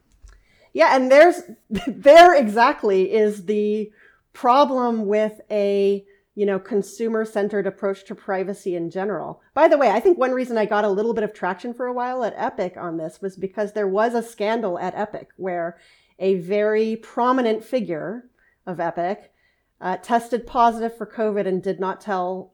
Yeah, 0.72 0.94
and 0.94 1.10
there's 1.10 1.42
there 1.86 2.34
exactly 2.34 3.12
is 3.12 3.46
the 3.46 3.90
problem 4.32 5.06
with 5.06 5.40
a 5.50 6.04
you 6.36 6.46
know 6.46 6.60
consumer 6.60 7.24
centered 7.24 7.66
approach 7.66 8.04
to 8.04 8.14
privacy 8.14 8.76
in 8.76 8.90
general. 8.90 9.42
By 9.54 9.66
the 9.66 9.78
way, 9.78 9.90
I 9.90 9.98
think 9.98 10.18
one 10.18 10.32
reason 10.32 10.56
I 10.56 10.66
got 10.66 10.84
a 10.84 10.88
little 10.90 11.14
bit 11.14 11.24
of 11.24 11.32
traction 11.32 11.74
for 11.74 11.86
a 11.86 11.92
while 11.92 12.22
at 12.22 12.34
Epic 12.36 12.76
on 12.76 12.98
this 12.98 13.20
was 13.20 13.36
because 13.36 13.72
there 13.72 13.88
was 13.88 14.14
a 14.14 14.22
scandal 14.22 14.78
at 14.78 14.94
Epic 14.94 15.30
where 15.36 15.78
a 16.18 16.36
very 16.36 16.94
prominent 16.96 17.64
figure 17.64 18.28
of 18.66 18.78
Epic 18.78 19.32
uh, 19.80 19.96
tested 19.96 20.46
positive 20.46 20.96
for 20.96 21.06
COVID 21.06 21.46
and 21.46 21.62
did 21.62 21.80
not 21.80 22.00
tell 22.00 22.52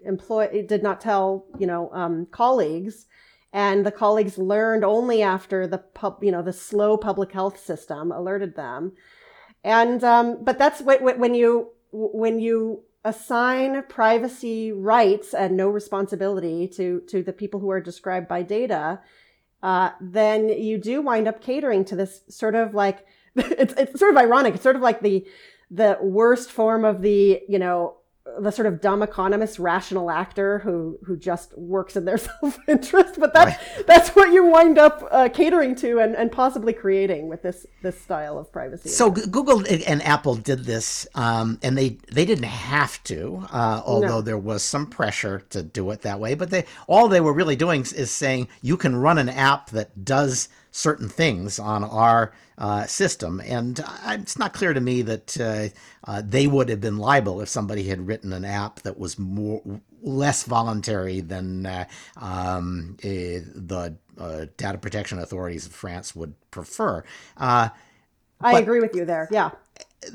employ 0.00 0.64
did 0.66 0.82
not 0.82 1.00
tell 1.00 1.44
you 1.58 1.66
know 1.66 1.92
um, 1.92 2.26
colleagues 2.32 3.06
and 3.52 3.84
the 3.84 3.92
colleagues 3.92 4.38
learned 4.38 4.84
only 4.84 5.22
after 5.22 5.66
the 5.66 5.78
pub, 5.78 6.22
you 6.22 6.30
know, 6.30 6.42
the 6.42 6.52
slow 6.52 6.96
public 6.96 7.32
health 7.32 7.58
system 7.58 8.12
alerted 8.12 8.54
them. 8.54 8.92
And 9.64 10.02
um, 10.04 10.44
but 10.44 10.58
that's 10.58 10.80
when 10.80 11.34
you 11.34 11.70
when 11.92 12.38
you 12.38 12.84
assign 13.04 13.82
privacy 13.88 14.72
rights 14.72 15.32
and 15.32 15.56
no 15.56 15.68
responsibility 15.68 16.68
to 16.68 17.00
to 17.08 17.22
the 17.22 17.32
people 17.32 17.60
who 17.60 17.70
are 17.70 17.80
described 17.80 18.28
by 18.28 18.42
data, 18.42 19.00
uh, 19.62 19.90
then 20.00 20.48
you 20.48 20.78
do 20.78 21.02
wind 21.02 21.28
up 21.28 21.40
catering 21.40 21.84
to 21.86 21.96
this 21.96 22.22
sort 22.28 22.54
of 22.54 22.74
like 22.74 23.06
it's 23.36 23.74
it's 23.74 23.98
sort 23.98 24.12
of 24.12 24.18
ironic. 24.18 24.54
It's 24.54 24.62
sort 24.62 24.76
of 24.76 24.82
like 24.82 25.00
the 25.00 25.26
the 25.70 25.98
worst 26.02 26.50
form 26.50 26.84
of 26.84 27.02
the 27.02 27.40
you 27.48 27.58
know 27.58 27.96
the 28.38 28.50
sort 28.50 28.66
of 28.66 28.80
dumb 28.80 29.02
economist 29.02 29.58
rational 29.58 30.10
actor 30.10 30.58
who 30.60 30.98
who 31.04 31.16
just 31.16 31.56
works 31.56 31.96
in 31.96 32.04
their 32.04 32.18
self-interest 32.40 33.18
but 33.18 33.32
that's 33.32 33.56
that's 33.86 34.10
what 34.10 34.30
you 34.32 34.44
wind 34.44 34.78
up 34.78 35.06
uh, 35.10 35.28
catering 35.30 35.74
to 35.74 35.98
and, 35.98 36.14
and 36.14 36.30
possibly 36.30 36.72
creating 36.72 37.28
with 37.28 37.42
this 37.42 37.66
this 37.82 37.98
style 38.00 38.38
of 38.38 38.52
privacy 38.52 38.88
So 38.90 39.10
Google 39.10 39.64
and 39.86 40.02
Apple 40.02 40.34
did 40.34 40.64
this, 40.64 41.06
um, 41.14 41.58
and 41.62 41.76
they 41.78 41.98
they 42.12 42.24
didn't 42.26 42.44
have 42.44 43.02
to, 43.04 43.46
uh, 43.50 43.82
although 43.84 44.18
No. 44.18 44.20
there 44.20 44.38
was 44.38 44.62
some 44.62 44.86
pressure 44.86 45.42
to 45.50 45.62
do 45.62 45.90
it 45.90 46.02
that 46.02 46.20
way. 46.20 46.34
But 46.34 46.50
they 46.50 46.64
all 46.86 47.08
they 47.08 47.20
were 47.20 47.32
really 47.32 47.56
doing 47.56 47.82
is 47.82 48.10
saying 48.10 48.48
you 48.60 48.76
can 48.76 48.96
run 48.96 49.16
an 49.18 49.28
app 49.30 49.70
that 49.70 50.04
does 50.04 50.48
certain 50.70 51.08
things 51.08 51.58
on 51.58 51.84
our 51.84 52.32
uh, 52.58 52.84
system, 52.86 53.40
and 53.44 53.80
uh, 53.80 54.16
it's 54.18 54.38
not 54.38 54.52
clear 54.52 54.72
to 54.72 54.80
me 54.80 55.02
that 55.02 55.40
uh, 55.40 55.68
uh, 56.04 56.22
they 56.24 56.46
would 56.46 56.68
have 56.68 56.80
been 56.80 56.98
liable 56.98 57.40
if 57.40 57.48
somebody 57.48 57.84
had 57.84 58.06
written 58.06 58.32
an 58.32 58.44
app 58.44 58.80
that 58.80 58.98
was 58.98 59.18
more 59.18 59.62
less 60.02 60.44
voluntary 60.44 61.20
than 61.20 61.66
uh, 61.66 61.84
um, 62.16 62.96
eh, 63.02 63.40
the 63.54 63.94
uh, 64.18 64.46
data 64.56 64.78
protection 64.78 65.18
authorities 65.18 65.66
of 65.66 65.72
France 65.72 66.14
would 66.14 66.34
prefer. 66.50 67.04
Uh, 67.36 67.68
i 68.40 68.58
agree 68.58 68.80
with 68.80 68.94
you 68.94 69.04
there. 69.04 69.28
Yeah. 69.30 69.50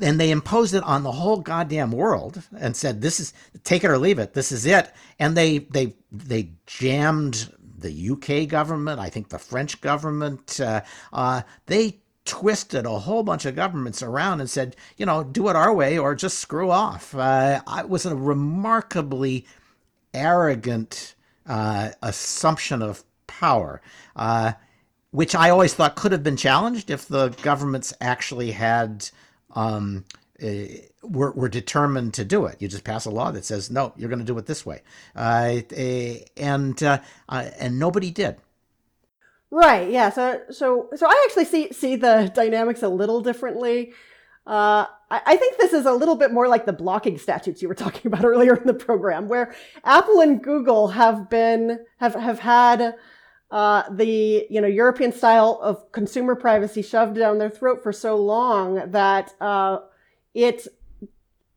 And 0.02 0.18
they 0.18 0.32
imposed 0.32 0.74
it 0.74 0.82
on 0.82 1.04
the 1.04 1.12
whole 1.12 1.38
goddamn 1.38 1.92
world 1.92 2.42
and 2.58 2.76
said 2.76 3.00
this 3.00 3.20
is 3.20 3.32
take 3.62 3.84
it 3.84 3.90
or 3.90 3.98
leave 3.98 4.18
it. 4.18 4.34
This 4.34 4.50
is 4.50 4.66
it. 4.66 4.92
And 5.18 5.36
they 5.36 5.58
they 5.58 5.94
they 6.10 6.50
jammed 6.66 7.52
the 7.78 8.10
UK 8.10 8.48
government 8.48 9.00
I 9.00 9.08
think 9.10 9.28
the 9.28 9.38
French 9.38 9.80
government 9.80 10.60
uh, 10.60 10.82
uh, 11.12 11.42
they 11.66 11.98
twisted 12.24 12.86
a 12.86 12.98
whole 13.00 13.22
bunch 13.22 13.44
of 13.46 13.54
governments 13.54 14.02
around 14.02 14.40
and 14.40 14.50
said 14.50 14.76
you 14.96 15.06
know 15.06 15.24
do 15.24 15.48
it 15.48 15.56
our 15.56 15.74
way 15.74 15.98
or 15.98 16.14
just 16.14 16.38
screw 16.38 16.70
off. 16.70 17.14
Uh, 17.14 17.60
it 17.78 17.88
was 17.88 18.06
a 18.06 18.16
remarkably 18.16 19.46
arrogant 20.14 21.14
uh, 21.46 21.90
assumption 22.02 22.82
of 22.82 23.04
power 23.26 23.80
uh, 24.16 24.52
which 25.10 25.34
I 25.34 25.50
always 25.50 25.74
thought 25.74 25.96
could 25.96 26.12
have 26.12 26.22
been 26.22 26.36
challenged 26.36 26.90
if 26.90 27.08
the 27.08 27.28
governments 27.42 27.94
actually 28.00 28.52
had 28.52 29.08
um, 29.54 30.04
uh, 30.42 30.48
were, 31.02 31.32
were 31.32 31.48
determined 31.48 32.14
to 32.14 32.24
do 32.24 32.46
it. 32.46 32.56
You 32.60 32.68
just 32.68 32.84
pass 32.84 33.04
a 33.04 33.10
law 33.10 33.30
that 33.30 33.44
says 33.44 33.70
no, 33.70 33.92
you're 33.96 34.08
going 34.08 34.18
to 34.18 34.24
do 34.24 34.36
it 34.38 34.46
this 34.46 34.66
way, 34.66 34.82
uh, 35.14 35.60
and 36.36 36.82
uh, 36.82 37.00
uh, 37.28 37.50
and 37.58 37.78
nobody 37.78 38.10
did. 38.10 38.36
Right. 39.50 39.90
Yeah. 39.90 40.10
So 40.10 40.42
so 40.50 40.90
so 40.96 41.06
I 41.06 41.26
actually 41.26 41.44
see 41.46 41.72
see 41.72 41.96
the 41.96 42.30
dynamics 42.34 42.82
a 42.82 42.88
little 42.88 43.20
differently. 43.20 43.92
Uh, 44.46 44.86
I, 45.10 45.22
I 45.26 45.36
think 45.36 45.56
this 45.58 45.72
is 45.72 45.86
a 45.86 45.92
little 45.92 46.16
bit 46.16 46.32
more 46.32 46.48
like 46.48 46.66
the 46.66 46.72
blocking 46.72 47.18
statutes 47.18 47.62
you 47.62 47.68
were 47.68 47.74
talking 47.86 48.06
about 48.12 48.24
earlier 48.24 48.56
in 48.56 48.66
the 48.66 48.74
program, 48.74 49.28
where 49.28 49.54
Apple 49.84 50.20
and 50.20 50.42
Google 50.42 50.88
have 50.88 51.30
been 51.30 51.80
have 51.98 52.14
have 52.14 52.40
had 52.40 52.96
uh, 53.50 53.84
the 53.90 54.46
you 54.50 54.60
know 54.60 54.66
European 54.66 55.12
style 55.12 55.58
of 55.62 55.90
consumer 55.92 56.34
privacy 56.34 56.82
shoved 56.82 57.16
down 57.16 57.38
their 57.38 57.50
throat 57.50 57.82
for 57.82 57.92
so 57.92 58.16
long 58.16 58.90
that 58.90 59.32
uh, 59.40 59.78
it 60.36 60.68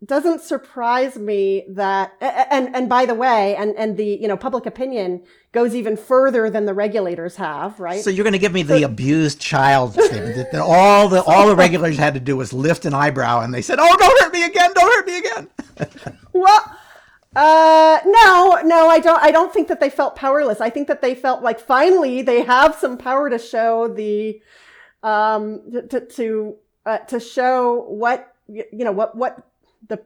doesn't 0.06 0.40
surprise 0.40 1.18
me 1.18 1.66
that 1.68 2.14
and 2.22 2.74
and 2.74 2.88
by 2.88 3.06
the 3.06 3.14
way 3.14 3.54
and 3.58 3.76
and 3.76 3.98
the 3.98 4.06
you 4.06 4.30
know 4.30 4.38
public 4.38 4.66
opinion 4.66 5.22
goes 5.52 5.76
even 5.76 5.98
further 5.98 6.50
than 6.50 6.66
the 6.66 6.74
regulators 6.74 7.36
have 7.36 7.78
right? 7.82 8.02
So 8.02 8.10
you're 8.10 8.24
going 8.24 8.34
to 8.34 8.40
give 8.40 8.54
me 8.54 8.64
the 8.64 8.84
abused 8.84 9.42
child 9.42 9.94
statement 9.94 10.52
that, 10.54 10.62
all 10.62 11.10
the 11.10 11.22
all 11.24 11.48
the 11.48 11.56
regulators 11.56 11.98
had 11.98 12.14
to 12.14 12.22
do 12.22 12.38
was 12.38 12.54
lift 12.54 12.86
an 12.86 12.94
eyebrow 12.94 13.42
and 13.42 13.54
they 13.54 13.62
said 13.62 13.78
oh 13.82 13.98
don't 13.98 14.22
hurt 14.22 14.34
me 14.34 14.46
again 14.46 14.72
don't 14.74 14.94
hurt 14.94 15.08
me 15.08 15.18
again. 15.18 15.50
Well 16.34 16.78
uh 17.36 18.00
no 18.06 18.60
no 18.64 18.90
i 18.90 19.00
don't 19.00 19.22
i 19.22 19.30
don't 19.30 19.54
think 19.54 19.68
that 19.68 19.82
they 19.82 19.90
felt 19.90 20.16
powerless. 20.16 20.62
I 20.62 20.70
think 20.70 20.88
that 20.88 21.02
they 21.02 21.14
felt 21.14 21.44
like 21.44 21.60
finally 21.60 22.22
they 22.22 22.44
have 22.44 22.76
some 22.76 22.98
power 22.98 23.30
to 23.30 23.38
show 23.38 23.90
the 23.90 24.42
um 25.04 25.62
to 25.90 26.00
to 26.00 26.56
uh, 26.86 27.00
to 27.00 27.20
show 27.20 27.86
what 27.90 28.36
you 28.50 28.86
know 28.86 28.92
what 28.92 29.16
what 29.16 29.48
the 29.88 30.02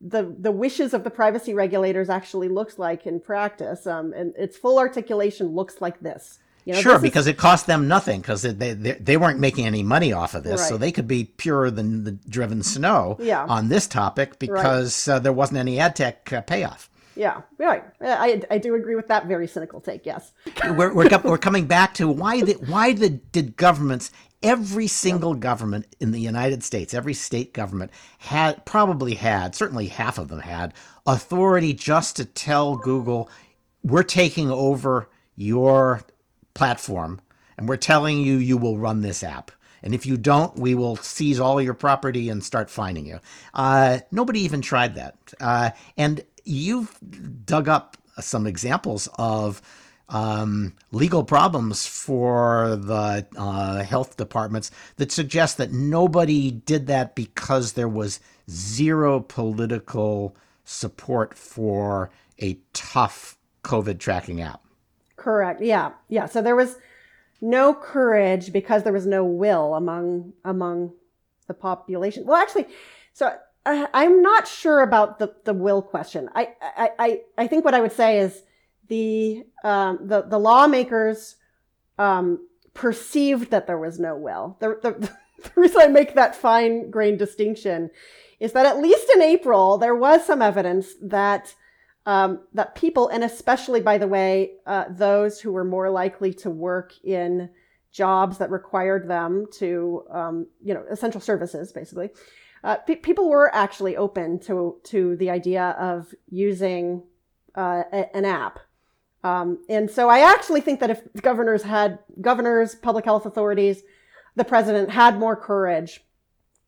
the 0.00 0.34
the 0.38 0.52
wishes 0.52 0.92
of 0.92 1.04
the 1.04 1.10
privacy 1.10 1.54
regulators 1.54 2.10
actually 2.10 2.48
looks 2.48 2.78
like 2.78 3.06
in 3.06 3.20
practice. 3.20 3.86
Um, 3.86 4.12
and 4.12 4.34
its 4.36 4.56
full 4.56 4.78
articulation 4.78 5.48
looks 5.48 5.80
like 5.80 6.00
this. 6.00 6.38
You 6.64 6.72
know, 6.72 6.80
sure, 6.80 6.98
because 6.98 7.26
is, 7.26 7.32
it 7.32 7.36
cost 7.36 7.66
them 7.66 7.88
nothing 7.88 8.20
because 8.20 8.42
they, 8.42 8.52
they 8.52 8.92
they 8.92 9.16
weren't 9.16 9.38
making 9.38 9.66
any 9.66 9.82
money 9.82 10.12
off 10.12 10.34
of 10.34 10.44
this, 10.44 10.60
right. 10.60 10.68
so 10.68 10.76
they 10.78 10.92
could 10.92 11.06
be 11.06 11.24
purer 11.24 11.70
than 11.70 12.04
the 12.04 12.12
driven 12.12 12.62
snow 12.62 13.18
yeah. 13.20 13.44
on 13.44 13.68
this 13.68 13.86
topic 13.86 14.38
because 14.38 15.06
right. 15.06 15.14
uh, 15.14 15.18
there 15.18 15.32
wasn't 15.32 15.58
any 15.58 15.78
ad 15.78 15.94
tech 15.94 16.32
uh, 16.32 16.40
payoff. 16.40 16.88
Yeah, 17.16 17.42
right. 17.58 17.84
I, 18.00 18.42
I 18.50 18.58
do 18.58 18.74
agree 18.74 18.96
with 18.96 19.08
that 19.08 19.26
very 19.26 19.46
cynical 19.46 19.80
take. 19.80 20.04
Yes, 20.04 20.32
we're, 20.64 20.92
we're, 20.92 21.08
we're 21.22 21.38
coming 21.38 21.66
back 21.66 21.94
to 21.94 22.08
why 22.08 22.42
the, 22.42 22.54
why 22.54 22.92
the, 22.92 23.10
did 23.10 23.56
governments 23.56 24.10
every 24.42 24.86
single 24.86 25.34
government 25.34 25.86
in 26.00 26.10
the 26.10 26.20
United 26.20 26.62
States, 26.62 26.94
every 26.94 27.14
state 27.14 27.52
government 27.52 27.90
had 28.18 28.64
probably 28.64 29.14
had, 29.14 29.54
certainly 29.54 29.86
half 29.88 30.18
of 30.18 30.28
them 30.28 30.40
had 30.40 30.74
authority 31.06 31.72
just 31.72 32.16
to 32.16 32.24
tell 32.24 32.76
Google, 32.76 33.30
we're 33.82 34.02
taking 34.02 34.50
over 34.50 35.08
your 35.36 36.02
platform 36.54 37.20
and 37.56 37.68
we're 37.68 37.76
telling 37.76 38.20
you 38.20 38.36
you 38.36 38.56
will 38.56 38.78
run 38.78 39.00
this 39.00 39.22
app. 39.22 39.50
And 39.82 39.94
if 39.94 40.06
you 40.06 40.16
don't, 40.16 40.56
we 40.58 40.74
will 40.74 40.96
seize 40.96 41.38
all 41.38 41.60
your 41.60 41.74
property 41.74 42.30
and 42.30 42.42
start 42.42 42.70
fining 42.70 43.06
you. 43.06 43.20
Uh, 43.52 43.98
nobody 44.10 44.40
even 44.40 44.62
tried 44.62 44.94
that. 44.94 45.16
Uh, 45.40 45.70
and 45.98 46.24
you've 46.44 46.98
dug 47.44 47.68
up 47.68 47.98
some 48.18 48.46
examples 48.46 49.08
of 49.18 49.60
um, 50.08 50.74
legal 50.92 51.24
problems 51.24 51.86
for 51.86 52.76
the 52.76 53.26
uh, 53.36 53.82
health 53.82 54.16
departments 54.16 54.70
that 54.96 55.10
suggest 55.10 55.56
that 55.58 55.72
nobody 55.72 56.50
did 56.50 56.86
that 56.88 57.14
because 57.14 57.72
there 57.72 57.88
was 57.88 58.20
zero 58.50 59.20
political 59.20 60.36
support 60.64 61.36
for 61.36 62.10
a 62.40 62.58
tough 62.72 63.38
COVID 63.62 63.98
tracking 63.98 64.40
app. 64.40 64.60
Correct. 65.16 65.62
Yeah. 65.62 65.92
Yeah. 66.08 66.26
So 66.26 66.42
there 66.42 66.56
was 66.56 66.76
no 67.40 67.74
courage 67.74 68.52
because 68.52 68.82
there 68.82 68.92
was 68.92 69.06
no 69.06 69.24
will 69.24 69.74
among 69.74 70.32
among 70.44 70.92
the 71.46 71.54
population. 71.54 72.24
Well, 72.26 72.36
actually, 72.36 72.66
so 73.12 73.34
uh, 73.66 73.86
I'm 73.94 74.22
not 74.22 74.46
sure 74.48 74.80
about 74.80 75.18
the 75.18 75.34
the 75.44 75.54
will 75.54 75.82
question. 75.82 76.28
I 76.34 76.48
I 76.60 76.90
I, 76.98 77.20
I 77.38 77.46
think 77.46 77.64
what 77.64 77.74
I 77.74 77.80
would 77.80 77.92
say 77.92 78.18
is 78.18 78.42
the 78.88 79.44
um, 79.62 80.00
the 80.02 80.22
the 80.22 80.38
lawmakers 80.38 81.36
um, 81.98 82.46
perceived 82.74 83.50
that 83.50 83.66
there 83.66 83.78
was 83.78 83.98
no 83.98 84.16
will. 84.16 84.56
The, 84.60 84.78
the, 84.82 84.90
the 85.42 85.50
reason 85.56 85.80
I 85.80 85.88
make 85.88 86.14
that 86.14 86.36
fine 86.36 86.90
grained 86.90 87.18
distinction 87.18 87.90
is 88.40 88.52
that 88.52 88.66
at 88.66 88.80
least 88.80 89.08
in 89.14 89.22
April 89.22 89.78
there 89.78 89.94
was 89.94 90.26
some 90.26 90.42
evidence 90.42 90.94
that 91.02 91.54
um, 92.06 92.40
that 92.52 92.74
people, 92.74 93.08
and 93.08 93.24
especially 93.24 93.80
by 93.80 93.96
the 93.96 94.08
way, 94.08 94.52
uh, 94.66 94.84
those 94.90 95.40
who 95.40 95.52
were 95.52 95.64
more 95.64 95.90
likely 95.90 96.34
to 96.34 96.50
work 96.50 96.92
in 97.02 97.48
jobs 97.92 98.38
that 98.38 98.50
required 98.50 99.08
them 99.08 99.46
to, 99.52 100.04
um, 100.10 100.46
you 100.62 100.74
know, 100.74 100.84
essential 100.90 101.20
services, 101.20 101.72
basically. 101.72 102.10
Uh, 102.62 102.76
pe- 102.76 102.96
people 102.96 103.28
were 103.28 103.54
actually 103.54 103.96
open 103.96 104.38
to 104.40 104.78
to 104.84 105.16
the 105.16 105.30
idea 105.30 105.76
of 105.78 106.14
using 106.28 107.02
uh, 107.54 107.84
a, 107.92 108.16
an 108.16 108.24
app 108.24 108.58
um, 109.24 109.64
and 109.70 109.90
so 109.90 110.10
I 110.10 110.20
actually 110.20 110.60
think 110.60 110.80
that 110.80 110.90
if 110.90 111.00
governors 111.22 111.62
had 111.62 111.98
governors, 112.20 112.74
public 112.74 113.06
health 113.06 113.24
authorities, 113.24 113.82
the 114.36 114.44
president 114.44 114.90
had 114.90 115.18
more 115.18 115.34
courage 115.34 116.02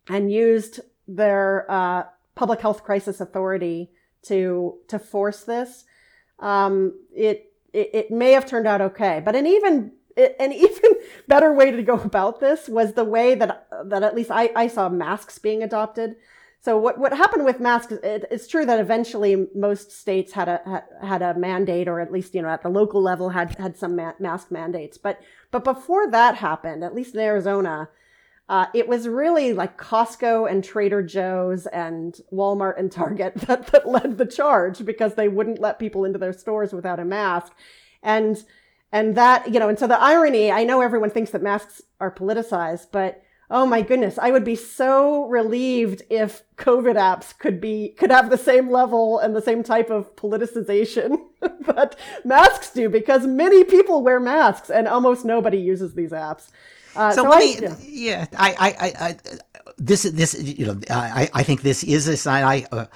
and 0.09 0.32
used 0.32 0.80
their 1.07 1.70
uh, 1.70 2.04
public 2.34 2.62
health 2.62 2.82
crisis 2.82 3.20
authority 3.20 3.90
to 4.22 4.78
to 4.88 4.98
force 4.98 5.44
this, 5.44 5.84
um, 6.38 6.94
it, 7.14 7.52
it, 7.74 7.90
it 7.92 8.11
may 8.11 8.32
have 8.32 8.46
turned 8.46 8.66
out 8.66 8.80
okay. 8.80 9.20
But 9.22 9.36
an 9.36 9.46
even 9.46 9.92
an 10.16 10.52
even 10.52 10.96
better 11.28 11.52
way 11.52 11.70
to 11.70 11.82
go 11.82 12.00
about 12.00 12.40
this 12.40 12.68
was 12.68 12.94
the 12.94 13.04
way 13.04 13.34
that 13.34 13.68
that 13.84 14.02
at 14.02 14.14
least 14.14 14.30
I, 14.30 14.50
I 14.57 14.68
saw 14.68 14.88
masks 14.88 15.38
being 15.38 15.62
adopted. 15.62 16.16
So 16.61 16.76
what, 16.76 16.98
what 16.98 17.12
happened 17.12 17.44
with 17.44 17.61
masks? 17.61 17.92
It, 17.92 18.24
it's 18.30 18.48
true 18.48 18.66
that 18.66 18.80
eventually 18.80 19.46
most 19.54 19.92
states 19.92 20.32
had 20.32 20.48
a 20.48 20.84
had 21.00 21.22
a 21.22 21.34
mandate, 21.34 21.86
or 21.86 22.00
at 22.00 22.11
least 22.11 22.34
you 22.34 22.42
know 22.42 22.48
at 22.48 22.62
the 22.62 22.68
local 22.68 23.00
level 23.00 23.28
had 23.30 23.54
had 23.57 23.76
some 23.76 23.94
ma- 23.94 24.14
mask 24.18 24.50
mandates. 24.50 24.98
But 24.98 25.20
but 25.52 25.62
before 25.62 26.11
that 26.11 26.36
happened, 26.36 26.82
at 26.82 26.94
least 26.94 27.14
in 27.14 27.20
Arizona, 27.20 27.88
uh, 28.48 28.66
it 28.74 28.88
was 28.88 29.07
really 29.07 29.52
like 29.52 29.78
Costco 29.78 30.50
and 30.50 30.64
Trader 30.64 31.02
Joe's 31.02 31.66
and 31.66 32.18
Walmart 32.32 32.78
and 32.78 32.90
Target 32.90 33.34
that, 33.46 33.68
that 33.68 33.88
led 33.88 34.18
the 34.18 34.26
charge 34.26 34.84
because 34.84 35.14
they 35.14 35.28
wouldn't 35.28 35.61
let 35.61 35.78
people 35.78 36.04
into 36.04 36.18
their 36.18 36.32
stores 36.32 36.72
without 36.72 36.98
a 36.98 37.04
mask, 37.04 37.52
and 38.02 38.42
and 38.92 39.16
that 39.16 39.52
you 39.52 39.61
know 39.61 39.68
and 39.68 39.78
so 39.78 39.86
the 39.86 40.00
irony. 40.00 40.50
I 40.50 40.64
know 40.64 40.80
everyone 40.80 41.11
thinks 41.11 41.30
that 41.30 41.42
masks 41.42 41.82
are 42.00 42.11
politicized, 42.11 42.88
but 42.90 43.22
Oh 43.49 43.64
my 43.64 43.82
goodness, 43.82 44.18
I 44.18 44.32
would 44.32 44.44
be 44.44 44.57
so 44.57 45.26
relieved 45.26 46.03
if 46.11 46.42
COVID 46.57 46.97
apps 46.97 47.36
could 47.38 47.61
be 47.61 47.94
could 47.97 48.11
have 48.11 48.28
the 48.28 48.38
same 48.38 48.70
level 48.70 49.18
and 49.18 49.36
the 49.36 49.42
same 49.42 49.62
type 49.62 49.88
of 49.88 50.16
politicization 50.16 51.18
that 51.40 51.94
masks 52.24 52.73
do 52.73 52.89
because 52.89 53.27
many 53.27 53.62
people 53.62 54.02
wear 54.02 54.18
masks 54.18 54.68
and 54.68 54.89
almost 54.89 55.24
nobody 55.24 55.59
uses 55.59 55.94
these 55.94 56.10
apps. 56.10 56.48
Uh, 56.97 57.12
so, 57.12 57.23
so 57.23 57.32
I, 57.32 57.39
me, 57.39 57.59
yeah. 57.60 57.77
yeah, 57.82 58.27
I, 58.36 58.55
I, 58.59 59.06
I, 59.09 59.16
this, 59.77 60.02
this, 60.05 60.43
you 60.43 60.66
know, 60.66 60.81
I, 60.89 61.28
I 61.35 61.43
think 61.43 61.60
this 61.62 61.85
is 61.85 62.09
a 62.09 62.16
sign. 62.16 62.43
I, 62.43 62.66
uh, 62.73 62.86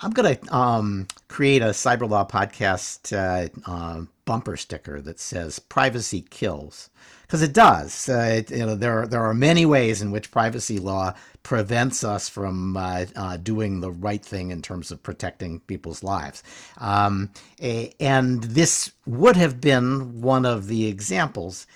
I'm 0.00 0.10
going 0.10 0.36
to 0.36 0.56
um, 0.56 1.06
create 1.28 1.62
a 1.62 1.66
cyber 1.66 2.08
law 2.08 2.26
podcast 2.26 3.12
uh, 3.12 3.48
uh, 3.70 4.04
bumper 4.24 4.56
sticker 4.56 5.00
that 5.00 5.20
says 5.20 5.58
"Privacy 5.58 6.22
kills." 6.22 6.90
because 7.32 7.40
it 7.40 7.54
does. 7.54 8.10
Uh, 8.10 8.40
it, 8.40 8.50
you 8.50 8.66
know, 8.66 8.74
there 8.74 9.00
are, 9.00 9.06
there 9.06 9.24
are 9.24 9.32
many 9.32 9.64
ways 9.64 10.02
in 10.02 10.10
which 10.10 10.30
privacy 10.30 10.78
law 10.78 11.14
prevents 11.42 12.04
us 12.04 12.28
from 12.28 12.76
uh, 12.76 13.06
uh, 13.16 13.38
doing 13.38 13.80
the 13.80 13.90
right 13.90 14.22
thing 14.22 14.50
in 14.50 14.60
terms 14.60 14.90
of 14.90 15.02
protecting 15.02 15.60
people's 15.60 16.02
lives. 16.02 16.42
Um, 16.76 17.30
a, 17.58 17.94
and 17.98 18.44
this 18.44 18.92
would 19.06 19.36
have 19.36 19.62
been 19.62 20.20
one 20.20 20.44
of 20.44 20.66
the 20.66 20.84
examples, 20.84 21.66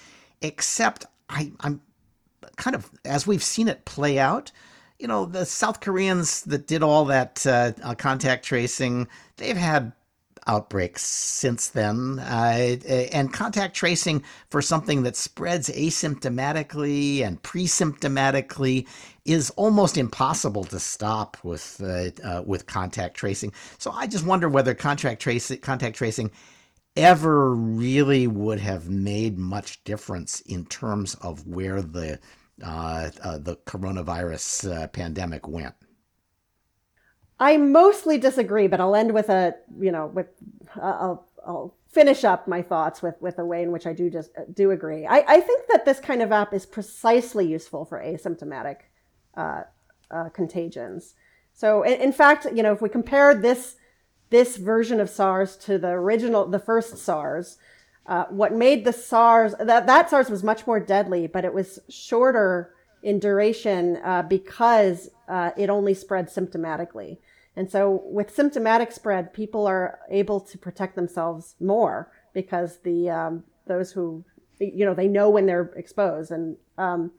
except 0.43 1.07
I, 1.31 1.53
I'm 1.61 1.81
kind 2.57 2.77
of 2.77 2.91
as 3.07 3.27
we've 3.27 3.43
seen 3.43 3.67
it 3.67 3.87
play 3.87 4.19
out. 4.19 4.53
You 4.99 5.09
know, 5.09 5.25
the 5.25 5.47
South 5.47 5.81
Koreans 5.81 6.43
that 6.43 6.67
did 6.67 6.83
all 6.83 7.07
that 7.07 7.47
uh, 7.47 7.73
uh, 7.83 7.95
contact 7.95 8.45
tracing, 8.45 9.09
they've 9.39 9.57
had 9.57 9.93
outbreaks 10.47 11.03
since 11.03 11.69
then. 11.69 12.19
Uh, 12.19 12.77
and 13.13 13.33
contact 13.33 13.75
tracing 13.75 14.23
for 14.51 14.63
something 14.63 15.03
that 15.03 15.17
spreads 15.17 15.69
asymptomatically 15.71 17.23
and 17.23 17.43
pre-symptomatically 17.43 18.87
is 19.25 19.51
almost 19.51 19.99
impossible 19.99 20.65
to 20.65 20.79
stop 20.79 21.37
with 21.43 21.81
uh, 21.83 22.11
uh, 22.25 22.43
with 22.47 22.67
contact 22.67 23.17
tracing. 23.17 23.53
So 23.79 23.91
I 23.91 24.07
just 24.07 24.25
wonder 24.25 24.49
whether 24.49 24.75
contact 24.75 25.21
tracing 25.21 25.59
contact 25.59 25.97
tracing 25.97 26.31
ever 26.97 27.55
really 27.55 28.27
would 28.27 28.59
have 28.61 28.89
made 28.89 29.39
much 29.39 29.85
difference 29.85 30.41
in 30.43 30.65
terms 30.67 31.15
of 31.17 31.47
where 31.47 31.83
the 31.83 32.19
uh, 32.65 33.11
uh, 33.23 33.39
the 33.39 33.57
coronavirus 33.67 34.73
uh, 34.73 34.87
pandemic 34.89 35.47
went. 35.47 35.75
I 37.39 37.57
mostly 37.57 38.19
disagree, 38.19 38.67
but 38.67 38.81
I'll 38.81 38.97
end 38.97 39.13
with 39.13 39.29
a, 39.29 39.55
you 39.79 39.93
know, 39.93 40.07
with, 40.07 40.29
uh, 40.77 40.81
I'll, 40.81 41.29
I'll 41.47 41.75
finish 41.89 42.25
up 42.25 42.49
my 42.49 42.63
thoughts 42.63 43.03
with, 43.03 43.15
with 43.21 43.39
a 43.39 43.45
way 43.45 43.63
in 43.63 43.73
which 43.73 43.87
I 43.87 43.93
do 43.93 44.11
just 44.11 44.31
do 44.53 44.71
agree. 44.71 45.07
I, 45.07 45.25
I 45.27 45.41
think 45.41 45.67
that 45.69 45.85
this 45.85 46.01
kind 46.01 46.23
of 46.23 46.33
app 46.33 46.53
is 46.53 46.67
precisely 46.67 47.47
useful 47.47 47.85
for 47.85 47.99
asymptomatic 48.01 48.77
uh, 49.37 49.63
uh, 50.11 50.29
contagions. 50.31 51.15
So 51.53 51.83
in, 51.83 52.01
in 52.01 52.13
fact, 52.13 52.47
you 52.55 52.63
know, 52.63 52.73
if 52.73 52.83
we 52.83 52.89
compare 52.89 53.35
this, 53.35 53.77
this 54.31 54.57
version 54.57 55.01
of 55.01 55.11
SARS 55.11 55.57
to 55.59 55.79
the 55.79 55.89
original, 55.89 56.47
the 56.47 56.59
first 56.59 56.99
SARS, 56.99 57.59
uh, 58.07 58.25
what 58.27 58.53
made 58.53 58.85
the 58.85 58.93
SARS, 58.93 59.55
that, 59.59 59.87
that 59.87 60.11
SARS 60.11 60.31
was 60.31 60.43
much 60.43 60.67
more 60.67 60.81
deadly, 60.81 61.27
but 61.27 61.45
it 61.45 61.53
was 61.53 61.79
shorter 61.89 62.75
in 63.03 63.19
duration 63.19 63.99
uh, 64.05 64.23
because 64.23 65.09
uh, 65.29 65.51
it 65.57 65.71
only 65.71 65.95
spread 65.95 66.29
symptomatically. 66.29 67.19
And 67.57 67.71
so 67.71 68.03
with 68.05 68.35
symptomatic 68.35 68.93
spread, 68.93 69.33
people 69.33 69.67
are 69.67 69.99
able 70.11 70.41
to 70.41 70.59
protect 70.59 70.95
themselves 70.95 71.55
more 71.59 72.13
because 72.35 72.79
the 72.81 73.09
um, 73.09 73.45
those 73.67 73.93
who 73.93 74.25
you 74.59 74.85
know 74.85 74.95
they 74.95 75.09
know 75.09 75.31
when 75.31 75.47
they're 75.47 75.73
exposed 75.77 76.31
and 76.31 76.57
um, 76.79 77.13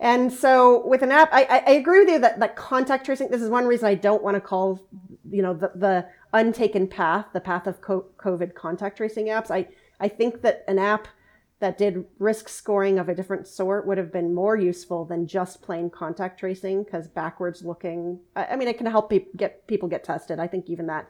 and 0.00 0.32
so 0.32 0.86
with 0.86 1.02
an 1.02 1.10
app, 1.10 1.28
I, 1.32 1.62
I 1.66 1.72
agree 1.72 2.00
with 2.00 2.08
you 2.08 2.20
that, 2.20 2.38
that 2.38 2.54
contact 2.54 3.04
tracing. 3.04 3.30
This 3.30 3.42
is 3.42 3.50
one 3.50 3.66
reason 3.66 3.88
I 3.88 3.96
don't 3.96 4.22
want 4.22 4.36
to 4.36 4.40
call 4.40 4.86
you 5.30 5.42
know 5.42 5.54
the, 5.54 5.72
the 5.74 6.06
untaken 6.32 6.86
path 6.86 7.26
the 7.32 7.40
path 7.40 7.66
of 7.66 7.80
COVID 7.80 8.54
contact 8.54 8.96
tracing 8.96 9.26
apps. 9.26 9.50
I 9.50 9.68
I 10.00 10.08
think 10.08 10.42
that 10.42 10.64
an 10.68 10.78
app 10.78 11.08
that 11.60 11.76
did 11.76 12.04
risk 12.18 12.48
scoring 12.48 12.98
of 12.98 13.08
a 13.08 13.14
different 13.14 13.46
sort 13.46 13.86
would 13.86 13.98
have 13.98 14.12
been 14.12 14.32
more 14.34 14.56
useful 14.56 15.04
than 15.04 15.26
just 15.26 15.60
plain 15.60 15.90
contact 15.90 16.38
tracing 16.38 16.84
because 16.84 17.08
backwards 17.08 17.64
looking 17.64 18.20
i 18.36 18.54
mean 18.54 18.68
it 18.68 18.78
can 18.78 18.86
help 18.86 19.10
pe- 19.10 19.26
get 19.36 19.66
people 19.66 19.88
get 19.88 20.04
tested. 20.04 20.38
I 20.38 20.46
think 20.46 20.68
even 20.68 20.86
that 20.86 21.08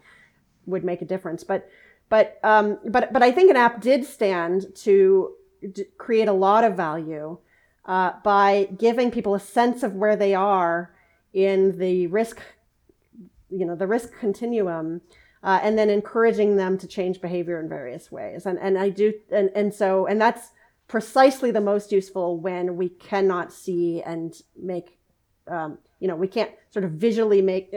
would 0.67 0.85
make 0.85 1.03
a 1.03 1.07
difference. 1.07 1.45
But 1.45 1.69
but 2.09 2.39
um, 2.43 2.79
but 2.87 3.13
but 3.13 3.23
i 3.23 3.31
think 3.31 3.51
an 3.51 3.57
app 3.57 3.81
did 3.81 4.05
stand 4.05 4.67
to 4.75 5.33
d- 5.73 5.85
create 5.97 6.29
a 6.29 6.33
lot 6.33 6.65
of 6.65 6.77
value 6.77 7.39
uh, 7.85 8.13
by 8.23 8.69
giving 8.77 9.11
people 9.11 9.35
a 9.35 9.41
sense 9.41 9.83
of 9.83 9.95
where 9.95 10.17
they 10.17 10.35
are 10.35 10.95
in 11.33 11.79
the 11.79 12.07
risk 12.09 12.41
you 13.51 13.65
know 13.65 13.75
the 13.75 13.87
risk 13.87 14.11
continuum 14.19 15.01
uh, 15.43 15.61
and 15.63 15.79
then 15.79 15.91
encouraging 15.91 16.57
them 16.57 16.79
to 16.79 16.87
change 16.87 17.21
behavior 17.21 17.61
in 17.61 17.69
various 17.69 18.11
ways. 18.11 18.47
And, 18.47 18.59
and 18.59 18.79
I 18.79 18.89
do, 18.89 19.13
and, 19.31 19.51
and 19.55 19.73
so, 19.73 20.07
and 20.07 20.21
that's 20.21 20.51
precisely 20.89 21.51
the 21.51 21.61
most 21.61 21.93
useful 21.93 22.41
when 22.41 22.77
we 22.77 22.89
cannot 22.89 23.53
see 23.53 24.03
and 24.03 24.35
make, 24.57 24.99
um, 25.47 25.79
you 26.01 26.09
know, 26.09 26.17
we 26.17 26.29
can't 26.29 26.51
sort 26.71 26.85
of 26.85 26.93
visually 26.93 27.43
make, 27.43 27.75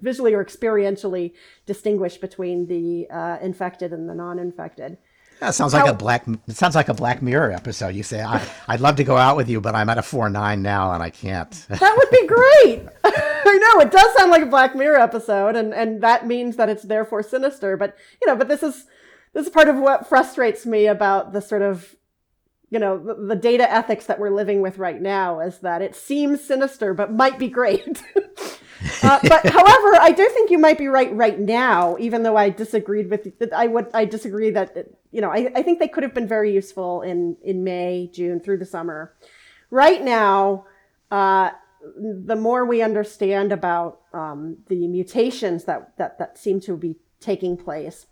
visually 0.00 0.34
or 0.34 0.44
experientially 0.44 1.32
distinguish 1.66 2.18
between 2.18 2.66
the 2.66 3.08
uh, 3.10 3.38
infected 3.42 3.92
and 3.92 4.08
the 4.08 4.14
non-infected. 4.14 4.96
That 5.42 5.56
sounds 5.56 5.74
like 5.74 5.86
How, 5.86 5.90
a 5.90 5.94
black. 5.94 6.24
It 6.46 6.56
sounds 6.56 6.76
like 6.76 6.88
a 6.88 6.94
Black 6.94 7.20
Mirror 7.20 7.50
episode. 7.50 7.96
You 7.96 8.04
say, 8.04 8.22
I, 8.22 8.40
"I'd 8.68 8.78
love 8.78 8.94
to 8.96 9.04
go 9.04 9.16
out 9.16 9.36
with 9.36 9.48
you, 9.48 9.60
but 9.60 9.74
I'm 9.74 9.88
at 9.88 9.98
a 9.98 10.02
four 10.02 10.30
nine 10.30 10.62
now, 10.62 10.92
and 10.92 11.02
I 11.02 11.10
can't." 11.10 11.50
That 11.68 11.96
would 11.96 12.10
be 12.10 12.26
great. 12.28 12.88
I 13.04 13.58
know 13.58 13.80
it 13.80 13.90
does 13.90 14.14
sound 14.16 14.30
like 14.30 14.42
a 14.42 14.46
Black 14.46 14.76
Mirror 14.76 15.00
episode, 15.00 15.56
and 15.56 15.74
and 15.74 16.00
that 16.00 16.28
means 16.28 16.54
that 16.56 16.68
it's 16.68 16.84
therefore 16.84 17.24
sinister. 17.24 17.76
But 17.76 17.96
you 18.20 18.28
know, 18.28 18.36
but 18.36 18.46
this 18.46 18.62
is 18.62 18.86
this 19.32 19.46
is 19.46 19.52
part 19.52 19.66
of 19.66 19.76
what 19.76 20.08
frustrates 20.08 20.64
me 20.64 20.86
about 20.86 21.32
the 21.32 21.40
sort 21.40 21.62
of 21.62 21.96
you 22.70 22.78
know 22.78 22.96
the, 22.96 23.14
the 23.14 23.36
data 23.36 23.68
ethics 23.68 24.06
that 24.06 24.20
we're 24.20 24.30
living 24.30 24.62
with 24.62 24.78
right 24.78 25.02
now 25.02 25.40
is 25.40 25.58
that 25.58 25.82
it 25.82 25.96
seems 25.96 26.40
sinister 26.40 26.94
but 26.94 27.12
might 27.12 27.40
be 27.40 27.48
great. 27.48 28.00
Uh, 29.02 29.18
but 29.22 29.46
however, 29.58 29.96
I 30.00 30.12
do 30.12 30.28
think 30.28 30.50
you 30.50 30.58
might 30.58 30.78
be 30.78 30.88
right 30.88 31.12
right 31.14 31.38
now, 31.38 31.96
even 31.98 32.22
though 32.22 32.36
I 32.36 32.50
disagreed 32.50 33.10
with 33.10 33.52
I 33.54 33.66
would 33.66 33.88
I 33.94 34.04
disagree 34.04 34.50
that 34.50 34.76
you 35.10 35.20
know 35.20 35.30
I, 35.30 35.50
I 35.54 35.62
think 35.62 35.78
they 35.78 35.88
could 35.88 36.02
have 36.02 36.14
been 36.14 36.28
very 36.28 36.52
useful 36.52 37.02
in 37.02 37.36
in 37.42 37.64
May, 37.64 38.10
June 38.12 38.40
through 38.40 38.58
the 38.58 38.66
summer. 38.66 39.14
Right 39.70 40.02
now, 40.02 40.66
uh, 41.10 41.50
the 41.96 42.36
more 42.36 42.64
we 42.64 42.82
understand 42.82 43.52
about 43.52 44.00
um, 44.12 44.58
the 44.68 44.86
mutations 44.86 45.64
that, 45.64 45.96
that 45.98 46.18
that 46.18 46.38
seem 46.38 46.60
to 46.60 46.76
be 46.76 46.96
taking 47.20 47.56
place, 47.56 48.06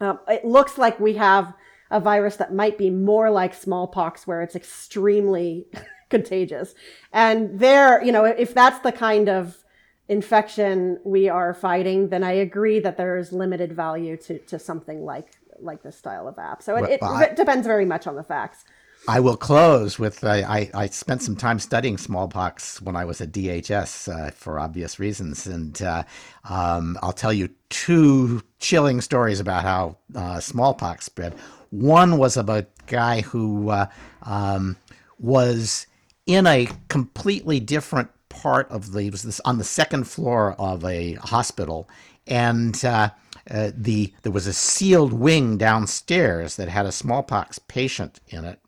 uh, 0.00 0.16
it 0.28 0.44
looks 0.44 0.78
like 0.78 1.00
we 1.00 1.14
have 1.14 1.54
a 1.90 2.00
virus 2.00 2.36
that 2.36 2.52
might 2.52 2.76
be 2.78 2.90
more 2.90 3.30
like 3.30 3.54
smallpox, 3.54 4.26
where 4.26 4.42
it's 4.42 4.56
extremely 4.56 5.66
contagious. 6.10 6.74
And 7.12 7.58
there, 7.58 8.02
you 8.02 8.12
know, 8.12 8.24
if 8.24 8.54
that's 8.54 8.78
the 8.80 8.92
kind 8.92 9.28
of 9.28 9.63
infection 10.08 10.98
we 11.04 11.28
are 11.28 11.54
fighting, 11.54 12.08
then 12.08 12.22
I 12.22 12.32
agree 12.32 12.80
that 12.80 12.96
there 12.96 13.16
is 13.16 13.32
limited 13.32 13.72
value 13.72 14.16
to, 14.18 14.38
to 14.38 14.58
something 14.58 15.04
like 15.04 15.28
like 15.60 15.82
this 15.82 15.96
style 15.96 16.26
of 16.26 16.38
app. 16.38 16.62
So 16.62 16.76
it, 16.76 17.00
it, 17.00 17.36
depends 17.36 17.66
very 17.66 17.84
much 17.84 18.06
on 18.06 18.16
the 18.16 18.24
facts. 18.24 18.64
I 19.06 19.20
will 19.20 19.36
close 19.36 19.98
with 19.98 20.24
uh, 20.24 20.28
I, 20.28 20.70
I 20.74 20.86
spent 20.88 21.22
some 21.22 21.36
time 21.36 21.58
studying 21.58 21.98
smallpox 21.98 22.80
when 22.80 22.96
I 22.96 23.04
was 23.04 23.20
at 23.20 23.32
DHS 23.32 24.12
uh, 24.12 24.30
for 24.30 24.58
obvious 24.58 24.98
reasons. 24.98 25.46
And 25.46 25.80
uh, 25.82 26.04
um, 26.48 26.98
I'll 27.02 27.12
tell 27.12 27.32
you 27.32 27.50
two 27.68 28.42
chilling 28.60 29.00
stories 29.00 29.40
about 29.40 29.62
how 29.62 29.96
uh, 30.14 30.40
smallpox 30.40 31.04
spread. 31.04 31.34
One 31.70 32.16
was 32.18 32.36
about 32.36 32.64
a 32.64 32.66
guy 32.86 33.20
who 33.20 33.70
uh, 33.70 33.86
um, 34.22 34.76
was 35.18 35.86
in 36.26 36.46
a 36.46 36.68
completely 36.88 37.60
different 37.60 38.10
part 38.42 38.68
of 38.70 38.92
the 38.92 39.10
was 39.10 39.22
this 39.22 39.40
on 39.44 39.58
the 39.58 39.64
second 39.64 40.04
floor 40.04 40.54
of 40.58 40.84
a 40.84 41.14
hospital, 41.14 41.88
and 42.26 42.84
uh, 42.84 43.10
uh, 43.50 43.70
the 43.74 44.12
there 44.22 44.32
was 44.32 44.46
a 44.46 44.52
sealed 44.52 45.12
wing 45.12 45.56
downstairs 45.56 46.56
that 46.56 46.68
had 46.68 46.86
a 46.86 46.92
smallpox 46.92 47.58
patient 47.58 48.20
in 48.28 48.44
it, 48.44 48.60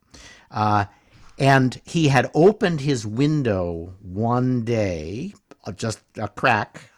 uh, 0.51 0.87
and 1.39 1.81
he 1.85 2.09
had 2.09 2.31
opened 2.35 2.81
his 2.81 3.07
window 3.07 3.95
one 4.01 4.65
day, 4.65 5.35
uh, 5.65 5.73
just 5.73 6.01
a 6.17 6.29
crack, 6.29 6.91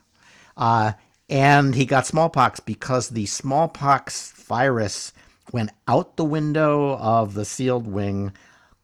uh, 0.57 0.93
and 1.29 1.75
he 1.75 1.87
got 1.87 2.07
smallpox 2.07 2.61
because 2.61 3.09
the 3.09 3.27
smallpox 3.27 4.33
virus 4.33 5.13
went 5.53 5.71
out 5.87 6.17
the 6.17 6.25
window 6.25 6.97
of 6.99 7.35
the 7.35 7.45
sealed 7.45 7.87
wing 7.87 8.33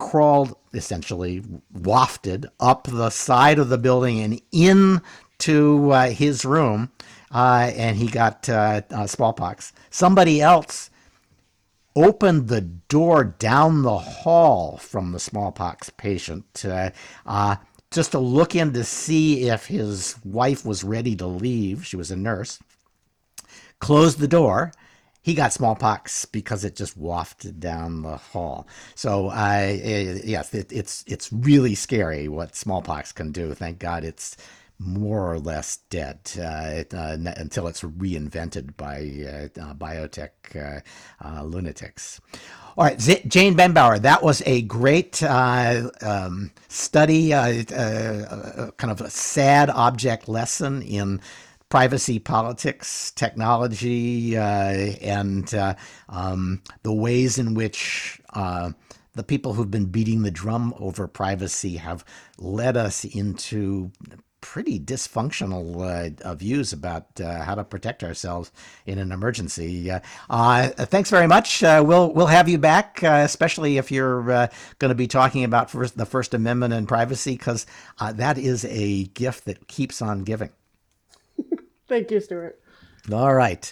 crawled 0.05 0.55
essentially 0.75 1.43
wafted 1.73 2.47
up 2.61 2.87
the 2.87 3.09
side 3.09 3.59
of 3.59 3.71
the 3.71 3.79
building 3.79 4.21
and 4.21 4.41
into 4.53 5.91
uh, 5.91 6.11
his 6.11 6.45
room, 6.45 6.93
uh, 7.33 7.73
and 7.75 7.97
he 7.97 8.07
got 8.07 8.47
uh, 8.49 8.83
uh, 8.91 9.07
smallpox. 9.07 9.73
Somebody 9.89 10.43
else 10.43 10.91
opened 11.97 12.49
the 12.49 12.61
door 12.61 13.25
down 13.25 13.83
the 13.83 13.97
hall 13.97 14.77
from 14.77 15.13
the 15.13 15.19
smallpox 15.19 15.89
patient 15.91 16.65
uh, 16.67 16.91
uh, 17.25 17.57
just 17.91 18.13
to 18.13 18.19
look 18.19 18.55
in 18.55 18.75
to 18.75 18.85
see 18.85 19.49
if 19.49 19.67
his 19.67 20.17
wife 20.23 20.67
was 20.67 20.85
ready 20.85 21.17
to 21.17 21.27
leave. 21.27 21.87
She 21.87 21.97
was 21.97 22.11
a 22.11 22.17
nurse. 22.17 22.59
Closed 23.79 24.19
the 24.19 24.29
door 24.29 24.73
he 25.25 25.33
got 25.33 25.55
smallpox 25.55 26.27
because 26.27 26.67
it 26.67 26.77
just 26.77 26.99
wafted 26.99 27.59
down 27.59 28.03
the 28.03 28.19
hall. 28.19 28.69
So, 28.95 29.29
uh, 29.29 29.75
yes, 30.23 30.53
it, 30.53 30.71
it's 30.71 31.03
it's 31.07 31.33
really 31.33 31.75
scary 31.75 32.29
what 32.29 32.55
smallpox 32.55 33.11
can 33.11 33.33
do. 33.33 33.55
Thank 33.55 33.79
God 33.79 34.05
it's 34.05 34.37
more 34.79 35.33
or 35.33 35.39
less 35.39 35.79
dead 35.89 36.19
uh, 36.39 36.85
uh, 36.95 37.17
until 37.39 37.69
it's 37.69 37.81
reinvented 37.81 38.77
by 38.77 38.99
uh, 38.99 39.63
uh 39.63 39.73
biotech 39.73 40.31
uh, 40.55 40.81
uh, 41.27 41.43
lunatics. 41.43 42.21
All 42.77 42.85
right, 42.85 43.01
Z- 43.01 43.23
Jane 43.27 43.55
Bambauer, 43.55 44.03
that 44.03 44.23
was 44.23 44.43
a 44.45 44.61
great 44.63 45.23
um, 45.23 46.51
study, 46.69 47.31
kind 47.31 47.71
of 48.83 49.01
a 49.01 49.09
sad 49.09 49.71
object 49.71 50.29
lesson 50.29 50.83
in 50.83 51.23
privacy 51.69 52.19
politics, 52.19 53.11
technology, 53.13 54.37
uh, 54.37 54.43
and 55.01 55.53
uh, 55.55 55.75
um, 56.09 56.63
the 56.83 56.93
ways 56.93 57.39
in 57.39 57.55
which 57.55 58.21
uh, 58.35 58.71
the 59.15 59.25
people 59.25 59.55
who've 59.55 59.71
been 59.71 59.87
beating 59.87 60.23
the 60.23 60.31
drum 60.31 60.75
over 60.79 61.07
privacy 61.07 61.77
have 61.77 62.05
led 62.39 62.77
us 62.77 63.05
into 63.05 63.91
pretty 64.45 64.79
dysfunctional 64.79 66.21
uh, 66.23 66.35
views 66.35 66.75
about 66.75 67.07
uh, 67.19 67.43
how 67.43 67.55
to 67.55 67.65
protect 67.65 68.05
ourselves 68.05 68.53
in 68.85 68.99
an 68.99 69.11
emergency. 69.11 69.91
Uh, 69.91 70.01
uh 70.29 70.69
thanks 70.69 71.09
very 71.09 71.27
much. 71.27 71.63
Uh, 71.63 71.83
we'll 71.85 72.13
we'll 72.13 72.27
have 72.27 72.47
you 72.47 72.59
back, 72.59 73.03
uh, 73.03 73.23
especially 73.25 73.79
if 73.79 73.91
you're 73.91 74.23
going 74.23 74.91
to 74.91 74.95
be 74.95 75.07
talking 75.07 75.45
about 75.45 75.71
first, 75.71 75.97
the 75.97 76.05
First 76.05 76.35
Amendment 76.35 76.75
and 76.75 76.87
privacy, 76.87 77.39
because 77.39 77.65
that 78.13 78.37
is 78.37 78.67
a 78.67 79.05
gift 79.05 79.47
that 79.47 79.67
keeps 79.67 80.03
on 80.03 80.25
giving. 80.25 80.51
Thank 81.89 82.11
you, 82.11 82.21
Stewart. 82.21 82.59
All 83.13 83.35
right. 83.35 83.71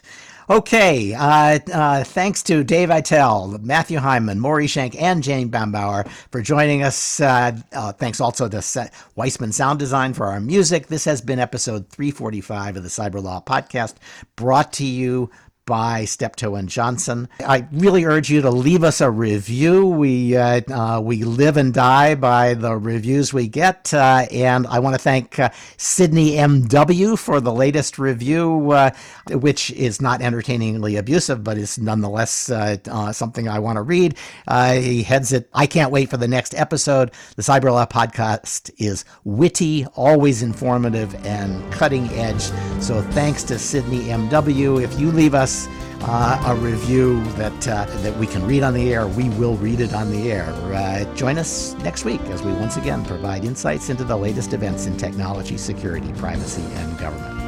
Okay. 0.50 1.14
Uh, 1.14 1.58
uh, 1.72 2.04
thanks 2.04 2.42
to 2.42 2.62
Dave 2.62 2.90
Aitel, 2.90 3.62
Matthew 3.62 3.98
Heiman, 3.98 4.38
Maury 4.38 4.66
Shenk, 4.66 5.00
and 5.00 5.22
Jane 5.22 5.50
Bambauer 5.50 6.06
for 6.30 6.42
joining 6.42 6.82
us. 6.82 7.20
Uh, 7.20 7.56
uh, 7.72 7.92
thanks 7.92 8.20
also 8.20 8.48
to 8.48 8.90
Weissman 9.14 9.52
Sound 9.52 9.78
Design 9.78 10.12
for 10.12 10.26
our 10.26 10.40
music. 10.40 10.88
This 10.88 11.06
has 11.06 11.22
been 11.22 11.38
episode 11.38 11.88
345 11.88 12.76
of 12.76 12.82
the 12.82 12.90
Cyber 12.90 13.22
Law 13.22 13.40
Podcast, 13.40 13.94
brought 14.36 14.74
to 14.74 14.84
you 14.84 15.30
by 15.66 16.04
Steptoe 16.04 16.54
and 16.54 16.68
Johnson. 16.68 17.28
I 17.40 17.66
really 17.72 18.04
urge 18.04 18.30
you 18.30 18.42
to 18.42 18.50
leave 18.50 18.82
us 18.84 19.00
a 19.00 19.10
review. 19.10 19.86
We 19.86 20.36
uh, 20.36 20.60
uh, 20.72 21.00
we 21.00 21.24
live 21.24 21.56
and 21.56 21.72
die 21.72 22.14
by 22.14 22.54
the 22.54 22.76
reviews 22.76 23.32
we 23.32 23.48
get, 23.48 23.92
uh, 23.94 24.26
and 24.30 24.66
I 24.66 24.78
want 24.80 24.94
to 24.94 24.98
thank 24.98 25.38
uh, 25.38 25.50
Sydney 25.76 26.38
M.W. 26.38 27.16
for 27.16 27.40
the 27.40 27.52
latest 27.52 27.98
review, 27.98 28.72
uh, 28.72 28.90
which 29.30 29.70
is 29.72 30.00
not 30.00 30.20
entertainingly 30.20 30.96
abusive, 30.96 31.44
but 31.44 31.58
is 31.58 31.78
nonetheless 31.78 32.50
uh, 32.50 33.12
something 33.12 33.48
I 33.48 33.58
want 33.58 33.76
to 33.76 33.82
read. 33.82 34.16
He 34.48 35.02
heads 35.02 35.32
it. 35.32 35.48
I 35.52 35.66
can't 35.66 35.92
wait 35.92 36.10
for 36.10 36.16
the 36.16 36.28
next 36.28 36.54
episode. 36.54 37.12
The 37.36 37.42
Cyberlaw 37.42 37.90
Podcast 37.90 38.70
is 38.78 39.04
witty, 39.24 39.86
always 39.94 40.42
informative, 40.42 41.14
and 41.24 41.72
cutting 41.72 42.08
edge. 42.10 42.42
So 42.82 43.02
thanks 43.12 43.42
to 43.44 43.58
Sydney 43.58 44.10
M.W. 44.10 44.78
If 44.78 44.98
you 44.98 45.12
leave 45.12 45.34
us 45.52 45.68
uh, 46.02 46.42
a 46.46 46.54
review 46.56 47.22
that 47.34 47.68
uh, 47.68 47.84
that 48.02 48.16
we 48.16 48.26
can 48.26 48.44
read 48.46 48.62
on 48.62 48.74
the 48.74 48.92
air, 48.92 49.06
we 49.06 49.28
will 49.30 49.56
read 49.56 49.80
it 49.80 49.94
on 49.94 50.10
the 50.10 50.32
air. 50.32 50.48
Uh, 50.72 51.04
join 51.14 51.38
us 51.38 51.74
next 51.74 52.04
week 52.04 52.20
as 52.22 52.42
we 52.42 52.52
once 52.52 52.76
again 52.76 53.04
provide 53.04 53.44
insights 53.44 53.88
into 53.90 54.04
the 54.04 54.16
latest 54.16 54.52
events 54.52 54.86
in 54.86 54.96
technology, 54.96 55.56
security, 55.56 56.12
privacy, 56.14 56.62
and 56.62 56.98
government. 56.98 57.41